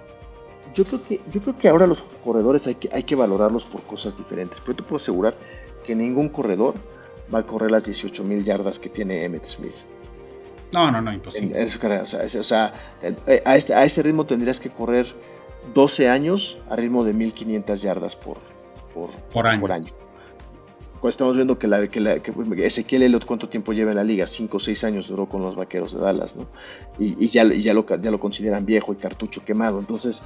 Yo 0.78 0.86
creo 0.86 1.04
que, 1.04 1.22
yo 1.32 1.42
creo 1.42 1.58
que 1.58 1.70
ahora 1.70 1.88
los 1.88 2.04
corredores 2.04 2.68
hay 2.68 2.76
que, 2.76 2.88
hay 2.94 3.02
que 3.02 3.16
valorarlos 3.16 3.66
por 3.66 3.82
cosas 3.82 4.16
diferentes, 4.16 4.62
pero 4.62 4.76
te 4.76 4.84
puedo 4.84 4.98
asegurar 4.98 5.36
que 5.84 5.96
ningún 5.96 6.30
corredor 6.30 6.76
va 7.34 7.40
a 7.40 7.44
correr 7.44 7.72
las 7.72 7.86
18 7.86 8.24
mil 8.24 8.46
yardas 8.46 8.78
que 8.78 8.88
tiene 8.88 9.26
Emmett 9.26 9.48
Smith. 9.48 9.74
No, 10.72 10.92
no, 10.92 11.02
no, 11.02 11.12
imposible. 11.12 11.64
o 11.64 12.44
sea, 12.44 12.74
eh, 13.02 13.42
a, 13.44 13.58
este, 13.58 13.74
a 13.74 13.86
ese 13.86 14.04
ritmo 14.04 14.26
tendrías 14.26 14.60
que 14.60 14.70
correr 14.70 15.08
12 15.74 16.10
años 16.10 16.60
a 16.70 16.76
ritmo 16.76 17.04
de 17.04 17.14
1500 17.14 17.82
yardas 17.82 18.16
por, 18.16 18.38
por, 19.34 19.48
año. 19.48 19.62
Por 19.62 19.72
año 19.72 20.07
estamos 21.06 21.36
viendo 21.36 21.58
que, 21.60 21.68
la, 21.68 21.88
que, 21.88 22.00
la, 22.00 22.20
que 22.20 22.34
Ezequiel 22.66 23.04
Elliott 23.04 23.26
cuánto 23.26 23.50
tiempo 23.50 23.74
lleva 23.74 23.92
en 23.92 23.98
la 23.98 24.04
liga, 24.04 24.28
5 24.28 24.58
o 24.58 24.60
6 24.60 24.84
años 24.84 25.08
duró 25.08 25.28
con 25.28 25.42
los 25.42 25.56
vaqueros 25.56 25.94
de 25.94 26.00
Dallas, 26.00 26.36
¿no? 26.36 26.48
Y, 27.00 27.30
ya, 27.30 27.44
ya, 27.46 27.74
lo, 27.74 27.86
ya 27.86 28.12
lo 28.12 28.20
consideran 28.20 28.66
viejo 28.66 28.94
y 28.94 28.96
cartucho 28.96 29.44
quemado. 29.46 29.80
Entonces, 29.80 30.24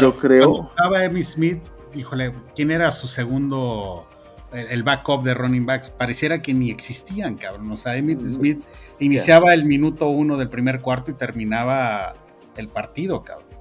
yo 0.00 0.16
creo. 0.16 0.68
Estaba 0.70 1.04
Emmy 1.04 1.22
Smith, 1.22 1.62
híjole, 1.94 2.32
¿quién 2.54 2.70
era 2.70 2.90
su 2.92 3.08
segundo, 3.08 4.06
el, 4.52 4.82
backup 4.82 5.22
de 5.24 5.34
running 5.34 5.66
backs? 5.66 5.90
Pareciera 5.90 6.40
que 6.40 6.54
ni 6.54 6.70
existían, 6.70 7.36
cabrón. 7.36 7.70
O 7.70 7.76
sea, 7.76 7.96
Emmitt 7.96 8.20
Smith 8.24 8.62
iniciaba 8.98 9.54
el 9.54 9.64
minuto 9.64 10.08
uno 10.08 10.36
del 10.36 10.48
primer 10.48 10.80
cuarto 10.80 11.10
y 11.10 11.14
terminaba 11.14 12.14
el 12.56 12.68
partido, 12.68 13.22
cabrón 13.22 13.51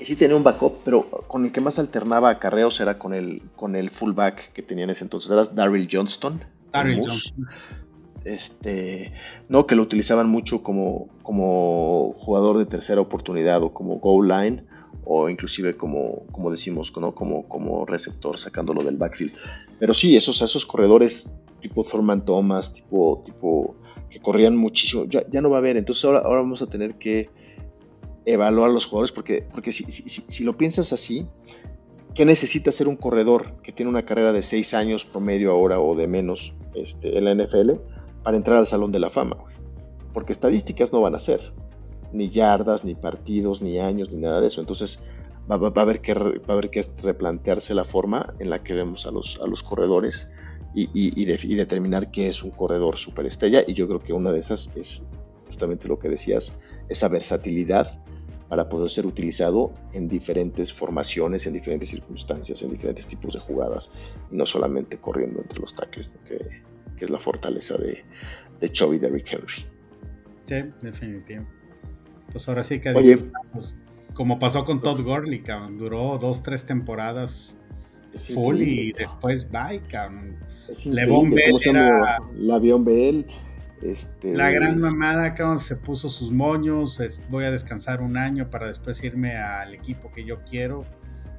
y 0.00 0.06
sí 0.06 0.16
tenía 0.16 0.36
un 0.36 0.42
backup, 0.42 0.78
pero 0.84 1.08
con 1.08 1.44
el 1.44 1.52
que 1.52 1.60
más 1.60 1.78
alternaba 1.78 2.30
acarreos 2.30 2.80
era 2.80 2.98
con 2.98 3.12
el, 3.12 3.42
con 3.56 3.76
el 3.76 3.90
fullback 3.90 4.52
que 4.52 4.62
tenía 4.62 4.84
en 4.84 4.90
ese 4.90 5.04
entonces, 5.04 5.30
era 5.30 5.44
Daryl 5.44 5.88
Johnston. 5.90 6.42
Daryl 6.72 7.00
Johnston. 7.00 7.46
Este, 8.24 9.12
no, 9.48 9.66
que 9.66 9.74
lo 9.74 9.82
utilizaban 9.82 10.28
mucho 10.28 10.62
como, 10.62 11.08
como 11.22 12.14
jugador 12.18 12.58
de 12.58 12.66
tercera 12.66 13.00
oportunidad 13.00 13.62
o 13.62 13.72
como 13.72 13.96
goal 13.96 14.28
line 14.28 14.64
o 15.04 15.28
inclusive 15.28 15.76
como, 15.76 16.26
como 16.30 16.50
decimos, 16.50 16.92
¿no? 16.96 17.14
como, 17.14 17.48
como 17.48 17.86
receptor 17.86 18.38
sacándolo 18.38 18.82
del 18.82 18.96
backfield. 18.96 19.32
Pero 19.78 19.94
sí, 19.94 20.16
esos, 20.16 20.40
esos 20.42 20.66
corredores 20.66 21.30
tipo 21.60 21.84
Thurman 21.84 22.24
Thomas, 22.24 22.72
tipo, 22.72 23.22
tipo 23.24 23.76
que 24.10 24.20
corrían 24.20 24.56
muchísimo, 24.56 25.04
ya, 25.04 25.24
ya 25.28 25.40
no 25.40 25.50
va 25.50 25.56
a 25.56 25.60
haber. 25.60 25.76
Entonces 25.76 26.04
ahora, 26.04 26.20
ahora 26.20 26.40
vamos 26.40 26.62
a 26.62 26.66
tener 26.66 26.94
que 26.94 27.30
evaluar 28.32 28.70
a 28.70 28.72
los 28.72 28.86
jugadores, 28.86 29.12
porque, 29.12 29.46
porque 29.50 29.72
si, 29.72 29.84
si, 29.84 30.44
lo 30.44 30.56
piensas 30.56 30.92
así, 30.92 31.26
¿qué 32.14 32.24
necesita 32.24 32.72
ser 32.72 32.88
un 32.88 32.96
corredor 32.96 33.60
que 33.62 33.72
tiene 33.72 33.90
una 33.90 34.04
carrera 34.04 34.32
de 34.32 34.42
6 34.42 34.74
años 34.74 35.04
promedio 35.04 35.52
ahora 35.52 35.80
o 35.80 35.94
de 35.94 36.08
menos 36.08 36.54
este, 36.74 37.16
en 37.16 37.24
la 37.24 37.34
NFL 37.34 37.72
para 38.22 38.36
entrar 38.36 38.58
al 38.58 38.66
Salón 38.66 38.92
de 38.92 38.98
la 38.98 39.10
Fama? 39.10 39.36
Porque 40.12 40.32
estadísticas 40.32 40.92
no 40.92 41.00
van 41.00 41.14
a 41.14 41.20
ser, 41.20 41.40
ni 42.12 42.28
yardas, 42.28 42.84
ni 42.84 42.94
partidos, 42.94 43.62
ni 43.62 43.78
años, 43.78 44.12
ni 44.12 44.20
nada 44.20 44.40
de 44.40 44.48
eso. 44.48 44.60
Entonces 44.60 45.02
va, 45.50 45.56
a, 45.56 45.80
haber 45.80 46.00
que, 46.00 46.14
va 46.14 46.32
a 46.48 46.52
haber 46.52 46.70
que 46.70 46.84
replantearse 47.02 47.74
la 47.74 47.84
forma 47.84 48.34
en 48.38 48.50
la 48.50 48.62
que 48.62 48.74
vemos 48.74 49.06
a 49.06 49.10
los, 49.10 49.40
a 49.40 49.46
los 49.46 49.62
corredores 49.62 50.30
y, 50.74 50.84
y, 50.94 51.12
y 51.14 51.54
determinar 51.54 52.10
qué 52.10 52.28
es 52.28 52.42
un 52.42 52.50
corredor 52.50 52.96
superestrella. 52.98 53.62
Y 53.66 53.74
yo 53.74 53.86
creo 53.86 54.00
que 54.00 54.12
una 54.12 54.32
de 54.32 54.40
esas 54.40 54.70
es 54.76 55.08
justamente 55.46 55.88
lo 55.88 55.98
que 55.98 56.08
decías, 56.08 56.60
esa 56.88 57.08
versatilidad 57.08 58.00
para 58.50 58.68
poder 58.68 58.90
ser 58.90 59.06
utilizado 59.06 59.72
en 59.92 60.08
diferentes 60.08 60.72
formaciones, 60.72 61.46
en 61.46 61.52
diferentes 61.52 61.90
circunstancias, 61.90 62.60
en 62.62 62.72
diferentes 62.72 63.06
tipos 63.06 63.34
de 63.34 63.38
jugadas, 63.38 63.92
y 64.28 64.36
no 64.36 64.44
solamente 64.44 64.98
corriendo 64.98 65.40
entre 65.40 65.60
los 65.60 65.74
tackles, 65.74 66.10
que, 66.26 66.62
es 67.02 67.08
la 67.08 67.18
fortaleza 67.18 67.78
de, 67.78 68.04
de 68.60 68.68
Chovy 68.68 68.98
Derrick 68.98 69.32
Henry. 69.32 69.64
Sí, 70.44 70.64
definitivo. 70.82 71.46
Pues 72.32 72.46
ahora 72.48 72.64
sí 72.64 72.80
que 72.80 72.90
Oye, 72.90 73.18
como 74.14 74.40
pasó 74.40 74.64
con 74.64 74.82
Todd 74.82 75.00
Gurley, 75.00 75.42
cabrón, 75.42 75.78
duró 75.78 76.18
dos, 76.18 76.42
tres 76.42 76.66
temporadas 76.66 77.56
full 78.34 78.60
y 78.60 78.92
después 78.92 79.48
bye, 79.48 79.80
cabrón. 79.88 80.36
Levon 80.84 81.30
Bell 81.30 81.54
era... 81.64 82.18
Lavion 82.34 82.84
Bell 82.84 83.24
este, 83.82 84.34
la 84.34 84.50
gran 84.50 84.78
mamada, 84.78 85.34
cabrón, 85.34 85.58
se 85.58 85.76
puso 85.76 86.10
sus 86.10 86.30
moños, 86.30 87.00
voy 87.30 87.44
a 87.44 87.50
descansar 87.50 88.02
un 88.02 88.16
año 88.16 88.50
para 88.50 88.68
después 88.68 89.02
irme 89.02 89.36
al 89.36 89.74
equipo 89.74 90.12
que 90.12 90.24
yo 90.24 90.36
quiero 90.48 90.84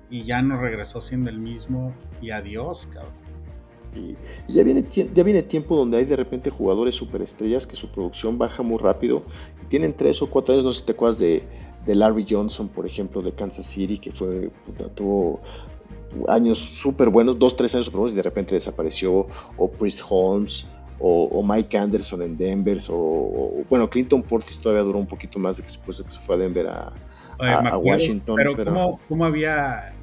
y 0.10 0.24
ya 0.24 0.42
no 0.42 0.60
regresó 0.60 1.02
siendo 1.02 1.30
el 1.30 1.40
mismo 1.40 1.94
y 2.22 2.32
adiós, 2.32 2.88
cabrón. 2.92 3.14
Y, 3.96 4.16
ya, 4.52 4.64
viene, 4.64 4.86
ya 4.90 5.24
viene 5.24 5.44
tiempo 5.44 5.76
donde 5.76 5.98
hay 5.98 6.06
de 6.06 6.16
repente 6.16 6.50
jugadores 6.50 6.96
superestrellas 6.96 7.68
que 7.68 7.76
su 7.76 7.92
producción 7.92 8.38
baja 8.38 8.64
muy 8.64 8.78
rápido 8.78 9.24
y 9.62 9.66
tienen 9.68 9.94
tres 9.94 10.22
o 10.22 10.30
cuatro 10.30 10.54
años, 10.54 10.66
no 10.66 10.72
sé 10.72 10.80
si 10.80 10.86
te 10.86 10.92
acuerdas 10.94 11.20
de, 11.20 11.44
de 11.86 11.96
Larry 11.96 12.26
Johnson, 12.28 12.70
por 12.70 12.88
ejemplo, 12.88 13.22
de 13.22 13.34
Kansas 13.34 13.66
City, 13.66 14.00
que 14.00 14.12
fue, 14.12 14.50
tuvo 14.96 15.42
años 16.28 16.60
súper 16.60 17.10
buenos, 17.10 17.38
dos, 17.38 17.56
tres 17.56 17.74
años 17.76 17.86
súper 17.86 18.00
buenos 18.00 18.14
y 18.14 18.18
de 18.18 18.24
repente 18.24 18.56
desapareció, 18.56 19.28
o 19.58 19.72
Priest 19.72 20.00
Holmes, 20.10 20.68
o, 21.02 21.44
Mike 21.44 21.78
Anderson 21.78 22.22
en 22.22 22.38
Denver, 22.38 22.80
o, 22.90 23.64
bueno, 23.70 23.90
Clinton 23.90 24.22
Portis 24.22 24.60
todavía 24.60 24.84
duró 24.84 25.00
un 25.00 25.08
poquito 25.08 25.40
más 25.40 25.58
después 25.58 25.98
de 25.98 26.04
que 26.06 26.12
se 26.12 26.20
fue 26.22 26.36
a 26.36 26.38
Denver 26.38 26.68
a, 26.68 26.94
Washington. 27.78 28.36
Pero, 28.36 29.00
¿cómo, 29.08 29.26
había 29.26 29.94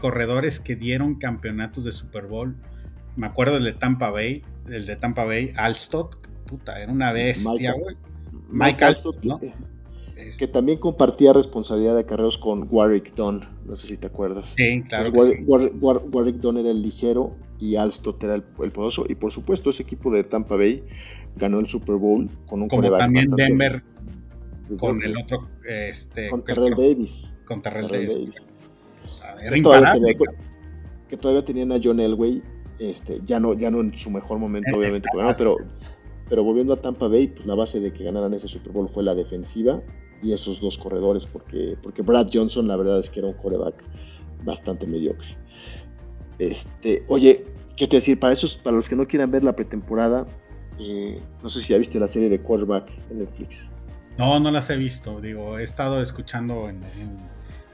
corredores 0.00 0.58
que 0.58 0.74
dieron 0.74 1.14
campeonatos 1.14 1.84
de 1.84 1.92
Super 1.92 2.26
Bowl? 2.26 2.56
Me 3.16 3.26
acuerdo 3.26 3.54
del 3.54 3.64
de 3.64 3.72
Tampa 3.72 4.10
Bay, 4.10 4.42
el 4.68 4.86
de 4.86 4.96
Tampa 4.96 5.24
Bay, 5.24 5.52
Alstott, 5.56 6.16
puta, 6.46 6.80
era 6.82 6.90
una 6.90 7.12
bestia, 7.12 7.74
güey. 7.74 7.96
Mike, 8.50 8.84
Alstott, 8.84 9.22
¿no? 9.22 9.38
Eh, 9.40 10.30
que 10.36 10.48
también 10.48 10.78
compartía 10.78 11.32
responsabilidad 11.32 11.94
de 11.94 12.04
carreros 12.04 12.36
con 12.38 12.66
Warwick 12.68 13.14
Dunn, 13.14 13.46
no 13.64 13.76
sé 13.76 13.86
si 13.86 13.96
te 13.96 14.08
acuerdas. 14.08 14.52
Sí, 14.56 14.82
claro. 14.88 15.10
Warwick 15.12 16.36
Dunn 16.36 16.56
era 16.58 16.70
el 16.70 16.82
ligero 16.82 17.36
y 17.58 17.76
Alstott 17.76 18.22
era 18.22 18.34
el, 18.34 18.42
poderoso. 18.42 19.04
Y 19.08 19.14
por 19.14 19.32
supuesto, 19.32 19.70
ese 19.70 19.82
equipo 19.82 20.12
de 20.12 20.24
Tampa 20.24 20.56
Bay 20.56 20.84
ganó 21.36 21.60
el 21.60 21.66
Super 21.66 21.96
Bowl 21.96 22.28
con 22.46 22.62
un 22.62 22.68
Como 22.68 22.90
también 22.90 23.30
Denver 23.30 23.82
con 24.76 25.02
el 25.02 25.16
otro. 25.16 25.48
Este, 25.66 26.28
con 26.28 26.44
Terrell 26.44 26.74
Davis. 26.76 27.34
Con 27.46 27.62
Terrell, 27.62 27.88
Davis. 27.88 28.46
era 29.42 29.94
que 31.08 31.16
todavía 31.16 31.44
tenían 31.44 31.72
a 31.72 31.80
John 31.82 32.00
Elway. 32.00 32.42
Este, 32.78 33.20
ya 33.24 33.40
no, 33.40 33.54
ya 33.54 33.70
no 33.70 33.80
en 33.80 33.96
su 33.98 34.10
mejor 34.10 34.38
momento, 34.38 34.76
obviamente, 34.76 35.08
pero, 35.36 35.56
pero 36.28 36.44
volviendo 36.44 36.74
a 36.74 36.76
Tampa 36.76 37.08
Bay, 37.08 37.26
pues 37.26 37.44
la 37.44 37.56
base 37.56 37.80
de 37.80 37.92
que 37.92 38.04
ganaran 38.04 38.34
ese 38.34 38.46
Super 38.46 38.72
Bowl 38.72 38.88
fue 38.88 39.02
la 39.02 39.16
defensiva 39.16 39.82
y 40.22 40.32
esos 40.32 40.60
dos 40.60 40.78
corredores, 40.78 41.26
porque, 41.26 41.76
porque 41.82 42.02
Brad 42.02 42.28
Johnson 42.32 42.68
la 42.68 42.76
verdad 42.76 43.00
es 43.00 43.10
que 43.10 43.18
era 43.18 43.28
un 43.28 43.34
coreback 43.34 43.82
bastante 44.44 44.86
mediocre. 44.86 45.36
Este, 46.38 47.04
oye, 47.08 47.44
¿qué 47.76 47.86
te 47.86 47.96
decir? 47.96 48.18
Para 48.18 48.32
esos, 48.32 48.56
para 48.56 48.76
los 48.76 48.88
que 48.88 48.96
no 48.96 49.06
quieran 49.06 49.30
ver 49.30 49.44
la 49.44 49.54
pretemporada, 49.54 50.26
eh, 50.78 51.20
no 51.42 51.50
sé 51.50 51.60
si 51.60 51.68
ya 51.68 51.78
viste 51.78 51.98
la 51.98 52.08
serie 52.08 52.28
de 52.28 52.40
quarterback 52.40 52.90
en 53.10 53.18
Netflix. 53.20 53.70
No, 54.16 54.38
no 54.40 54.50
las 54.50 54.70
he 54.70 54.76
visto. 54.76 55.20
Digo, 55.20 55.58
he 55.58 55.62
estado 55.62 56.02
escuchando 56.02 56.68
en, 56.68 56.82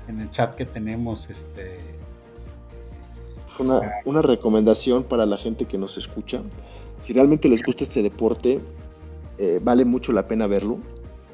el 0.09 0.31
chat 0.31 0.55
que 0.55 0.67
tenemos 0.67 1.31
este. 1.31 1.79
Una, 3.59 3.81
una, 4.05 4.21
recomendación 4.21 5.05
para 5.05 5.27
la 5.27 5.39
gente 5.39 5.65
que 5.67 5.79
nos 5.79 5.97
escucha. 5.97 6.43
Si 6.99 7.13
realmente 7.13 7.49
les 7.49 7.63
gusta 7.63 7.85
este 7.85 8.03
deporte, 8.03 8.61
eh, 9.39 9.61
vale 9.63 9.85
mucho 9.85 10.13
la 10.13 10.27
pena 10.27 10.47
verlo. 10.47 10.79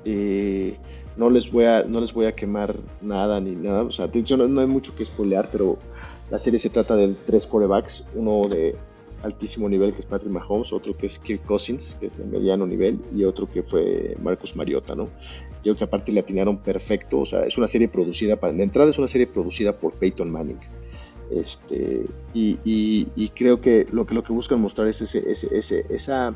Eh, 0.04 0.76
no 1.16 1.28
les 1.28 1.50
voy 1.50 1.64
a 1.64 1.82
no 1.84 2.00
les 2.00 2.12
voy 2.12 2.26
a 2.26 2.34
quemar 2.34 2.76
nada 3.02 3.40
ni 3.40 3.54
nada 3.54 3.82
o 3.82 3.90
sea 3.90 4.08
hecho 4.14 4.36
no, 4.36 4.60
hay 4.60 4.66
mucho 4.66 4.94
que 4.94 5.04
spoilear 5.04 5.48
pero 5.52 5.76
la 6.30 6.38
serie 6.38 6.58
se 6.58 6.70
trata 6.70 6.96
de 6.96 7.14
tres 7.26 7.46
corebacks 7.46 8.04
uno 8.14 8.48
de 8.48 8.76
altísimo 9.22 9.68
nivel 9.68 9.92
que 9.92 10.00
es 10.00 10.06
Patrick 10.06 10.32
Mahomes 10.32 10.72
otro 10.72 10.96
que 10.96 11.06
es 11.06 11.18
Kirk 11.18 11.44
Cousins 11.44 11.96
que 12.00 12.06
es 12.06 12.18
de 12.18 12.24
mediano 12.24 12.66
nivel 12.66 12.98
y 13.14 13.24
otro 13.24 13.50
que 13.50 13.62
fue 13.62 14.16
Marcus 14.22 14.56
Mariota 14.56 14.94
no 14.94 15.04
yo 15.62 15.74
creo 15.74 15.76
que 15.76 15.84
aparte 15.84 16.12
le 16.12 16.20
atinaron 16.20 16.58
perfecto 16.58 17.20
o 17.20 17.26
sea 17.26 17.44
es 17.44 17.58
una 17.58 17.66
serie 17.66 17.88
producida 17.88 18.36
para 18.36 18.52
la 18.52 18.62
entrada 18.62 18.88
es 18.90 18.98
una 18.98 19.08
serie 19.08 19.26
producida 19.26 19.72
por 19.76 19.92
Peyton 19.94 20.30
Manning 20.30 20.60
Este, 21.30 22.06
y, 22.34 23.28
creo 23.36 23.60
que 23.60 23.86
lo, 23.92 24.04
que 24.06 24.14
lo 24.14 24.22
que 24.22 24.32
buscan 24.32 24.60
mostrar 24.60 24.88
es 24.88 25.00
ese, 25.00 25.30
ese, 25.30 25.86
esa, 25.88 26.34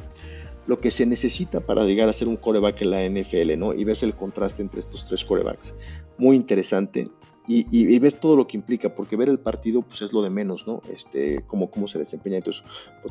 lo 0.67 0.79
que 0.79 0.91
se 0.91 1.05
necesita 1.05 1.61
para 1.61 1.85
llegar 1.85 2.09
a 2.09 2.13
ser 2.13 2.29
un 2.29 2.37
coreback 2.37 2.83
en 2.83 2.91
la 2.91 3.09
NFL, 3.09 3.59
¿no? 3.59 3.75
Y 3.75 3.85
ves 3.85 4.03
el 4.03 4.15
contraste 4.15 4.63
entre 4.63 4.81
estos 4.81 5.07
tres 5.07 5.25
corebacks. 5.25 5.75
Muy 6.17 6.37
interesante. 6.37 7.09
Y, 7.47 7.99
ves 7.99 8.21
todo 8.21 8.37
lo 8.37 8.47
que 8.47 8.57
implica, 8.57 8.95
porque 8.95 9.17
ver 9.17 9.29
el 9.29 9.39
partido 9.39 9.83
pues 9.83 10.01
es 10.01 10.15
lo 10.15 10.23
de 10.23 10.31
menos, 10.31 10.67
¿no? 10.67 10.81
Este, 10.91 11.43
cómo, 11.47 11.71
cómo 11.71 11.87
se 11.87 11.99
desempeña. 11.99 12.39
Entonces, 12.39 12.65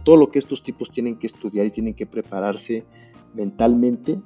todo 0.04 0.18
lo 0.18 0.32
que 0.32 0.40
estos 0.40 0.64
tipos 0.64 0.90
tienen 0.90 1.18
que 1.18 1.28
estudiar 1.28 1.68
y 1.68 1.72
tienen 1.72 1.94
que 1.94 2.08
prepararse 2.08 2.84
mentalmente, 3.36 4.20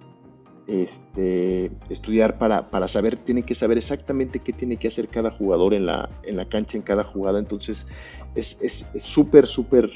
este, 0.68 1.72
estudiar 1.90 2.38
para, 2.38 2.70
para 2.70 2.88
saber, 2.88 3.18
tienen 3.18 3.44
que 3.44 3.56
saber 3.56 3.78
exactamente 3.78 4.40
qué 4.40 4.54
tiene 4.54 4.78
que 4.78 4.88
hacer 4.88 5.10
cada 5.10 5.30
jugador 5.30 5.74
en 5.74 5.86
la, 5.86 6.10
en 6.24 6.38
la 6.38 6.48
cancha, 6.48 6.78
en 6.78 6.84
cada 6.84 7.04
jugada. 7.04 7.40
Entonces, 7.40 7.86
es 8.36 8.58
súper, 8.96 9.44
es, 9.44 9.52
súper 9.52 9.90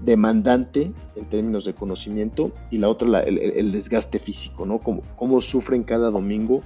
demandante 0.00 0.92
en 1.14 1.24
términos 1.26 1.64
de 1.64 1.74
conocimiento 1.74 2.52
y 2.70 2.78
la 2.78 2.88
otra, 2.88 3.20
el, 3.20 3.70
desgaste 3.70 4.18
físico, 4.18 4.64
¿no? 4.66 4.78
Cómo, 4.78 5.02
cómo 5.16 5.40
sufren 5.40 5.82
cada 5.82 6.10
domingo 6.10 6.62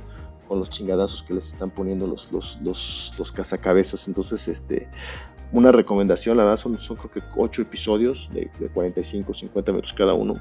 con 0.46 0.58
los 0.58 0.70
chingadazos 0.70 1.22
que 1.22 1.34
les 1.34 1.52
están 1.52 1.70
poniendo 1.70 2.06
los, 2.06 2.32
los, 2.32 2.58
los, 2.62 3.12
los 3.18 3.32
cazacabezas. 3.32 4.08
Entonces, 4.08 4.48
este, 4.48 4.88
una 5.52 5.72
recomendación, 5.72 6.36
la 6.36 6.44
verdad 6.44 6.58
son, 6.58 6.78
son 6.80 6.96
creo 6.96 7.10
que 7.10 7.22
8 7.36 7.62
episodios 7.62 8.30
de, 8.32 8.48
45, 8.72 9.34
50 9.34 9.72
minutos 9.72 9.92
cada 9.92 10.14
uno. 10.14 10.34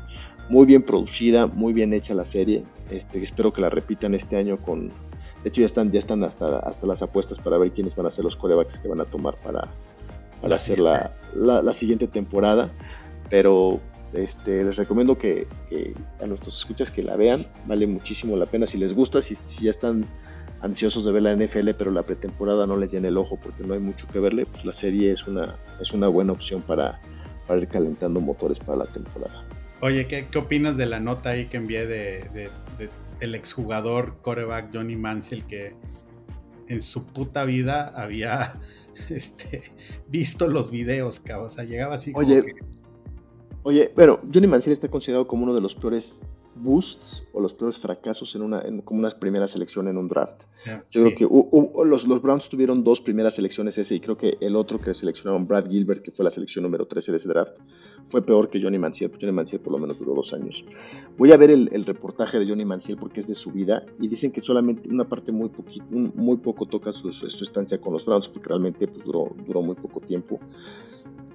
Muy 0.49 0.65
bien 0.65 0.83
producida, 0.83 1.47
muy 1.47 1.73
bien 1.73 1.93
hecha 1.93 2.13
la 2.13 2.25
serie. 2.25 2.63
Este, 2.89 3.21
espero 3.23 3.51
que 3.53 3.61
la 3.61 3.69
repitan 3.69 4.13
este 4.15 4.37
año 4.37 4.57
con... 4.57 4.89
De 4.89 5.49
hecho 5.49 5.61
ya 5.61 5.67
están, 5.67 5.91
ya 5.91 5.99
están 5.99 6.23
hasta, 6.23 6.57
hasta 6.59 6.87
las 6.87 7.01
apuestas 7.03 7.37
para 7.37 7.57
ver 7.57 7.71
quiénes 7.71 7.95
van 7.95 8.07
a 8.07 8.11
ser 8.11 8.23
los 8.23 8.35
corebacks 8.35 8.79
que 8.79 8.87
van 8.87 8.99
a 8.99 9.05
tomar 9.05 9.35
para, 9.35 9.67
para 10.41 10.55
hacer 10.55 10.79
la, 10.79 11.15
la, 11.35 11.61
la 11.61 11.73
siguiente 11.73 12.07
temporada. 12.07 12.71
Pero 13.29 13.79
este, 14.15 14.63
les 14.63 14.77
recomiendo 14.77 15.17
que, 15.17 15.47
a 16.21 16.25
nuestros 16.25 16.59
escuchas 16.59 16.91
que 16.91 17.03
la 17.03 17.15
vean, 17.15 17.47
vale 17.65 17.87
muchísimo 17.87 18.37
la 18.37 18.45
pena 18.45 18.67
si 18.67 18.77
les 18.77 18.93
gusta, 18.93 19.21
si, 19.21 19.35
ya 19.61 19.71
están 19.71 20.05
ansiosos 20.61 21.05
de 21.05 21.11
ver 21.11 21.23
la 21.23 21.35
NFL, 21.35 21.71
pero 21.77 21.91
la 21.91 22.03
pretemporada 22.03 22.65
no 22.65 22.77
les 22.77 22.91
llena 22.91 23.09
el 23.09 23.17
ojo 23.17 23.37
porque 23.41 23.63
no 23.63 23.73
hay 23.73 23.79
mucho 23.79 24.07
que 24.07 24.19
verle, 24.19 24.45
pues 24.45 24.65
la 24.65 24.73
serie 24.73 25.11
es 25.11 25.27
una, 25.27 25.55
es 25.81 25.91
una 25.91 26.07
buena 26.07 26.31
opción 26.31 26.61
para, 26.61 26.99
ir 27.49 27.67
calentando 27.67 28.19
motores 28.21 28.59
para 28.59 28.79
la 28.79 28.85
temporada. 28.85 29.45
Oye, 29.81 30.07
¿qué, 30.07 30.27
qué 30.31 30.37
opinas 30.37 30.77
de 30.77 30.85
la 30.85 30.99
nota 30.99 31.31
ahí 31.31 31.47
que 31.47 31.57
envié 31.57 31.85
de, 31.85 32.49
el 33.19 33.35
exjugador 33.35 34.17
coreback 34.21 34.73
Johnny 34.73 34.95
Manziel 34.95 35.45
que 35.45 35.75
en 36.67 36.81
su 36.81 37.05
puta 37.05 37.45
vida 37.45 37.93
había 37.95 38.59
este, 39.09 39.63
visto 40.07 40.47
los 40.47 40.71
videos, 40.71 41.19
cabrón? 41.19 41.47
O 41.47 41.49
sea, 41.49 41.65
llegaba 41.65 41.95
así 41.95 42.13
como 42.13 42.27
que 42.27 42.55
Oye, 43.67 43.91
bueno, 43.95 44.19
Johnny 44.31 44.45
Manziel 44.45 44.73
está 44.73 44.87
considerado 44.89 45.25
como 45.25 45.43
uno 45.43 45.55
de 45.55 45.59
los 45.59 45.73
peores 45.73 46.21
boosts 46.53 47.23
o 47.33 47.41
los 47.41 47.55
peores 47.55 47.79
fracasos 47.79 48.35
en 48.35 48.43
una 48.43 48.63
como 48.83 48.99
una 48.99 49.09
primera 49.09 49.47
selección 49.47 49.87
en 49.87 49.97
un 49.97 50.07
draft. 50.07 50.43
Yo 50.91 51.01
creo 51.01 51.15
que 51.15 51.85
los, 51.87 52.05
los, 52.05 52.21
Browns 52.21 52.47
tuvieron 52.47 52.83
dos 52.83 53.01
primeras 53.01 53.33
selecciones 53.33 53.75
ese 53.79 53.95
y 53.95 53.99
creo 53.99 54.17
que 54.19 54.37
el 54.39 54.55
otro 54.55 54.79
que 54.79 54.93
seleccionaron, 54.93 55.47
Brad 55.47 55.67
Gilbert, 55.67 56.03
que 56.03 56.11
fue 56.11 56.23
la 56.23 56.29
selección 56.29 56.61
número 56.61 56.85
13 56.85 57.11
de 57.11 57.17
ese 57.17 57.27
draft, 57.27 57.53
fue 58.05 58.21
peor 58.21 58.51
que 58.51 58.61
Johnny 58.61 58.77
Manziel. 58.77 59.11
Johnny 59.19 59.31
Manziel 59.31 59.63
por 59.63 59.73
lo 59.73 59.79
menos 59.79 59.97
duró 59.97 60.13
dos 60.13 60.31
años. 60.35 60.63
Voy 61.17 61.31
a 61.31 61.37
ver 61.37 61.49
el, 61.49 61.85
reportaje 61.85 62.37
de 62.37 62.47
Johnny 62.47 62.65
Manziel 62.65 62.99
porque 62.99 63.21
es 63.21 63.27
de 63.27 63.33
su 63.33 63.51
vida 63.51 63.83
y 63.99 64.07
dicen 64.07 64.31
que 64.31 64.41
solamente 64.41 64.87
una 64.89 65.05
parte 65.05 65.31
muy, 65.31 65.49
poquito, 65.49 65.85
muy 65.89 66.37
poco 66.37 66.67
toca 66.67 66.91
su, 66.91 67.11
su, 67.11 67.43
estancia 67.43 67.81
con 67.81 67.93
los 67.93 68.05
Browns 68.05 68.29
porque 68.29 68.47
realmente 68.47 68.87
pues, 68.87 69.03
duró, 69.05 69.35
duró 69.47 69.63
muy 69.63 69.75
poco 69.75 70.01
tiempo 70.01 70.39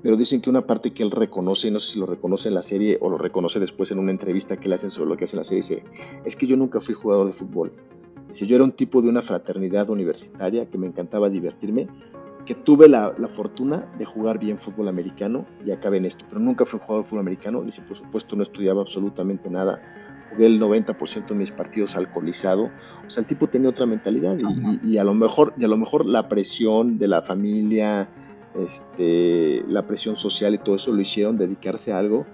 pero 0.03 0.16
dicen 0.16 0.40
que 0.40 0.51
una 0.51 0.66
parte 0.66 0.92
que 0.92 1.03
él 1.03 1.11
reconoce, 1.11 1.70
no 1.70 1.80
sé 1.80 1.92
si 1.92 1.98
lo 1.98 2.07
reconoce 2.07 2.48
en 2.48 2.55
la 2.55 2.62
serie 2.62 2.98
o 3.01 3.11
lo 3.11 3.18
reconoce 3.18 3.61
después 3.61 3.90
en 3.90 3.98
una 3.98 4.11
entrevista 4.11 4.57
que 4.57 4.68
le 4.68 4.76
hacen 4.76 4.90
sobre 4.90 5.11
lo 5.11 5.16
que 5.16 5.24
hace 5.24 5.36
en 5.36 5.40
la 5.40 5.44
serie, 5.44 5.62
dice, 5.62 5.84
es 6.24 6.36
que 6.36 6.46
yo 6.46 6.57
nunca 6.57 6.80
fui 6.80 6.94
jugador 6.94 7.26
de 7.26 7.32
fútbol. 7.32 7.72
Dice, 8.28 8.46
yo 8.46 8.57
era 8.57 8.64
un 8.64 8.72
tipo 8.72 9.03
de 9.03 9.09
una 9.09 9.22
fraternidad 9.22 9.90
universitaria 9.90 10.66
que 10.66 10.78
me 10.78 10.86
encantaba 10.86 11.28
divertirme, 11.28 11.88
que 12.46 12.55
tuve 12.55 12.88
la, 12.88 13.14
fortuna 13.34 13.86
de 13.98 14.05
jugar 14.05 14.38
bien 14.38 14.59
fútbol 14.59 14.88
americano 14.88 15.46
y 15.64 15.70
acabé 15.70 15.98
en 15.98 16.07
esto, 16.07 16.24
pero 16.28 16.40
nunca 16.40 16.64
fui 16.64 16.80
jugador 16.80 17.05
de 17.05 17.09
fútbol 17.09 17.20
americano. 17.20 17.62
Dice, 17.62 17.82
por 17.82 17.96
supuesto, 17.96 18.36
no 18.36 18.42
estudiaba 18.42 18.82
absolutamente 18.82 19.51
nada. 19.51 19.82
Jugué 20.30 20.46
el 20.46 20.61
90% 20.61 21.26
de 21.28 21.34
mis 21.34 21.51
partidos 21.51 21.96
alcoholizado. 21.96 22.70
O 23.07 23.11
sea, 23.11 23.20
el 23.20 23.26
tipo 23.26 23.48
tenía 23.48 23.68
otra 23.68 23.86
mentalidad 23.86 24.38
y, 24.82 24.96
a 24.96 25.05
lo 25.05 25.14
mejor, 25.14 25.53
y 25.59 25.64
a 25.64 25.68
lo 25.68 25.76
mejor 25.76 26.07
la 26.07 26.28
presión 26.28 26.98
de 26.98 27.09
la 27.09 27.22
familia, 27.22 28.09
este, 28.55 29.62
la 29.68 29.86
presión 29.86 30.16
social 30.16 30.55
y 30.55 30.59
todo 30.59 30.76
eso 30.76 30.92
lo 30.92 31.01
hicieron 31.01 31.36
dedicarse 31.38 31.92
a 31.92 31.98
algo 31.98 32.26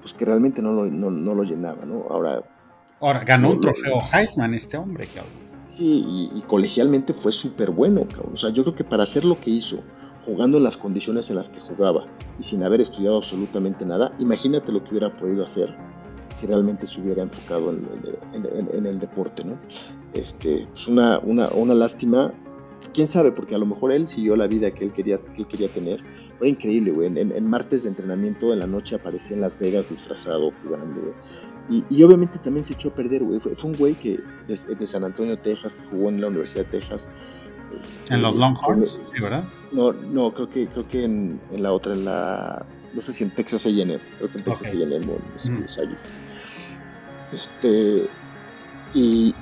pues 0.00 0.12
que 0.12 0.26
realmente 0.26 0.60
no 0.60 0.72
lo, 0.72 0.84
no, 0.90 1.34
lo 1.34 1.44
llenaba, 1.44 1.86
¿no? 1.86 2.04
Ahora, 2.10 2.44
Ahora 3.00 3.24
ganó 3.24 3.52
un 3.52 3.60
trofeo 3.60 4.02
Heisman 4.12 4.52
este 4.52 4.76
hombre, 4.76 5.06
cabrón. 5.06 5.32
Sí, 5.76 6.30
y, 6.34 6.42
colegialmente 6.42 7.14
fue 7.14 7.32
súper 7.32 7.70
bueno, 7.70 8.06
cabrón. 8.06 8.34
O 8.34 8.36
sea, 8.36 8.50
yo 8.50 8.62
creo 8.64 8.74
que 8.74 8.84
para 8.84 9.04
hacer 9.04 9.24
lo 9.24 9.40
que 9.40 9.50
hizo, 9.50 9.78
jugando 10.26 10.58
en 10.58 10.64
las 10.64 10.76
condiciones 10.76 11.30
en 11.30 11.36
las 11.36 11.48
que 11.48 11.58
jugaba 11.58 12.04
y 12.38 12.42
sin 12.42 12.62
haber 12.62 12.82
estudiado 12.82 13.16
absolutamente 13.16 13.86
nada, 13.86 14.14
imagínate 14.18 14.72
lo 14.72 14.84
que 14.84 14.90
hubiera 14.90 15.16
podido 15.16 15.42
hacer 15.42 15.74
si 16.34 16.46
realmente 16.46 16.86
se 16.86 17.00
hubiera 17.00 17.22
enfocado 17.22 17.70
en, 17.70 18.86
el 18.86 18.98
deporte, 18.98 19.42
¿no? 19.42 19.58
Este, 20.12 20.62
es 20.62 20.68
pues 20.68 20.88
una, 20.88 21.18
una, 21.20 21.48
una 21.48 21.74
lástima 21.74 22.32
quién 22.94 23.08
sabe, 23.08 23.32
porque 23.32 23.54
a 23.54 23.58
lo 23.58 23.66
mejor 23.66 23.92
él 23.92 24.08
siguió 24.08 24.36
la 24.36 24.46
vida 24.46 24.70
que 24.70 24.84
él 24.84 24.92
quería, 24.92 25.18
que 25.18 25.42
él 25.42 25.46
quería 25.46 25.68
tener. 25.68 26.00
Fue 26.38 26.48
increíble, 26.48 26.90
güey. 26.90 27.06
En, 27.18 27.46
martes 27.46 27.82
de 27.82 27.90
entrenamiento 27.90 28.52
en 28.52 28.60
la 28.60 28.66
noche 28.66 28.94
aparecía 28.94 29.36
en 29.36 29.42
Las 29.42 29.58
Vegas 29.58 29.88
disfrazado, 29.88 30.52
jugando, 30.62 31.14
Y, 31.68 31.84
y, 31.90 32.02
obviamente 32.02 32.38
también 32.38 32.64
se 32.64 32.72
echó 32.72 32.88
a 32.88 32.94
perder, 32.94 33.22
güey. 33.22 33.40
Fue, 33.40 33.52
un 33.62 33.76
güey 33.76 33.94
que 33.94 34.18
de, 34.48 34.86
San 34.86 35.04
Antonio, 35.04 35.38
Texas, 35.38 35.76
que 35.76 35.86
jugó 35.88 36.08
en 36.08 36.20
la 36.20 36.28
Universidad 36.28 36.64
de 36.64 36.80
Texas. 36.80 37.10
Este, 37.78 38.14
en 38.14 38.22
los 38.22 38.36
Longhorns, 38.36 39.00
sí, 39.12 39.20
¿verdad? 39.20 39.44
No, 39.72 39.92
no, 39.92 40.32
creo 40.32 40.48
que, 40.48 40.66
creo 40.68 40.88
que 40.88 41.04
en, 41.04 41.40
en, 41.52 41.62
la 41.62 41.72
otra, 41.72 41.92
en 41.92 42.04
la. 42.04 42.64
No 42.94 43.00
sé 43.00 43.12
si 43.12 43.24
en 43.24 43.30
Texas 43.30 43.66
A&M. 43.66 43.98
Creo 44.18 44.30
que 44.30 44.38
en 44.38 44.44
Texas 44.44 44.68
okay. 44.68 44.82
A&M, 44.82 45.06
los, 45.06 45.50
mm. 45.50 45.64
Este. 47.32 48.06
Y, 48.94 49.34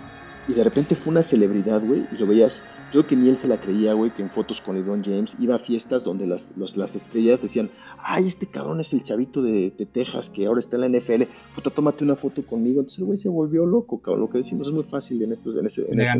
y 0.49 0.55
de 0.55 0.65
repente 0.65 0.95
fue 0.95 1.11
una 1.11 1.23
celebridad, 1.23 1.83
güey. 1.85 2.07
Y 2.13 2.17
lo 2.17 2.27
veías 2.27 2.63
yo 2.93 3.07
que 3.07 3.17
ni 3.17 3.29
él 3.29 3.39
se 3.39 3.49
la 3.49 3.59
creía, 3.59 3.95
güey, 3.95 4.11
que 4.11 4.23
en 4.23 4.31
fotos 4.31 4.61
con 4.61 4.77
LeBron 4.77 5.03
James 5.03 5.35
iba 5.39 5.55
a 5.57 5.59
fiestas 5.59 6.05
donde 6.05 6.27
las, 6.27 6.53
las 6.57 6.95
estrellas 6.95 7.41
decían, 7.41 7.71
ay, 7.99 8.29
este 8.29 8.47
cabrón 8.47 8.81
es 8.81 8.93
el 8.93 9.03
chavito 9.03 9.43
de, 9.43 9.71
Texas 9.93 10.29
que 10.29 10.47
ahora 10.47 10.61
está 10.61 10.77
en 10.77 10.93
la 10.93 10.99
NFL, 10.99 11.23
puta, 11.55 11.71
tómate 11.71 12.05
una 12.05 12.17
foto 12.17 12.45
conmigo. 12.45 12.81
Entonces 12.81 12.99
el 12.99 13.07
güey 13.07 13.19
se 13.19 13.29
volvió 13.29 13.65
loco, 13.67 14.01
cabrón. 14.01 14.21
Lo 14.21 14.31
que 14.31 14.39
decimos 14.39 14.69
es 14.69 14.75
muy 14.75 14.85
fácil 14.85 15.23
en 15.23 15.33
estos, 15.33 15.57
en 15.57 15.67
ese, 15.67 15.91
en 15.91 16.01
ese 16.01 16.19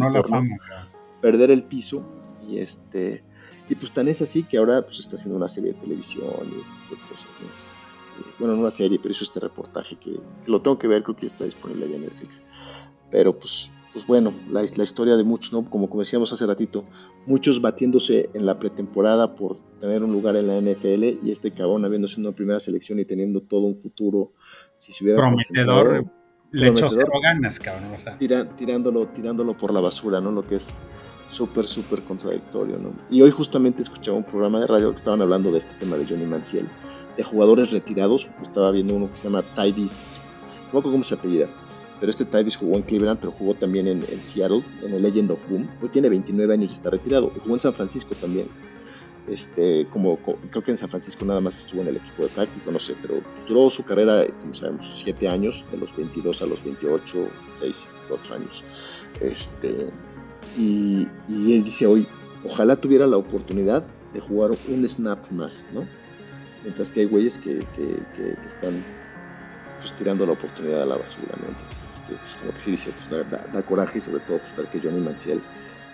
perder 1.21 1.51
el 1.51 1.63
piso 1.63 2.03
y 2.49 2.59
este 2.59 3.23
y 3.69 3.77
pues 3.77 3.93
tan 3.93 4.09
es 4.09 4.21
así 4.21 4.43
que 4.43 4.59
ahora 4.59 4.83
pues 4.83 4.99
está 4.99 5.15
haciendo 5.17 5.37
una 5.37 5.49
serie 5.49 5.73
de 5.73 5.79
televisión 5.79 6.27
y 6.27 6.61
ese 6.61 6.73
tipo 6.83 6.97
de 6.97 7.09
cosas, 7.09 7.29
este, 7.41 8.33
bueno, 8.39 8.55
no 8.55 8.63
una 8.63 8.71
serie, 8.71 8.99
pero 9.01 9.13
hizo 9.13 9.25
este 9.25 9.41
reportaje 9.41 9.97
que, 9.97 10.13
que, 10.13 10.51
lo 10.51 10.61
tengo 10.61 10.79
que 10.79 10.89
ver, 10.89 11.03
creo 11.03 11.17
que 11.17 11.23
ya 11.23 11.33
está 11.33 11.45
disponible 11.45 11.87
allá 11.87 11.97
en 11.97 12.03
Netflix. 12.03 12.43
Pero 13.11 13.39
pues 13.39 13.71
pues 13.93 14.07
bueno, 14.07 14.33
la, 14.51 14.63
la, 14.63 14.85
historia 14.85 15.17
de 15.17 15.25
muchos, 15.25 15.53
¿no? 15.53 15.69
Como, 15.69 15.89
decíamos 15.99 16.33
hace 16.33 16.47
ratito, 16.47 16.85
muchos 17.27 17.61
batiéndose 17.61 18.31
en 18.33 18.47
la 18.47 18.59
pretemporada 18.59 19.35
por 19.35 19.59
tener 19.81 20.03
un 20.03 20.13
lugar 20.13 20.37
en 20.37 20.47
la 20.47 20.59
NFL 20.61 21.27
y 21.27 21.31
este 21.31 21.51
cabrón 21.51 21.85
habiéndose 21.85 22.19
una 22.19 22.33
primera 22.33 22.59
selección 22.59 23.01
y 23.01 23.05
teniendo 23.05 23.43
todo 23.43 23.67
un 23.67 23.77
futuro, 23.77 24.33
si 24.79 24.93
se 24.93 25.05
hubiera 25.05 25.21
prometedor, 25.21 26.07
le 26.53 26.69
echó 26.69 26.89
cero 26.89 27.13
ganas, 27.23 27.59
cabrón, 27.61 27.93
tirándolo, 28.57 29.09
tirándolo 29.09 29.57
por 29.57 29.73
la 29.73 29.81
basura, 29.81 30.21
¿no? 30.21 30.33
Lo 30.33 30.47
que 30.47 30.57
es 30.57 30.69
súper, 31.29 31.67
súper 31.67 32.03
contradictorio, 32.03 32.79
¿no? 32.79 32.93
Y 33.11 33.21
hoy 33.23 33.31
justamente 33.31 33.83
escuchaba 33.83 34.17
un 34.17 34.25
programa 34.25 34.61
de 34.61 34.67
radio 34.67 34.91
que 34.91 34.97
estaban 34.97 35.21
hablando 35.21 35.51
de 35.51 35.59
este 35.59 35.75
tema 35.81 35.97
de 35.97 36.07
Johnny 36.07 36.25
Manciel, 36.25 36.67
de 37.17 37.23
jugadores 37.23 37.71
retirados, 37.71 38.29
estaba 38.43 38.71
viendo 38.71 38.95
uno 38.95 39.11
que 39.11 39.19
se 39.19 39.25
llama 39.25 39.43
Tydis, 39.55 40.19
no 40.73 40.83
cómo 40.83 41.05
se 41.05 41.15
apellida, 41.15 41.49
pero 42.03 42.11
este 42.11 42.25
Tyvis 42.25 42.57
jugó 42.57 42.75
en 42.75 42.83
Cleveland, 42.83 43.21
pero 43.21 43.31
jugó 43.31 43.55
también 43.55 43.87
en, 43.87 44.03
Seattle, 44.21 44.65
en 44.83 44.93
el 44.93 45.03
Legend 45.03 45.31
of 45.31 45.49
Boom. 45.49 45.69
Hoy 45.81 45.89
tiene 45.89 46.09
29 46.09 46.53
años 46.53 46.73
y 46.73 46.75
está 46.75 46.91
retirado. 46.91 47.31
Y 47.37 47.39
jugó 47.39 47.55
en 47.55 47.61
San 47.61 47.73
Francisco 47.73 48.17
también. 48.21 48.49
Este, 49.29 49.87
como, 49.93 50.19
creo 50.19 50.65
que 50.65 50.73
en 50.73 50.79
San 50.79 50.89
Francisco 50.89 51.25
nada 51.25 51.41
más 51.41 51.61
estuvo 51.61 51.81
en 51.83 51.87
el 51.87 51.99
equipo 51.99 52.25
de 52.25 52.29
práctico, 52.31 52.73
no 52.73 52.81
sé, 52.81 52.97
pero 53.01 53.21
duró 53.47 53.71
su 53.71 53.85
carrera, 53.85 54.27
como 54.41 54.53
sabemos, 54.53 55.01
7 55.05 55.29
años, 55.29 55.65
de 55.71 55.79
los 55.79 55.97
22 55.97 56.43
a 56.43 56.47
los 56.47 56.65
28, 56.65 57.29
6, 57.61 57.77
8 58.11 58.35
años. 58.35 58.65
Este, 59.21 59.93
y, 60.59 61.07
él 61.29 61.63
dice 61.63 61.87
hoy, 61.87 62.05
ojalá 62.45 62.75
tuviera 62.75 63.07
la 63.07 63.17
oportunidad 63.17 63.87
de 64.13 64.19
jugar 64.19 64.51
un 64.69 64.89
snap 64.89 65.31
más, 65.31 65.65
¿no? 65.73 65.85
Mientras 66.65 66.91
que 66.91 67.03
hay 67.03 67.07
güeyes 67.07 67.39
que, 67.39 67.65
están 68.45 68.85
pues, 69.81 69.95
tirando 69.95 70.27
la 70.27 70.33
oportunidad 70.33 70.83
a 70.83 70.87
la 70.87 70.97
basura. 70.97 71.37
Este, 72.03 72.17
pues 72.17 72.35
como 72.35 72.53
que 72.53 72.61
sí 72.61 72.71
dice, 72.73 72.91
pues 73.09 73.53
da, 73.53 73.63
coraje 73.63 73.99
y 73.99 74.01
sobre 74.01 74.21
todo 74.21 74.39
pues, 74.39 74.57
ver 74.57 74.67
que 74.67 74.81
Johnny 74.81 75.01
Manciel 75.01 75.41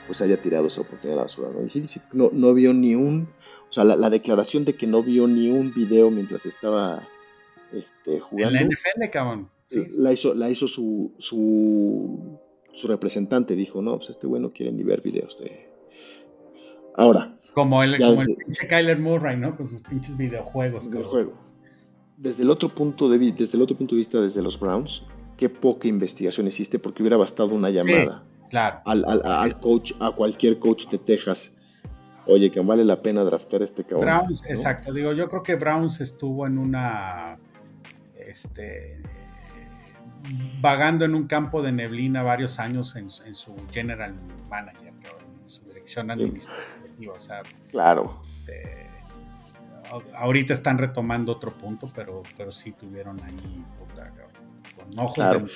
pues 0.06 0.22
haya 0.22 0.40
tirado 0.40 0.68
esa 0.68 0.80
oportunidad 0.80 1.14
a 1.14 1.16
la 1.16 1.22
basura. 1.24 1.50
¿no? 1.52 1.64
Y 1.64 1.68
sí 1.68 1.80
dice 1.80 2.00
no, 2.12 2.30
no 2.32 2.54
vio 2.54 2.72
ni 2.72 2.94
un, 2.94 3.28
o 3.68 3.72
sea, 3.72 3.84
la, 3.84 4.11
declaración 4.11 4.64
de 4.64 4.74
que 4.74 4.86
no 4.86 5.02
vio 5.02 5.28
ni 5.28 5.50
un 5.50 5.72
video 5.74 6.11
mientras 6.11 6.46
estaba 6.46 7.06
este, 7.72 8.20
jugando. 8.20 8.59
En 8.59 8.68
la 8.68 8.74
NFL, 8.74 9.11
cabrón. 9.12 9.50
La 9.98 10.12
hizo, 10.12 10.34
la 10.34 10.48
hizo 10.48 10.66
su, 10.66 11.12
su, 11.18 12.40
su 12.72 12.88
representante, 12.88 13.54
dijo, 13.54 13.82
no, 13.82 13.98
pues 13.98 14.11
este 14.11 14.26
güey 14.26 14.40
no 14.40 14.50
quiere 14.50 14.72
ni 14.72 14.82
ver 14.82 15.02
videos 15.02 15.38
de... 15.38 15.68
Ahora. 16.96 17.36
Como 17.52 17.82
el, 17.82 17.98
como 17.98 18.22
el 18.22 18.34
pinche 18.34 18.66
Kyler 18.66 18.98
Murray, 18.98 19.36
¿no? 19.36 19.56
Con 19.56 19.68
sus 19.68 19.82
pinches 19.82 20.16
videojuegos. 20.16 20.88
juego. 21.04 21.34
Desde 22.16 22.44
el 22.44 22.50
otro 22.50 22.74
punto 22.74 23.11
de 23.11 23.18
desde 23.18 23.56
el 23.59 23.62
otro 23.62 23.76
punto 23.76 23.94
de 23.94 23.98
vista, 23.98 24.20
desde 24.20 24.42
los 24.42 24.59
Browns, 24.59 25.04
qué 25.39 25.49
poca 25.49 25.89
investigación 25.89 26.49
hiciste 26.49 26.78
porque 26.78 27.03
hubiera 27.03 27.16
bastado 27.16 27.55
una 27.55 27.70
llamada. 27.70 28.24
claro. 28.51 28.80
Al, 28.84 29.05
al, 29.24 29.59
coach, 29.61 29.93
a 30.01 30.11
cualquier 30.11 30.59
coach 30.59 30.89
de 30.89 30.99
Texas. 30.99 31.55
Oye, 32.26 32.51
que 32.51 32.61
vale 32.61 32.84
la 32.84 33.01
pena 33.01 33.22
draftar 33.22 33.62
a 33.62 33.64
este 33.64 33.84
cabrón. 33.84 34.03
Browns, 34.03 34.45
exacto. 34.47 34.93
Digo, 34.93 35.14
yo 35.14 35.28
creo 35.30 35.43
que 35.43 35.55
Browns 35.55 36.03
estuvo 36.03 36.47
en 36.47 36.59
una. 36.59 37.39
Este. 38.18 39.01
Vagando 40.61 41.05
en 41.07 41.14
un 41.14 41.26
campo 41.26 41.62
de 41.62 41.72
neblina 41.72 42.22
varios 42.22 42.59
años 42.59 42.97
en, 42.97 43.09
su 43.09 43.55
general 43.72 44.14
manager, 44.51 44.93
en 45.41 45.49
su 45.49 45.64
dirección 45.64 46.11
administrativa. 46.11 47.14
O 47.14 47.20
sea, 47.20 47.43
claro. 47.70 48.20
Este, 48.41 48.89
ahorita 50.14 50.53
están 50.53 50.76
retomando 50.76 51.32
otro 51.32 51.57
punto, 51.57 51.91
pero, 51.95 52.24
pero 52.36 52.53
sí 52.53 52.72
tuvieron 52.72 53.18
ahí 53.22 53.64
ojos 54.97 55.14
claro. 55.14 55.47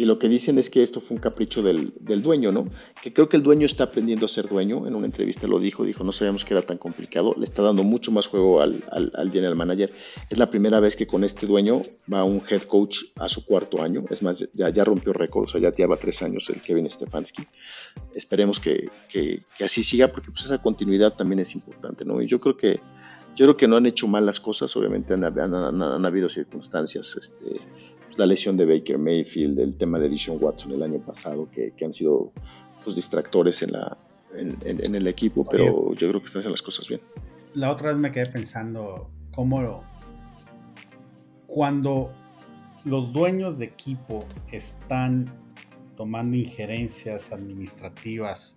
Y 0.00 0.06
lo 0.06 0.18
que 0.18 0.30
dicen 0.30 0.58
es 0.58 0.70
que 0.70 0.82
esto 0.82 1.02
fue 1.02 1.16
un 1.16 1.20
capricho 1.20 1.62
del, 1.62 1.92
dueño, 2.22 2.52
¿no? 2.52 2.64
Que 3.02 3.12
creo 3.12 3.28
que 3.28 3.36
el 3.36 3.42
dueño 3.42 3.66
está 3.66 3.84
aprendiendo 3.84 4.24
a 4.24 4.28
ser 4.30 4.48
dueño. 4.48 4.86
En 4.86 4.96
una 4.96 5.04
entrevista 5.04 5.46
lo 5.46 5.58
dijo, 5.58 5.84
dijo, 5.84 6.04
no 6.04 6.12
sabíamos 6.12 6.44
que 6.44 6.54
era 6.54 6.62
tan 6.62 6.78
complicado. 6.78 7.34
Le 7.36 7.44
está 7.44 7.62
dando 7.62 7.82
mucho 7.82 8.10
más 8.10 8.26
juego 8.26 8.62
al, 8.62 8.82
general 9.30 9.56
manager. 9.56 9.90
Es 10.30 10.38
la 10.38 10.46
primera 10.46 10.80
vez 10.80 10.96
que 10.96 11.06
con 11.06 11.22
este 11.22 11.46
dueño 11.46 11.82
va 12.10 12.24
un 12.24 12.40
head 12.48 12.62
coach 12.62 12.98
a 13.16 13.28
su 13.28 13.44
cuarto 13.44 13.82
año. 13.82 14.04
Es 14.08 14.22
más, 14.22 14.38
ya, 14.54 14.70
ya 14.70 14.84
rompió 14.84 15.12
récord, 15.12 15.44
o 15.44 15.48
sea, 15.48 15.60
ya 15.60 15.70
lleva 15.70 15.98
tres 15.98 16.22
años 16.22 16.48
el 16.48 16.62
Kevin 16.62 16.88
Stefanski. 16.88 17.46
Esperemos 18.14 18.58
que, 18.58 18.88
así 19.62 19.84
siga, 19.84 20.08
porque 20.08 20.30
pues 20.30 20.46
esa 20.46 20.62
continuidad 20.62 21.14
también 21.14 21.40
es 21.40 21.54
importante, 21.54 22.06
¿no? 22.06 22.22
Y 22.22 22.26
yo 22.26 22.40
creo 22.40 22.56
que 22.56 22.80
yo 23.40 23.46
creo 23.46 23.56
que 23.56 23.68
no 23.68 23.76
han 23.76 23.86
hecho 23.86 24.06
mal 24.06 24.26
las 24.26 24.38
cosas, 24.38 24.76
obviamente 24.76 25.14
han, 25.14 25.24
han 25.24 26.04
habido 26.04 26.28
circunstancias 26.28 27.16
este, 27.18 27.66
la 28.18 28.26
lesión 28.26 28.58
de 28.58 28.66
Baker 28.66 28.98
Mayfield, 28.98 29.58
el 29.58 29.78
tema 29.78 29.98
de 29.98 30.10
Dishon 30.10 30.36
Watson 30.38 30.72
el 30.72 30.82
año 30.82 30.98
pasado, 30.98 31.48
que, 31.50 31.72
han 31.82 31.94
sido 31.94 32.32
pues, 32.84 32.96
distractores 32.96 33.62
en, 33.62 33.72
la, 33.72 33.96
en, 34.34 34.94
el 34.94 35.06
equipo, 35.06 35.46
pero 35.50 35.94
yo 35.94 36.10
creo 36.10 36.20
que 36.20 36.26
están 36.26 36.40
haciendo 36.40 36.50
las 36.50 36.60
cosas 36.60 36.86
bien. 36.86 37.00
La 37.54 37.72
otra 37.72 37.88
vez 37.88 37.96
me 37.96 38.12
quedé 38.12 38.26
pensando 38.26 39.08
cómo 39.30 39.82
cuando 41.46 42.12
los 42.84 43.10
dueños 43.10 43.56
de 43.56 43.64
equipo 43.64 44.26
están 44.52 45.32
tomando 45.96 46.36
injerencias 46.36 47.32
administrativas, 47.32 48.54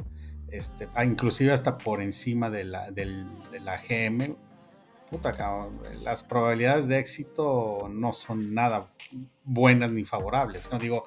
este, 0.49 0.89
ah, 0.93 1.05
inclusive 1.05 1.53
hasta 1.53 1.77
por 1.77 2.01
encima 2.01 2.49
de 2.49 2.65
la, 2.65 2.91
de 2.91 3.25
la 3.63 3.77
GM, 3.77 4.36
las 6.01 6.24
probabilidades 6.24 6.88
de 6.88 6.99
éxito 6.99 7.89
no 7.91 8.14
son 8.14 8.53
nada 8.53 8.91
buenas 9.43 9.91
ni 9.91 10.05
favorables. 10.05 10.70
Digo, 10.80 11.05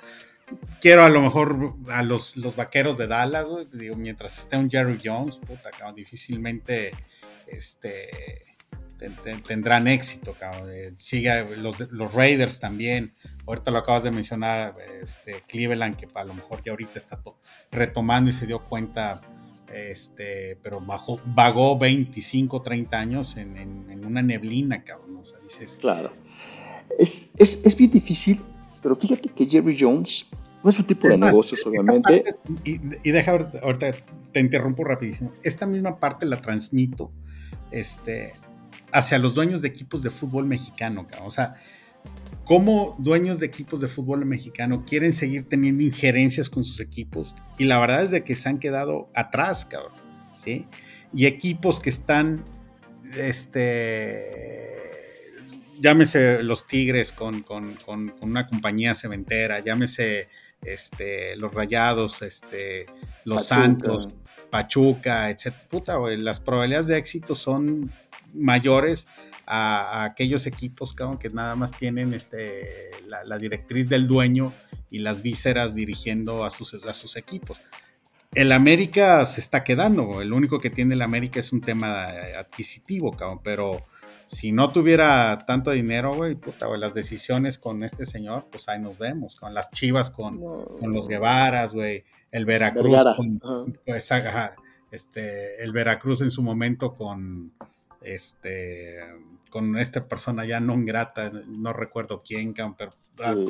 quiero 0.81 1.05
a 1.05 1.09
lo 1.09 1.21
mejor 1.21 1.75
a 1.89 2.03
los, 2.03 2.37
los 2.37 2.57
vaqueros 2.57 2.97
de 2.97 3.07
Dallas, 3.07 3.73
digo, 3.73 3.97
mientras 3.97 4.39
esté 4.39 4.57
un 4.57 4.71
Jerry 4.71 4.99
Jones, 5.03 5.39
puta, 5.39 5.71
difícilmente 5.95 6.93
este, 7.49 8.41
tendrán 9.47 9.89
éxito, 9.89 10.35
cabrón. 10.39 10.71
Sigue 10.99 11.57
los, 11.57 11.79
los, 11.93 12.15
Raiders 12.15 12.59
también. 12.61 13.13
Ahorita 13.47 13.71
lo 13.71 13.79
acabas 13.79 14.03
de 14.03 14.11
mencionar, 14.11 14.75
este, 15.03 15.43
Cleveland, 15.47 15.97
que 15.97 16.09
a 16.15 16.25
lo 16.25 16.35
mejor 16.35 16.63
ya 16.65 16.73
ahorita 16.73 16.99
está 16.99 17.21
retomando 17.73 18.31
y 18.31 18.33
se 18.33 18.47
dio 18.47 18.65
cuenta 18.65 19.21
este, 19.73 20.59
pero 20.63 20.81
bajó, 20.81 21.21
vagó 21.25 21.79
25, 21.79 22.63
30 22.63 22.99
años 22.99 23.37
en, 23.37 24.05
una 24.05 24.23
neblina, 24.23 24.85
cabrón. 24.85 25.17
O 25.17 25.25
sea, 25.25 25.39
dices. 25.41 25.79
Claro. 25.81 26.13
Es, 26.99 27.31
es, 27.37 27.77
bien 27.77 27.91
difícil, 27.91 28.41
pero 28.83 28.95
fíjate 28.97 29.29
que 29.29 29.47
Jerry 29.47 29.77
Jones 29.79 30.29
no 30.63 30.71
es 30.71 30.79
un 30.79 30.87
tipo 30.87 31.09
de 31.09 31.19
negocios, 31.19 31.67
obviamente. 31.67 32.37
y, 32.65 32.81
y, 33.03 33.11
deja, 33.11 33.33
ahorita 33.63 33.97
te 34.33 34.41
interrumpo 34.41 34.85
rapidísimo. 34.85 35.33
Esta 35.43 35.67
misma 35.67 35.99
parte 35.99 36.27
la 36.27 36.41
transmito 36.41 37.11
este, 37.71 38.35
hacia 38.93 39.19
los 39.19 39.35
dueños 39.35 39.63
de 39.63 39.69
equipos 39.69 40.03
de 40.03 40.11
fútbol 40.11 40.47
mexicano, 40.47 41.07
cabrón. 41.07 41.29
O 41.29 41.31
sea, 41.31 41.57
cómo 42.47 42.95
dueños 42.99 43.41
de 43.41 43.47
equipos 43.47 43.81
de 43.81 43.89
fútbol 43.89 44.25
mexicano 44.25 44.85
quieren 44.87 45.13
seguir 45.13 45.49
teniendo 45.49 45.83
injerencias 45.83 46.49
con 46.49 46.65
sus 46.65 46.81
equipos. 46.81 47.35
Y 47.59 47.65
la 47.65 47.79
verdad 47.79 48.05
es 48.05 48.11
de 48.13 48.23
que 48.23 48.37
se 48.37 48.49
han 48.49 48.59
quedado 48.61 49.11
atrás, 49.15 49.67
cabrón. 49.67 49.93
¿sí? 50.37 50.67
Y 51.13 51.27
equipos 51.27 51.81
que 51.81 51.91
están, 51.91 52.45
este, 53.19 54.63
llámese 55.81 56.43
los 56.45 56.69
Tigres 56.69 57.13
con, 57.13 57.45
una 58.21 58.47
compañía 58.47 58.95
cementera, 58.95 59.59
llámese 59.59 60.27
este, 60.63 61.37
los 61.37 61.53
Rayados, 61.53 62.23
este, 62.23 62.87
los 63.25 63.49
Santos, 63.49 64.09
Pachuca, 64.51 65.31
etc. 65.31 65.53
Puta, 65.69 65.99
las 66.17 66.39
probabilidades 66.39 66.87
de 66.87 66.97
éxito 66.97 67.35
son 67.35 67.91
mayores 68.33 69.09
a, 69.47 70.05
aquellos 70.05 70.47
equipos 70.47 70.95
que 70.95 71.31
nada 71.31 71.55
más 71.55 71.73
tienen 71.73 72.15
este, 72.15 72.91
la, 73.07 73.39
directriz 73.39 73.89
del 73.89 74.07
dueño 74.07 74.53
y 74.91 74.99
las 74.99 75.23
vísceras 75.23 75.75
dirigiendo 75.75 76.45
a 76.45 76.51
sus, 76.51 76.75
a 76.75 76.93
sus 76.93 77.17
equipos. 77.17 77.59
El 78.35 78.53
América 78.53 79.25
se 79.25 79.41
está 79.41 79.65
quedando, 79.65 80.21
el 80.21 80.33
único 80.33 80.61
que 80.61 80.69
tiene 80.69 80.95
el 80.95 81.03
América 81.03 81.41
es 81.41 81.53
un 81.53 81.61
tema 81.61 82.07
adquisitivo, 82.39 83.13
cabrón, 83.13 83.41
pero 83.43 83.83
si 84.27 84.53
no 84.53 84.73
tuviera 84.73 85.45
tanto 85.47 85.71
dinero, 85.71 86.15
güey, 86.15 86.35
puta, 86.35 86.67
las 86.77 86.93
decisiones 86.93 87.57
con 87.57 87.83
este 87.85 88.05
señor, 88.05 88.49
pues 88.51 88.69
ahí 88.69 88.81
nos 88.81 88.99
vemos, 88.99 89.37
con 89.37 89.55
las 89.55 89.71
chivas, 89.71 90.11
con, 90.11 90.39
con 90.39 90.93
los 90.93 91.09
Guevaras, 91.09 91.73
güey, 91.73 92.05
el 92.33 92.45
Veracruz, 92.45 93.03
pues, 93.87 94.11
este, 94.91 95.63
el 95.63 95.73
Veracruz 95.73 96.21
en 96.21 96.31
su 96.31 96.43
momento 96.43 96.95
con, 96.95 97.53
este, 98.07 99.01
con 99.51 99.77
esta 99.79 100.07
persona 100.09 100.45
ya 100.45 100.61
no 100.61 100.75
grata, 100.79 101.33
no 101.49 101.73
recuerdo 101.73 102.23
quién, 102.23 102.55
pero 102.55 102.91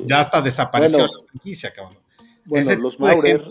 ya 0.06 0.20
hasta 0.20 0.40
desapareció 0.40 1.06
la 1.06 1.26
franquicia, 1.28 1.72
cabrón. 1.72 1.98
Bueno, 2.44 2.76
los 2.76 3.00
Maurer, 3.00 3.42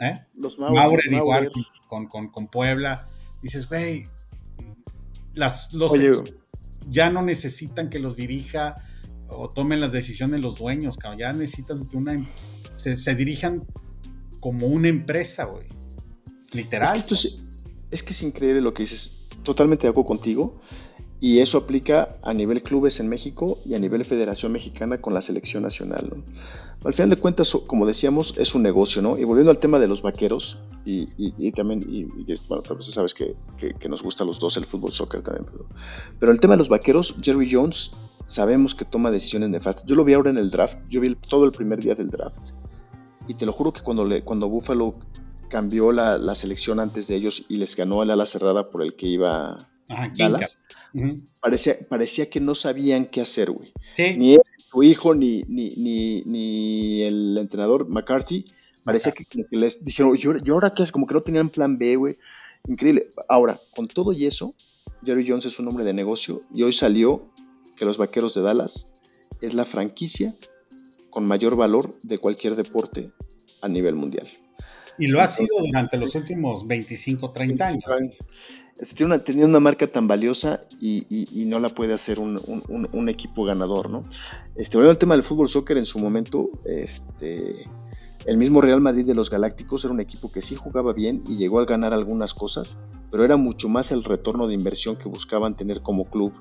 ¿eh? 0.00 0.24
los 0.34 0.58
Maurer, 0.58 1.12
igual 1.12 1.50
con, 1.86 2.06
con, 2.06 2.28
con, 2.28 2.46
Puebla, 2.48 3.06
dices, 3.42 3.68
güey, 3.68 4.08
las, 5.34 5.72
los 5.74 5.92
ya 6.88 7.10
no 7.10 7.20
necesitan 7.22 7.90
que 7.90 7.98
los 7.98 8.16
dirija 8.16 8.76
o 9.28 9.50
tomen 9.50 9.80
las 9.80 9.92
decisiones 9.92 10.40
los 10.40 10.56
dueños, 10.56 10.96
cabrón. 10.96 11.18
ya 11.18 11.32
necesitan 11.34 11.86
que 11.86 11.96
una 11.98 12.26
se, 12.72 12.96
se 12.96 13.14
dirijan 13.14 13.66
como 14.40 14.66
una 14.66 14.88
empresa, 14.88 15.44
güey. 15.44 15.66
Literal. 16.52 16.96
Es 16.96 17.04
que, 17.04 17.14
es, 17.14 17.36
es 17.90 18.02
que 18.02 18.12
es 18.12 18.22
increíble 18.22 18.62
lo 18.62 18.72
que 18.72 18.84
dices. 18.84 19.17
Totalmente 19.48 19.86
de 19.86 19.92
acuerdo 19.92 20.08
contigo. 20.08 20.60
Y 21.20 21.38
eso 21.38 21.56
aplica 21.56 22.18
a 22.22 22.34
nivel 22.34 22.62
clubes 22.62 23.00
en 23.00 23.08
México 23.08 23.56
y 23.64 23.74
a 23.74 23.78
nivel 23.78 24.04
Federación 24.04 24.52
Mexicana 24.52 25.00
con 25.00 25.14
la 25.14 25.22
selección 25.22 25.62
nacional. 25.62 26.22
Al 26.84 26.92
final 26.92 27.08
de 27.08 27.16
cuentas, 27.16 27.56
como 27.66 27.86
decíamos, 27.86 28.34
es 28.36 28.54
un 28.54 28.62
negocio, 28.62 29.00
¿no? 29.00 29.16
Y 29.16 29.24
volviendo 29.24 29.50
al 29.50 29.56
tema 29.56 29.78
de 29.78 29.88
los 29.88 30.02
vaqueros, 30.02 30.58
y, 30.84 31.50
también, 31.52 31.82
y, 31.88 32.04
bueno, 32.46 32.62
tal 32.62 32.76
vez 32.76 32.92
sabes 32.92 33.14
que, 33.14 33.88
nos 33.88 34.02
gusta 34.02 34.22
a 34.22 34.26
los 34.26 34.38
dos 34.38 34.58
el 34.58 34.66
fútbol, 34.66 34.92
soccer 34.92 35.22
también, 35.22 35.46
pero, 35.50 35.66
pero 36.20 36.30
el 36.30 36.40
tema 36.40 36.52
de 36.52 36.58
los 36.58 36.68
vaqueros, 36.68 37.14
Jerry 37.22 37.50
Jones, 37.50 37.92
sabemos 38.26 38.74
que 38.74 38.84
toma 38.84 39.10
decisiones 39.10 39.48
nefastas. 39.48 39.86
Yo 39.86 39.94
lo 39.94 40.04
vi 40.04 40.12
ahora 40.12 40.28
en 40.28 40.36
el 40.36 40.50
draft, 40.50 40.76
yo 40.90 41.00
vi 41.00 41.14
todo 41.14 41.46
el 41.46 41.52
primer 41.52 41.82
día 41.82 41.94
del 41.94 42.10
draft, 42.10 42.50
y 43.26 43.32
te 43.32 43.46
lo 43.46 43.54
juro 43.54 43.72
que 43.72 43.80
cuando, 43.80 44.04
le, 44.04 44.22
cuando 44.22 44.46
Buffalo 44.50 44.94
cambió 45.48 45.92
la, 45.92 46.18
la 46.18 46.34
selección 46.34 46.80
antes 46.80 47.08
de 47.08 47.16
ellos 47.16 47.44
y 47.48 47.56
les 47.56 47.76
ganó 47.76 48.02
el 48.02 48.10
ala 48.10 48.26
cerrada 48.26 48.70
por 48.70 48.82
el 48.82 48.94
que 48.94 49.06
iba 49.06 49.58
Dallas, 50.16 50.58
parecía, 51.40 51.78
parecía 51.88 52.28
que 52.28 52.40
no 52.40 52.54
sabían 52.54 53.06
qué 53.06 53.20
hacer, 53.20 53.50
güey. 53.50 53.72
Ni 54.16 54.34
él, 54.34 54.40
su 54.70 54.82
hijo, 54.82 55.14
ni, 55.14 55.42
ni, 55.48 55.70
ni, 56.24 57.02
el 57.02 57.38
entrenador 57.38 57.88
McCarthy, 57.88 58.46
parecía 58.84 59.12
que, 59.12 59.24
les 59.50 59.84
dijeron, 59.84 60.16
¿y 60.16 60.50
ahora 60.50 60.74
qué 60.74 60.82
es? 60.82 60.92
Como 60.92 61.06
que 61.06 61.14
no 61.14 61.22
tenían 61.22 61.48
plan 61.48 61.78
B, 61.78 61.96
güey. 61.96 62.18
Increíble. 62.66 63.10
Ahora, 63.28 63.58
con 63.74 63.88
todo 63.88 64.12
y 64.12 64.26
eso, 64.26 64.54
Jerry 65.04 65.26
Jones 65.26 65.46
es 65.46 65.58
un 65.58 65.68
hombre 65.68 65.84
de 65.84 65.92
negocio 65.92 66.42
y 66.52 66.64
hoy 66.64 66.72
salió 66.72 67.26
que 67.76 67.84
los 67.84 67.96
Vaqueros 67.96 68.34
de 68.34 68.42
Dallas 68.42 68.88
es 69.40 69.54
la 69.54 69.64
franquicia 69.64 70.34
con 71.10 71.24
mayor 71.24 71.56
valor 71.56 71.94
de 72.02 72.18
cualquier 72.18 72.56
deporte 72.56 73.10
a 73.62 73.68
nivel 73.68 73.94
mundial. 73.94 74.28
Y 74.98 75.06
lo 75.06 75.20
ha 75.20 75.28
sido 75.28 75.56
durante 75.60 75.96
los 75.96 76.14
últimos 76.14 76.66
25, 76.66 77.30
30 77.30 77.66
años. 77.66 77.84
Este, 78.78 78.94
tiene 78.94 79.14
una, 79.14 79.24
tenía 79.24 79.44
una 79.44 79.60
marca 79.60 79.86
tan 79.88 80.06
valiosa 80.06 80.60
y, 80.80 81.44
no 81.46 81.58
la 81.58 81.68
puede 81.68 81.94
hacer 81.94 82.18
un, 82.20 83.08
equipo 83.08 83.44
ganador, 83.44 83.90
¿no? 83.90 84.04
Este, 84.56 84.76
volviendo 84.76 84.92
al 84.92 84.98
tema 84.98 85.14
del 85.14 85.24
fútbol 85.24 85.48
soccer 85.48 85.78
en 85.78 85.86
su 85.86 85.98
momento, 85.98 86.50
este, 86.64 87.64
el 88.26 88.36
mismo 88.36 88.60
Real 88.60 88.80
Madrid 88.80 89.04
de 89.04 89.14
los 89.14 89.30
Galácticos 89.30 89.84
era 89.84 89.94
un 89.94 90.00
equipo 90.00 90.30
que 90.30 90.42
sí 90.42 90.54
jugaba 90.54 90.92
bien 90.92 91.24
y 91.26 91.36
llegó 91.36 91.58
a 91.60 91.64
ganar 91.64 91.92
algunas 91.92 92.34
cosas, 92.34 92.78
pero 93.10 93.24
era 93.24 93.36
mucho 93.36 93.68
más 93.68 93.90
el 93.90 94.04
retorno 94.04 94.46
de 94.46 94.54
inversión 94.54 94.96
que 94.96 95.08
buscaban 95.08 95.56
tener 95.56 95.80
como 95.82 96.04
club 96.04 96.32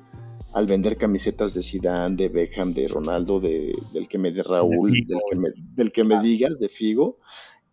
al 0.54 0.68
vender 0.68 0.98
camisetas 0.98 1.54
de 1.54 1.64
Zidane, 1.64 2.16
de 2.16 2.30
Beckham, 2.30 2.74
de 2.74 2.88
Ronaldo, 2.88 3.40
de, 3.40 3.74
del 3.94 4.08
que 4.08 4.18
me 4.18 4.32
de 4.32 4.44
Raúl, 4.44 4.92
del, 4.92 5.20
que 5.30 5.36
me, 5.36 5.50
del 5.76 5.92
que 5.92 6.04
me 6.04 6.20
digas, 6.22 6.60
de 6.60 6.70
Figo, 6.70 7.18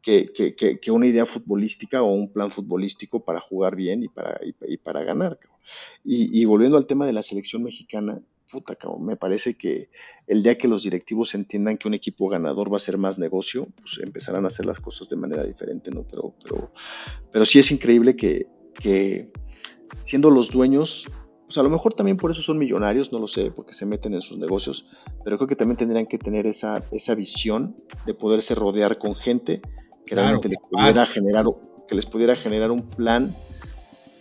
que, 0.05 0.55
que, 0.81 0.91
una 0.91 1.07
idea 1.07 1.25
futbolística 1.25 2.03
o 2.03 2.13
un 2.13 2.31
plan 2.31 2.51
futbolístico 2.51 3.25
para 3.25 3.41
jugar 3.41 3.75
bien 3.75 4.03
y 4.03 4.09
para, 4.09 4.39
y, 4.45 4.77
para 4.77 5.03
ganar. 5.03 5.39
Y, 6.05 6.45
volviendo 6.45 6.77
al 6.77 6.85
tema 6.85 7.07
de 7.07 7.15
la 7.15 7.23
selección 7.23 7.63
mexicana, 7.63 8.21
puta, 8.53 8.77
cabrón, 8.77 9.07
me 9.07 9.17
parece 9.17 9.57
que 9.57 9.89
el 10.27 10.43
día 10.43 10.59
que 10.59 10.69
los 10.69 10.83
directivos 10.83 11.35
entiendan 11.35 11.79
que 11.79 11.89
un 11.89 11.95
equipo 11.95 12.29
ganador 12.29 12.71
va 12.71 12.77
a 12.77 12.81
ser 12.81 12.99
más 12.99 13.19
negocio, 13.19 13.67
pues 13.81 13.99
empezarán 14.03 14.45
a 14.45 14.49
hacer 14.49 14.67
las 14.67 14.79
cosas 14.79 15.09
de 15.09 15.17
manera 15.17 15.43
diferente, 15.43 15.91
¿no? 15.91 16.07
Pero, 16.07 16.35
pero, 16.43 16.71
pero 17.33 17.47
sí 17.47 17.59
es 17.59 17.71
increíble 17.71 18.15
que, 18.15 18.47
que 18.75 19.33
siendo 20.03 20.31
los 20.31 20.51
dueños 20.51 21.07
pues 21.47 21.59
a 21.59 21.63
lo 21.63 21.69
mejor 21.69 21.95
también 21.95 22.17
por 22.17 22.31
eso 22.31 22.41
son 22.41 22.59
millonarios, 22.59 23.13
no 23.13 23.19
lo 23.19 23.29
sé, 23.29 23.51
porque 23.51 23.75
se 23.75 23.85
meten 23.85 24.15
en 24.15 24.23
sus 24.23 24.39
negocios, 24.39 24.87
pero 25.25 25.37
creo 25.37 25.47
que 25.47 25.57
también 25.57 25.77
tendrían 25.77 26.07
que 26.07 26.19
tener 26.19 26.47
esa, 26.47 26.83
esa 26.91 27.15
visión 27.15 27.77
de 28.07 28.15
poderse 28.15 28.55
rodear 28.55 28.99
con 28.99 29.15
gente 29.15 29.61
que 30.05 30.15
realmente 30.15 30.49
les 30.49 30.59
pudiera 30.59 31.07
generar, 31.07 31.45
que 31.89 31.95
les 31.95 32.07
pudiera 32.07 32.37
generar 32.37 32.71
un 32.71 32.83
plan 32.83 33.35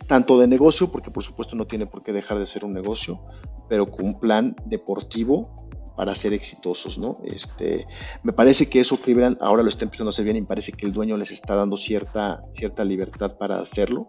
tanto 0.06 0.38
de 0.38 0.46
negocio, 0.46 0.90
porque 0.90 1.10
por 1.10 1.22
supuesto 1.22 1.56
no 1.56 1.66
tiene 1.66 1.86
por 1.86 2.02
qué 2.02 2.12
dejar 2.12 2.38
de 2.38 2.46
ser 2.46 2.64
un 2.64 2.72
negocio, 2.72 3.20
pero 3.68 3.86
con 3.86 4.06
un 4.06 4.20
plan 4.20 4.54
deportivo 4.66 5.64
para 5.96 6.14
ser 6.14 6.32
exitosos, 6.32 6.98
¿no? 6.98 7.18
Este, 7.24 7.84
me 8.22 8.32
parece 8.32 8.68
que 8.68 8.80
eso 8.80 8.96
Cleveland 8.96 9.38
ahora 9.40 9.62
lo 9.62 9.68
está 9.68 9.84
empezando 9.84 10.10
a 10.10 10.12
hacer 10.12 10.24
bien 10.24 10.36
y 10.36 10.40
me 10.40 10.46
parece 10.46 10.72
que 10.72 10.86
el 10.86 10.92
dueño 10.92 11.16
les 11.16 11.30
está 11.30 11.54
dando 11.54 11.76
cierta, 11.76 12.42
cierta 12.50 12.84
libertad 12.84 13.36
para 13.38 13.60
hacerlo. 13.60 14.08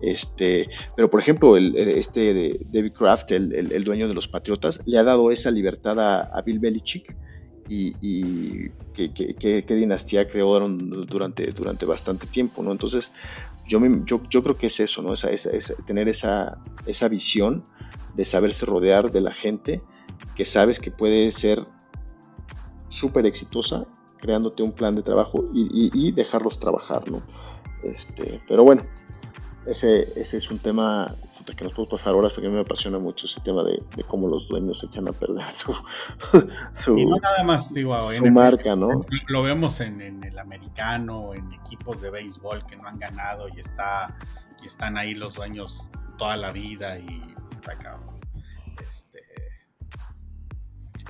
Este, 0.00 0.66
pero 0.96 1.08
por 1.08 1.20
ejemplo, 1.20 1.56
el, 1.56 1.76
este 1.76 2.34
de 2.34 2.66
David 2.72 2.92
Kraft, 2.92 3.30
el, 3.30 3.84
dueño 3.84 4.08
de 4.08 4.14
los 4.14 4.26
Patriotas, 4.26 4.80
le 4.86 4.98
ha 4.98 5.04
dado 5.04 5.30
esa 5.30 5.50
libertad 5.50 5.98
a, 6.00 6.42
Bill 6.42 6.58
Belichick 6.58 7.14
y, 7.70 7.94
y 8.00 8.68
qué, 8.92 9.64
dinastía 9.68 10.28
crearon 10.28 10.90
durante, 11.06 11.46
durante 11.52 11.86
bastante 11.86 12.26
tiempo, 12.26 12.64
¿no? 12.64 12.72
Entonces, 12.72 13.12
yo, 13.64 13.80
yo, 14.04 14.20
yo 14.28 14.42
creo 14.42 14.56
que 14.56 14.66
es 14.66 14.80
eso, 14.80 15.02
¿no? 15.02 15.14
Esa, 15.14 15.30
esa, 15.30 15.74
tener 15.86 16.08
esa, 16.08 16.58
esa 16.86 17.06
visión 17.06 17.62
de 18.16 18.24
saberse 18.24 18.66
rodear 18.66 19.12
de 19.12 19.20
la 19.20 19.32
gente 19.32 19.80
que 20.34 20.44
sabes 20.44 20.80
que 20.80 20.90
puede 20.90 21.30
ser 21.30 21.62
súper 22.88 23.24
exitosa 23.24 23.86
creándote 24.18 24.64
un 24.64 24.72
plan 24.72 24.96
de 24.96 25.02
trabajo 25.02 25.44
y, 25.54 26.10
dejarlos 26.10 26.58
trabajar, 26.58 27.08
¿no? 27.08 27.22
Este, 27.84 28.42
pero 28.48 28.64
bueno, 28.64 28.82
ese, 29.64 30.08
ese 30.20 30.38
es 30.38 30.50
un 30.50 30.58
tema 30.58 31.14
que 31.44 31.64
nos 31.64 31.72
podemos 31.72 32.00
pasar 32.00 32.14
horas 32.14 32.32
porque 32.32 32.46
a 32.46 32.50
mí 32.50 32.56
me 32.56 32.62
apasiona 32.62 32.98
mucho 32.98 33.26
ese 33.26 33.40
tema 33.40 33.62
de, 33.64 33.82
cómo 34.04 34.28
los 34.28 34.48
dueños 34.48 34.82
echan 34.84 35.08
a 35.08 35.12
perder 35.12 35.44
su, 36.74 36.98
y 36.98 37.04
no 37.04 37.16
nada 37.16 37.44
más 37.44 37.72
digo 37.72 37.96
su 38.12 38.26
marca, 38.26 38.76
¿no? 38.76 39.04
Lo 39.28 39.42
vemos 39.42 39.80
en, 39.80 40.22
el 40.22 40.38
americano, 40.38 41.34
en 41.34 41.52
equipos 41.52 42.00
de 42.00 42.10
béisbol 42.10 42.64
que 42.64 42.76
no 42.76 42.86
han 42.86 42.98
ganado 42.98 43.48
y 43.54 43.60
está 43.60 44.16
y 44.62 44.66
están 44.66 44.98
ahí 44.98 45.14
los 45.14 45.34
dueños 45.34 45.88
toda 46.18 46.36
la 46.36 46.52
vida 46.52 46.98
y 46.98 47.20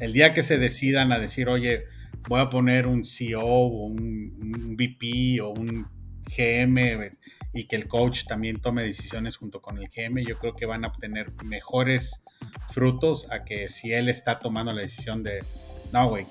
el 0.01 0.13
día 0.13 0.33
que 0.33 0.43
se 0.43 0.59
decidan 0.59 1.13
a 1.13 1.19
decir, 1.19 1.49
oye, 1.49 1.85
voy 2.29 2.41
a 2.41 2.49
poner 2.49 2.87
un 2.87 3.05
CEO 3.05 3.41
o 3.45 3.87
un, 3.87 4.77
VP 4.77 5.41
o 5.43 5.51
un 5.51 5.87
GM 6.25 7.11
y 7.53 7.67
que 7.67 7.77
el 7.77 7.89
coach 7.89 8.25
también 8.27 8.61
tome 8.61 8.83
decisiones 8.83 9.37
junto 9.37 9.61
con 9.61 9.79
el 9.79 9.89
GM, 9.89 10.25
yo 10.25 10.37
creo 10.39 10.55
que 10.55 10.67
van 10.67 10.85
a 10.85 10.89
obtener 10.89 11.33
mejores 11.45 12.23
frutos 12.71 13.31
a 13.31 13.45
que 13.45 13.69
si 13.69 13.93
él 13.93 14.09
está 14.09 14.39
tomando 14.39 14.73
la 14.73 14.83
decisión 14.83 15.23
de, 15.23 15.43
no, 15.93 16.09
güey, 16.09 16.27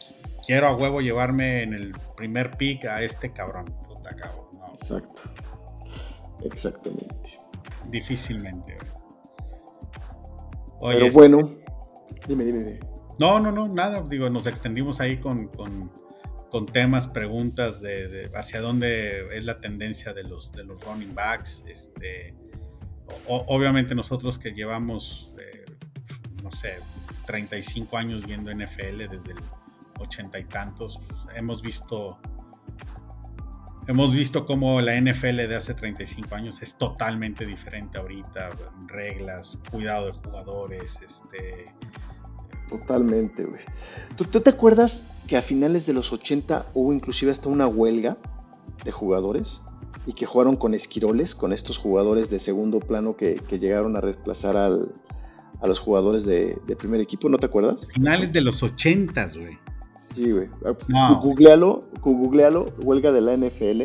quiero 0.45 0.67
a 0.67 0.75
huevo 0.75 1.01
llevarme 1.01 1.63
en 1.63 1.73
el 1.73 1.93
primer 2.15 2.51
pick 2.51 2.85
a 2.85 3.03
este 3.03 3.31
cabrón. 3.31 3.65
Puta 3.87 4.15
cabrón, 4.15 4.47
Exacto. 4.81 5.21
Exactamente. 6.43 7.37
Difícilmente, 7.89 8.77
Pero 10.81 11.11
bueno, 11.11 11.51
dime, 12.27 12.45
dime, 12.45 12.63
dime. 12.63 12.79
No, 13.19 13.39
no, 13.39 13.51
no, 13.51 13.67
nada. 13.67 14.01
Digo, 14.07 14.29
nos 14.29 14.45
extendimos 14.45 15.01
ahí 15.01 15.17
con, 15.17 15.49
temas, 16.71 17.07
preguntas 17.07 17.81
de, 17.81 18.31
hacia 18.35 18.61
dónde 18.61 19.27
es 19.35 19.43
la 19.45 19.59
tendencia 19.59 20.13
de 20.13 20.23
los, 20.23 20.51
de 20.51 20.63
los 20.63 20.81
running 20.83 21.13
backs. 21.13 21.63
Este, 21.67 22.35
obviamente 23.27 23.95
nosotros 23.95 24.37
que 24.37 24.51
llevamos, 24.51 25.31
eh, 25.39 25.65
no 26.43 26.51
sé, 26.51 26.79
35 27.25 27.97
años 27.97 28.25
viendo 28.25 28.51
NFL 28.51 29.07
desde 29.09 29.31
el 29.31 29.39
ochenta 29.99 30.39
y 30.39 30.45
tantos, 30.45 31.01
hemos 31.35 31.61
visto 31.61 32.19
hemos 33.87 34.13
visto 34.13 34.45
cómo 34.45 34.81
la 34.81 34.99
NFL 35.01 35.47
de 35.47 35.55
hace 35.55 35.73
35 35.73 36.35
años 36.35 36.61
es 36.61 36.77
totalmente 36.77 37.45
diferente 37.45 37.97
ahorita, 37.97 38.51
reglas, 38.87 39.57
cuidado 39.71 40.07
de 40.07 40.11
jugadores, 40.11 40.99
este, 41.01 41.73
Totalmente, 42.69 43.43
güey. 43.45 43.61
¿Tú, 44.15 44.25
te 44.25 44.49
acuerdas 44.49 45.03
que 45.29 45.37
a 45.37 45.43
finales 45.43 45.85
de 45.85 45.93
los 45.93 46.11
80 46.11 46.71
hubo 46.73 46.91
inclusive 46.91 47.31
hasta 47.31 47.49
una 47.49 47.67
huelga 47.67 48.17
de 48.83 48.91
jugadores? 48.91 49.61
Y 50.07 50.13
que 50.13 50.25
jugaron 50.25 50.55
con 50.55 50.73
esquiroles, 50.73 51.35
con 51.35 51.53
estos 51.53 51.77
jugadores 51.77 52.31
de 52.31 52.39
segundo 52.39 52.79
plano 52.79 53.15
que, 53.15 53.39
llegaron 53.59 53.95
a 53.95 54.01
reemplazar 54.01 54.57
al, 54.57 54.91
a 55.61 55.67
los 55.67 55.79
jugadores 55.79 56.25
de, 56.25 56.59
primer 56.79 56.99
equipo, 56.99 57.29
¿no 57.29 57.37
te 57.37 57.45
acuerdas? 57.45 57.89
Finales 57.93 58.33
de 58.33 58.41
los 58.41 58.63
80, 58.63 59.29
güey. 59.35 59.59
Sí, 60.15 60.31
güey. 60.31 60.47
No. 60.87 61.21
Googlealo, 61.21 61.81
googlealo, 62.01 62.73
huelga 62.83 63.11
de 63.11 63.21
la 63.21 63.37
NFL. 63.37 63.83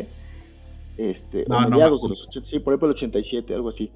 Este, 0.97 1.45
no, 1.47 1.69
mediados 1.69 2.01
de 2.01 2.09
los 2.09 2.25
80, 2.25 2.49
sí, 2.49 2.59
por 2.59 2.73
ejemplo 2.73 2.87
el 2.87 2.95
87, 2.95 3.53
algo 3.53 3.69
así. 3.69 3.91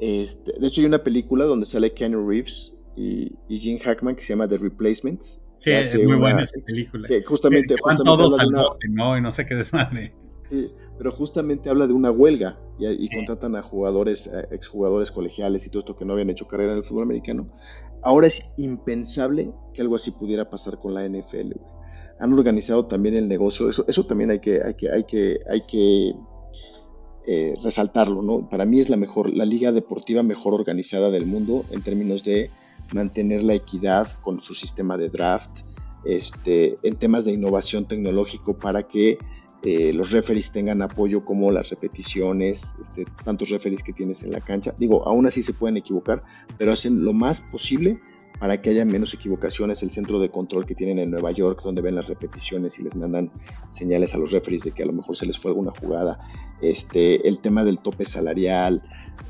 Este, 0.00 0.52
de 0.58 0.66
hecho 0.66 0.80
hay 0.80 0.88
una 0.88 1.04
película 1.04 1.44
donde 1.44 1.64
sale 1.64 1.94
Keanu 1.94 2.28
Reeves 2.28 2.74
y, 2.96 3.36
y 3.48 3.60
Jim 3.60 3.78
Hackman 3.78 4.16
que 4.16 4.22
se 4.24 4.30
llama 4.30 4.48
The 4.48 4.58
Replacements. 4.58 5.46
Sí, 5.62 5.70
es 5.70 5.96
muy 6.02 6.16
buena 6.16 6.42
esa 6.42 6.58
película. 6.64 7.06
Que 7.06 7.22
justamente, 7.22 7.76
todos 8.04 8.38
al 8.38 8.50
¿no? 8.90 9.16
Y 9.16 9.20
no 9.20 9.30
sé 9.30 9.46
qué 9.46 9.54
desmadre. 9.54 10.12
Sí, 10.50 10.72
pero 10.98 11.12
justamente 11.12 11.70
habla 11.70 11.86
de 11.86 11.92
una 11.92 12.10
huelga 12.10 12.58
y, 12.78 13.08
contratan 13.14 13.54
a 13.56 13.62
jugadores, 13.62 14.28
exjugadores 14.50 15.10
colegiales 15.12 15.66
y 15.66 15.70
todo 15.70 15.80
esto 15.80 15.96
que 15.96 16.04
no 16.04 16.14
habían 16.14 16.30
hecho 16.30 16.48
carrera 16.48 16.72
en 16.72 16.78
el 16.78 16.84
fútbol 16.84 17.04
americano. 17.04 17.48
Ahora 18.02 18.26
es 18.26 18.40
impensable 18.56 19.52
que 19.72 19.82
algo 19.82 19.94
así 19.94 20.10
pudiera 20.10 20.50
pasar 20.50 20.78
con 20.78 20.94
la 20.94 21.08
NFL. 21.08 21.52
Han 22.18 22.32
organizado 22.32 22.86
también 22.86 23.14
el 23.14 23.28
negocio, 23.28 23.68
eso, 23.68 23.84
eso 23.86 24.04
también 24.04 24.30
hay 24.30 24.40
que, 24.40 24.60
hay 24.62 24.74
que, 24.74 24.90
hay 24.90 25.04
que, 25.04 25.40
hay 25.48 25.60
que 25.62 26.12
eh, 27.26 27.54
resaltarlo, 27.62 28.20
¿no? 28.20 28.48
Para 28.48 28.64
mí 28.64 28.80
es 28.80 28.90
la 28.90 28.96
mejor, 28.96 29.32
la 29.32 29.44
liga 29.44 29.70
deportiva 29.70 30.24
mejor 30.24 30.54
organizada 30.54 31.08
del 31.10 31.26
mundo 31.26 31.64
en 31.70 31.82
términos 31.82 32.24
de 32.24 32.50
mantener 32.94 33.42
la 33.42 33.54
equidad 33.54 34.10
con 34.20 34.40
su 34.40 34.54
sistema 34.54 34.96
de 34.96 35.08
draft, 35.08 35.50
este, 36.04 36.76
en 36.82 36.96
temas 36.96 37.24
de 37.24 37.32
innovación 37.32 37.86
tecnológico 37.86 38.58
para 38.58 38.86
que 38.88 39.18
eh, 39.62 39.92
los 39.92 40.10
referees 40.10 40.50
tengan 40.50 40.82
apoyo 40.82 41.24
como 41.24 41.52
las 41.52 41.70
repeticiones, 41.70 42.74
este, 42.80 43.04
tantos 43.24 43.50
referees 43.50 43.82
que 43.82 43.92
tienes 43.92 44.24
en 44.24 44.32
la 44.32 44.40
cancha. 44.40 44.74
Digo, 44.76 45.06
aún 45.06 45.26
así 45.26 45.42
se 45.42 45.52
pueden 45.52 45.76
equivocar, 45.76 46.22
pero 46.58 46.72
hacen 46.72 47.04
lo 47.04 47.12
más 47.12 47.40
posible 47.40 48.00
para 48.38 48.60
que 48.60 48.70
haya 48.70 48.84
menos 48.84 49.14
equivocaciones. 49.14 49.82
El 49.82 49.90
centro 49.90 50.18
de 50.18 50.30
control 50.30 50.66
que 50.66 50.74
tienen 50.74 50.98
en 50.98 51.10
Nueva 51.10 51.32
York, 51.32 51.60
donde 51.62 51.82
ven 51.82 51.94
las 51.94 52.08
repeticiones 52.08 52.78
y 52.78 52.82
les 52.82 52.94
mandan 52.94 53.30
señales 53.70 54.14
a 54.14 54.18
los 54.18 54.30
referees 54.30 54.62
de 54.62 54.72
que 54.72 54.82
a 54.82 54.86
lo 54.86 54.92
mejor 54.92 55.16
se 55.16 55.26
les 55.26 55.38
fue 55.38 55.50
alguna 55.50 55.72
jugada. 55.80 56.18
Este, 56.60 57.26
el 57.28 57.40
tema 57.40 57.64
del 57.64 57.78
tope 57.78 58.04
salarial, 58.04 58.82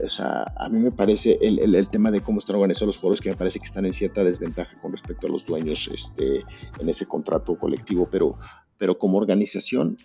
o 0.05 0.09
sea, 0.09 0.53
a 0.57 0.69
mí 0.69 0.79
me 0.79 0.91
parece 0.91 1.39
el, 1.41 1.89
tema 1.89 2.11
de 2.11 2.21
cómo 2.21 2.39
están 2.39 2.57
organizados 2.57 2.89
los 2.89 2.99
jugadores 2.99 3.21
que 3.21 3.31
me 3.31 3.37
parece 3.37 3.59
que 3.59 3.67
están 3.67 3.87
en 3.87 3.93
cierta 3.93 4.25
desventaja 4.25 4.79
con 4.81 4.93
respecto 4.93 5.27
a 5.27 5.31
los 5.31 5.45
dueños 5.45 5.89
este, 5.89 6.45
en 6.79 6.89
ese 6.89 7.07
contrato 7.07 7.57
colectivo, 7.57 8.09
pero, 8.11 8.39
pero 8.79 8.99
como 8.99 9.19
organización 9.19 9.97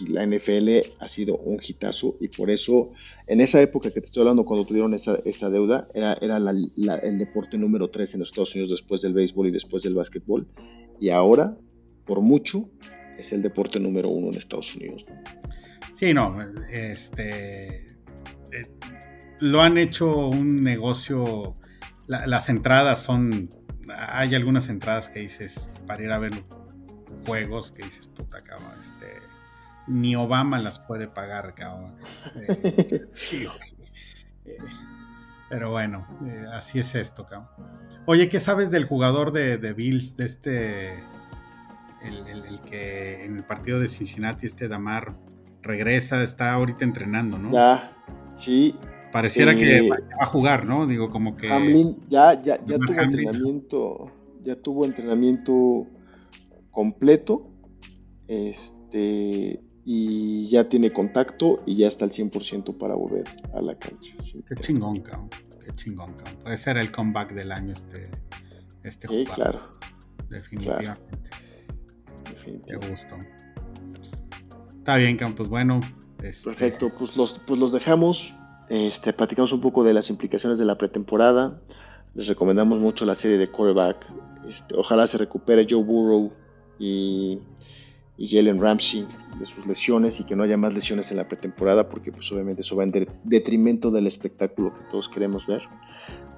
la 0.00 0.26
NFL 0.26 0.68
ha 0.98 1.08
sido 1.08 1.36
un 1.38 1.60
hitazo 1.66 2.16
y 2.20 2.28
por 2.28 2.50
eso 2.50 2.92
en 3.26 3.40
esa 3.40 3.60
época 3.60 3.90
que 3.90 4.00
te 4.00 4.06
estoy 4.06 4.22
hablando 4.22 4.44
cuando 4.44 4.66
tuvieron 4.66 4.94
esa, 4.94 5.18
esa 5.24 5.50
deuda 5.50 5.88
era, 5.94 6.14
el 6.14 7.18
deporte 7.18 7.58
número 7.58 7.88
3 7.88 8.14
en 8.14 8.22
Estados 8.22 8.54
Unidos 8.54 8.70
después 8.70 9.02
del 9.02 9.14
béisbol 9.14 9.48
y 9.48 9.50
después 9.50 9.82
del 9.82 9.94
básquetbol 9.94 10.46
y 11.00 11.10
ahora 11.10 11.56
por 12.04 12.20
mucho 12.20 12.70
es 13.18 13.32
el 13.32 13.42
deporte 13.42 13.80
número 13.80 14.08
uno 14.08 14.28
en 14.28 14.34
Estados 14.34 14.74
Unidos. 14.76 15.06
Sí, 15.94 16.12
no, 16.12 16.36
este. 16.70 17.86
Eh, 18.52 18.66
lo 19.40 19.62
han 19.62 19.78
hecho 19.78 20.28
un 20.28 20.62
negocio. 20.62 21.54
las 22.06 22.48
entradas 22.48 23.02
son. 23.02 23.50
Hay 24.08 24.34
algunas 24.34 24.68
entradas 24.68 25.08
que 25.08 25.20
dices 25.20 25.72
para 25.86 26.02
ir 26.02 26.10
a 26.10 26.18
ver 26.18 26.32
juegos 27.26 27.72
que 27.72 27.84
dices, 27.84 28.06
puta 28.08 28.40
cabrón, 28.40 28.72
este. 28.78 29.25
Ni 29.86 30.16
Obama 30.16 30.58
las 30.58 30.78
puede 30.78 31.08
pagar, 31.08 31.54
cabrón. 31.54 31.94
Eh, 32.34 33.00
sí, 33.08 33.46
eh, 34.44 34.58
pero 35.48 35.70
bueno, 35.70 36.06
así 36.52 36.78
es 36.78 36.94
esto, 36.94 37.26
cabrón. 37.26 37.48
Oye, 38.06 38.28
¿qué 38.28 38.40
sabes 38.40 38.70
del 38.70 38.84
jugador 38.84 39.32
de, 39.32 39.58
de 39.58 39.72
Bills, 39.72 40.16
de 40.16 40.26
este. 40.26 40.94
El, 42.02 42.26
el, 42.28 42.60
que 42.60 43.24
en 43.24 43.36
el 43.36 43.44
partido 43.44 43.80
de 43.80 43.88
Cincinnati, 43.88 44.46
este 44.46 44.68
Damar 44.68 45.16
regresa, 45.62 46.22
está 46.22 46.52
ahorita 46.52 46.84
entrenando, 46.84 47.38
¿no? 47.38 47.50
Ya, 47.50 47.90
sí. 48.32 48.76
Pareciera 49.12 49.54
que 49.56 49.78
eh, 49.78 49.88
va 49.90 49.96
a 50.20 50.26
jugar, 50.26 50.66
¿no? 50.66 50.86
Digo, 50.86 51.10
como 51.10 51.36
que. 51.36 51.50
Hamlin 51.50 51.96
ya, 52.08 52.40
ya, 52.42 52.58
ya 52.64 52.78
tuvo 52.78 53.00
entrenamiento, 53.00 54.12
ya 54.44 54.56
tuvo 54.56 54.84
entrenamiento 54.84 55.86
completo. 56.70 57.50
Este. 58.28 59.60
Y 59.88 60.50
ya 60.50 60.68
tiene 60.68 60.92
contacto 60.92 61.62
y 61.64 61.76
ya 61.76 61.86
está 61.86 62.04
al 62.04 62.10
100% 62.10 62.76
para 62.76 62.96
volver 62.96 63.24
a 63.54 63.60
la 63.60 63.78
cancha. 63.78 64.12
Qué 64.48 64.56
chingón, 64.56 65.00
cabrón. 65.00 65.30
Qué 65.64 65.72
chingón, 65.76 66.08
cabrón. 66.08 66.36
Puede 66.42 66.56
ser 66.56 66.76
el 66.76 66.90
comeback 66.90 67.32
del 67.32 67.52
año 67.52 67.72
este, 67.72 68.10
este 68.82 69.06
sí, 69.06 69.24
claro. 69.32 69.62
Definitivamente. 70.28 71.02
Qué 72.44 72.76
gusto. 72.76 73.16
Está 74.76 74.96
bien, 74.96 75.16
Campos. 75.16 75.48
Bueno. 75.48 75.80
Este... 76.22 76.50
Perfecto, 76.50 76.92
pues 76.98 77.16
los, 77.16 77.40
pues 77.46 77.60
los 77.60 77.72
dejamos. 77.72 78.34
Este, 78.68 79.12
platicamos 79.12 79.52
un 79.52 79.60
poco 79.60 79.84
de 79.84 79.94
las 79.94 80.10
implicaciones 80.10 80.58
de 80.58 80.64
la 80.64 80.76
pretemporada. 80.76 81.60
Les 82.14 82.26
recomendamos 82.26 82.78
mucho 82.80 83.04
la 83.04 83.14
serie 83.14 83.38
de 83.38 83.48
quarterback. 83.48 84.04
Este, 84.48 84.74
ojalá 84.76 85.06
se 85.06 85.18
recupere 85.18 85.66
Joe 85.68 85.82
Burrow 85.82 86.32
y, 86.78 87.40
y, 88.16 88.28
Jalen 88.28 88.60
Ramsey 88.60 89.06
de 89.38 89.46
sus 89.46 89.66
lesiones 89.66 90.20
y 90.20 90.24
que 90.24 90.36
no 90.36 90.42
haya 90.42 90.56
más 90.56 90.74
lesiones 90.74 91.10
en 91.10 91.18
la 91.18 91.28
pretemporada 91.28 91.88
porque 91.88 92.12
pues 92.12 92.30
obviamente 92.32 92.62
eso 92.62 92.76
va 92.76 92.84
en 92.84 93.08
detrimento 93.24 93.90
del 93.90 94.06
espectáculo 94.06 94.74
que 94.74 94.84
todos 94.90 95.08
queremos 95.08 95.46
ver. 95.46 95.62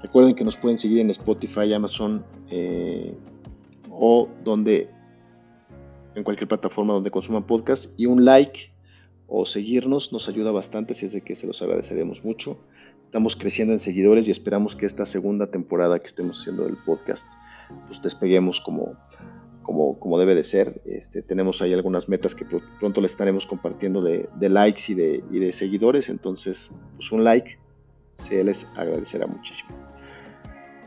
Recuerden 0.02 0.34
que 0.34 0.44
nos 0.44 0.56
pueden 0.56 0.78
seguir 0.78 1.00
en 1.00 1.10
Spotify, 1.10 1.72
Amazon 1.72 2.24
eh, 2.50 3.16
o 3.90 4.28
donde 4.44 4.90
en 6.14 6.24
cualquier 6.24 6.48
plataforma 6.48 6.94
donde 6.94 7.10
consuman 7.10 7.46
podcast 7.46 7.92
y 7.96 8.06
un 8.06 8.24
like 8.24 8.72
o 9.28 9.44
seguirnos 9.44 10.12
nos 10.12 10.28
ayuda 10.28 10.50
bastante, 10.52 10.94
si 10.94 11.06
es 11.06 11.12
de 11.12 11.20
que 11.20 11.34
se 11.34 11.46
los 11.46 11.60
agradeceremos 11.60 12.24
mucho. 12.24 12.58
Estamos 13.02 13.36
creciendo 13.36 13.74
en 13.74 13.80
seguidores 13.80 14.26
y 14.26 14.30
esperamos 14.30 14.74
que 14.74 14.86
esta 14.86 15.06
segunda 15.06 15.50
temporada 15.50 15.98
que 15.98 16.06
estemos 16.06 16.40
haciendo 16.40 16.64
del 16.64 16.76
podcast 16.78 17.26
pues 17.86 18.00
despeguemos 18.02 18.60
como, 18.60 18.96
como, 19.68 20.00
como 20.00 20.18
debe 20.18 20.34
de 20.34 20.44
ser. 20.44 20.80
Este, 20.86 21.20
tenemos 21.20 21.60
ahí 21.60 21.74
algunas 21.74 22.08
metas 22.08 22.34
que 22.34 22.46
pronto 22.80 23.02
les 23.02 23.12
estaremos 23.12 23.44
compartiendo 23.44 24.00
de, 24.00 24.26
likes 24.40 24.84
y 24.88 24.94
de, 24.94 25.22
y 25.30 25.38
de, 25.40 25.52
seguidores, 25.52 26.08
entonces 26.08 26.70
pues 26.96 27.12
un 27.12 27.22
like 27.22 27.58
se 28.14 28.42
les 28.42 28.66
agradecerá 28.76 29.26
muchísimo. 29.26 29.76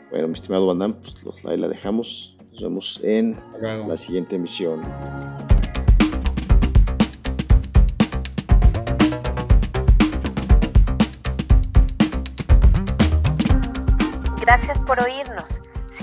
Bueno, 0.10 0.30
mi 0.30 0.34
estimado 0.34 0.66
Bandam, 0.66 0.96
pues 1.00 1.24
los, 1.24 1.46
ahí 1.46 1.58
la 1.58 1.68
dejamos. 1.68 2.36
Nos 2.54 2.64
vemos 2.64 3.00
en 3.04 3.40
la 3.62 3.98
siguiente 3.98 4.36
emisión. 4.36 4.82
Gracias 14.42 14.80
por 14.80 15.04
oírnos. 15.04 15.61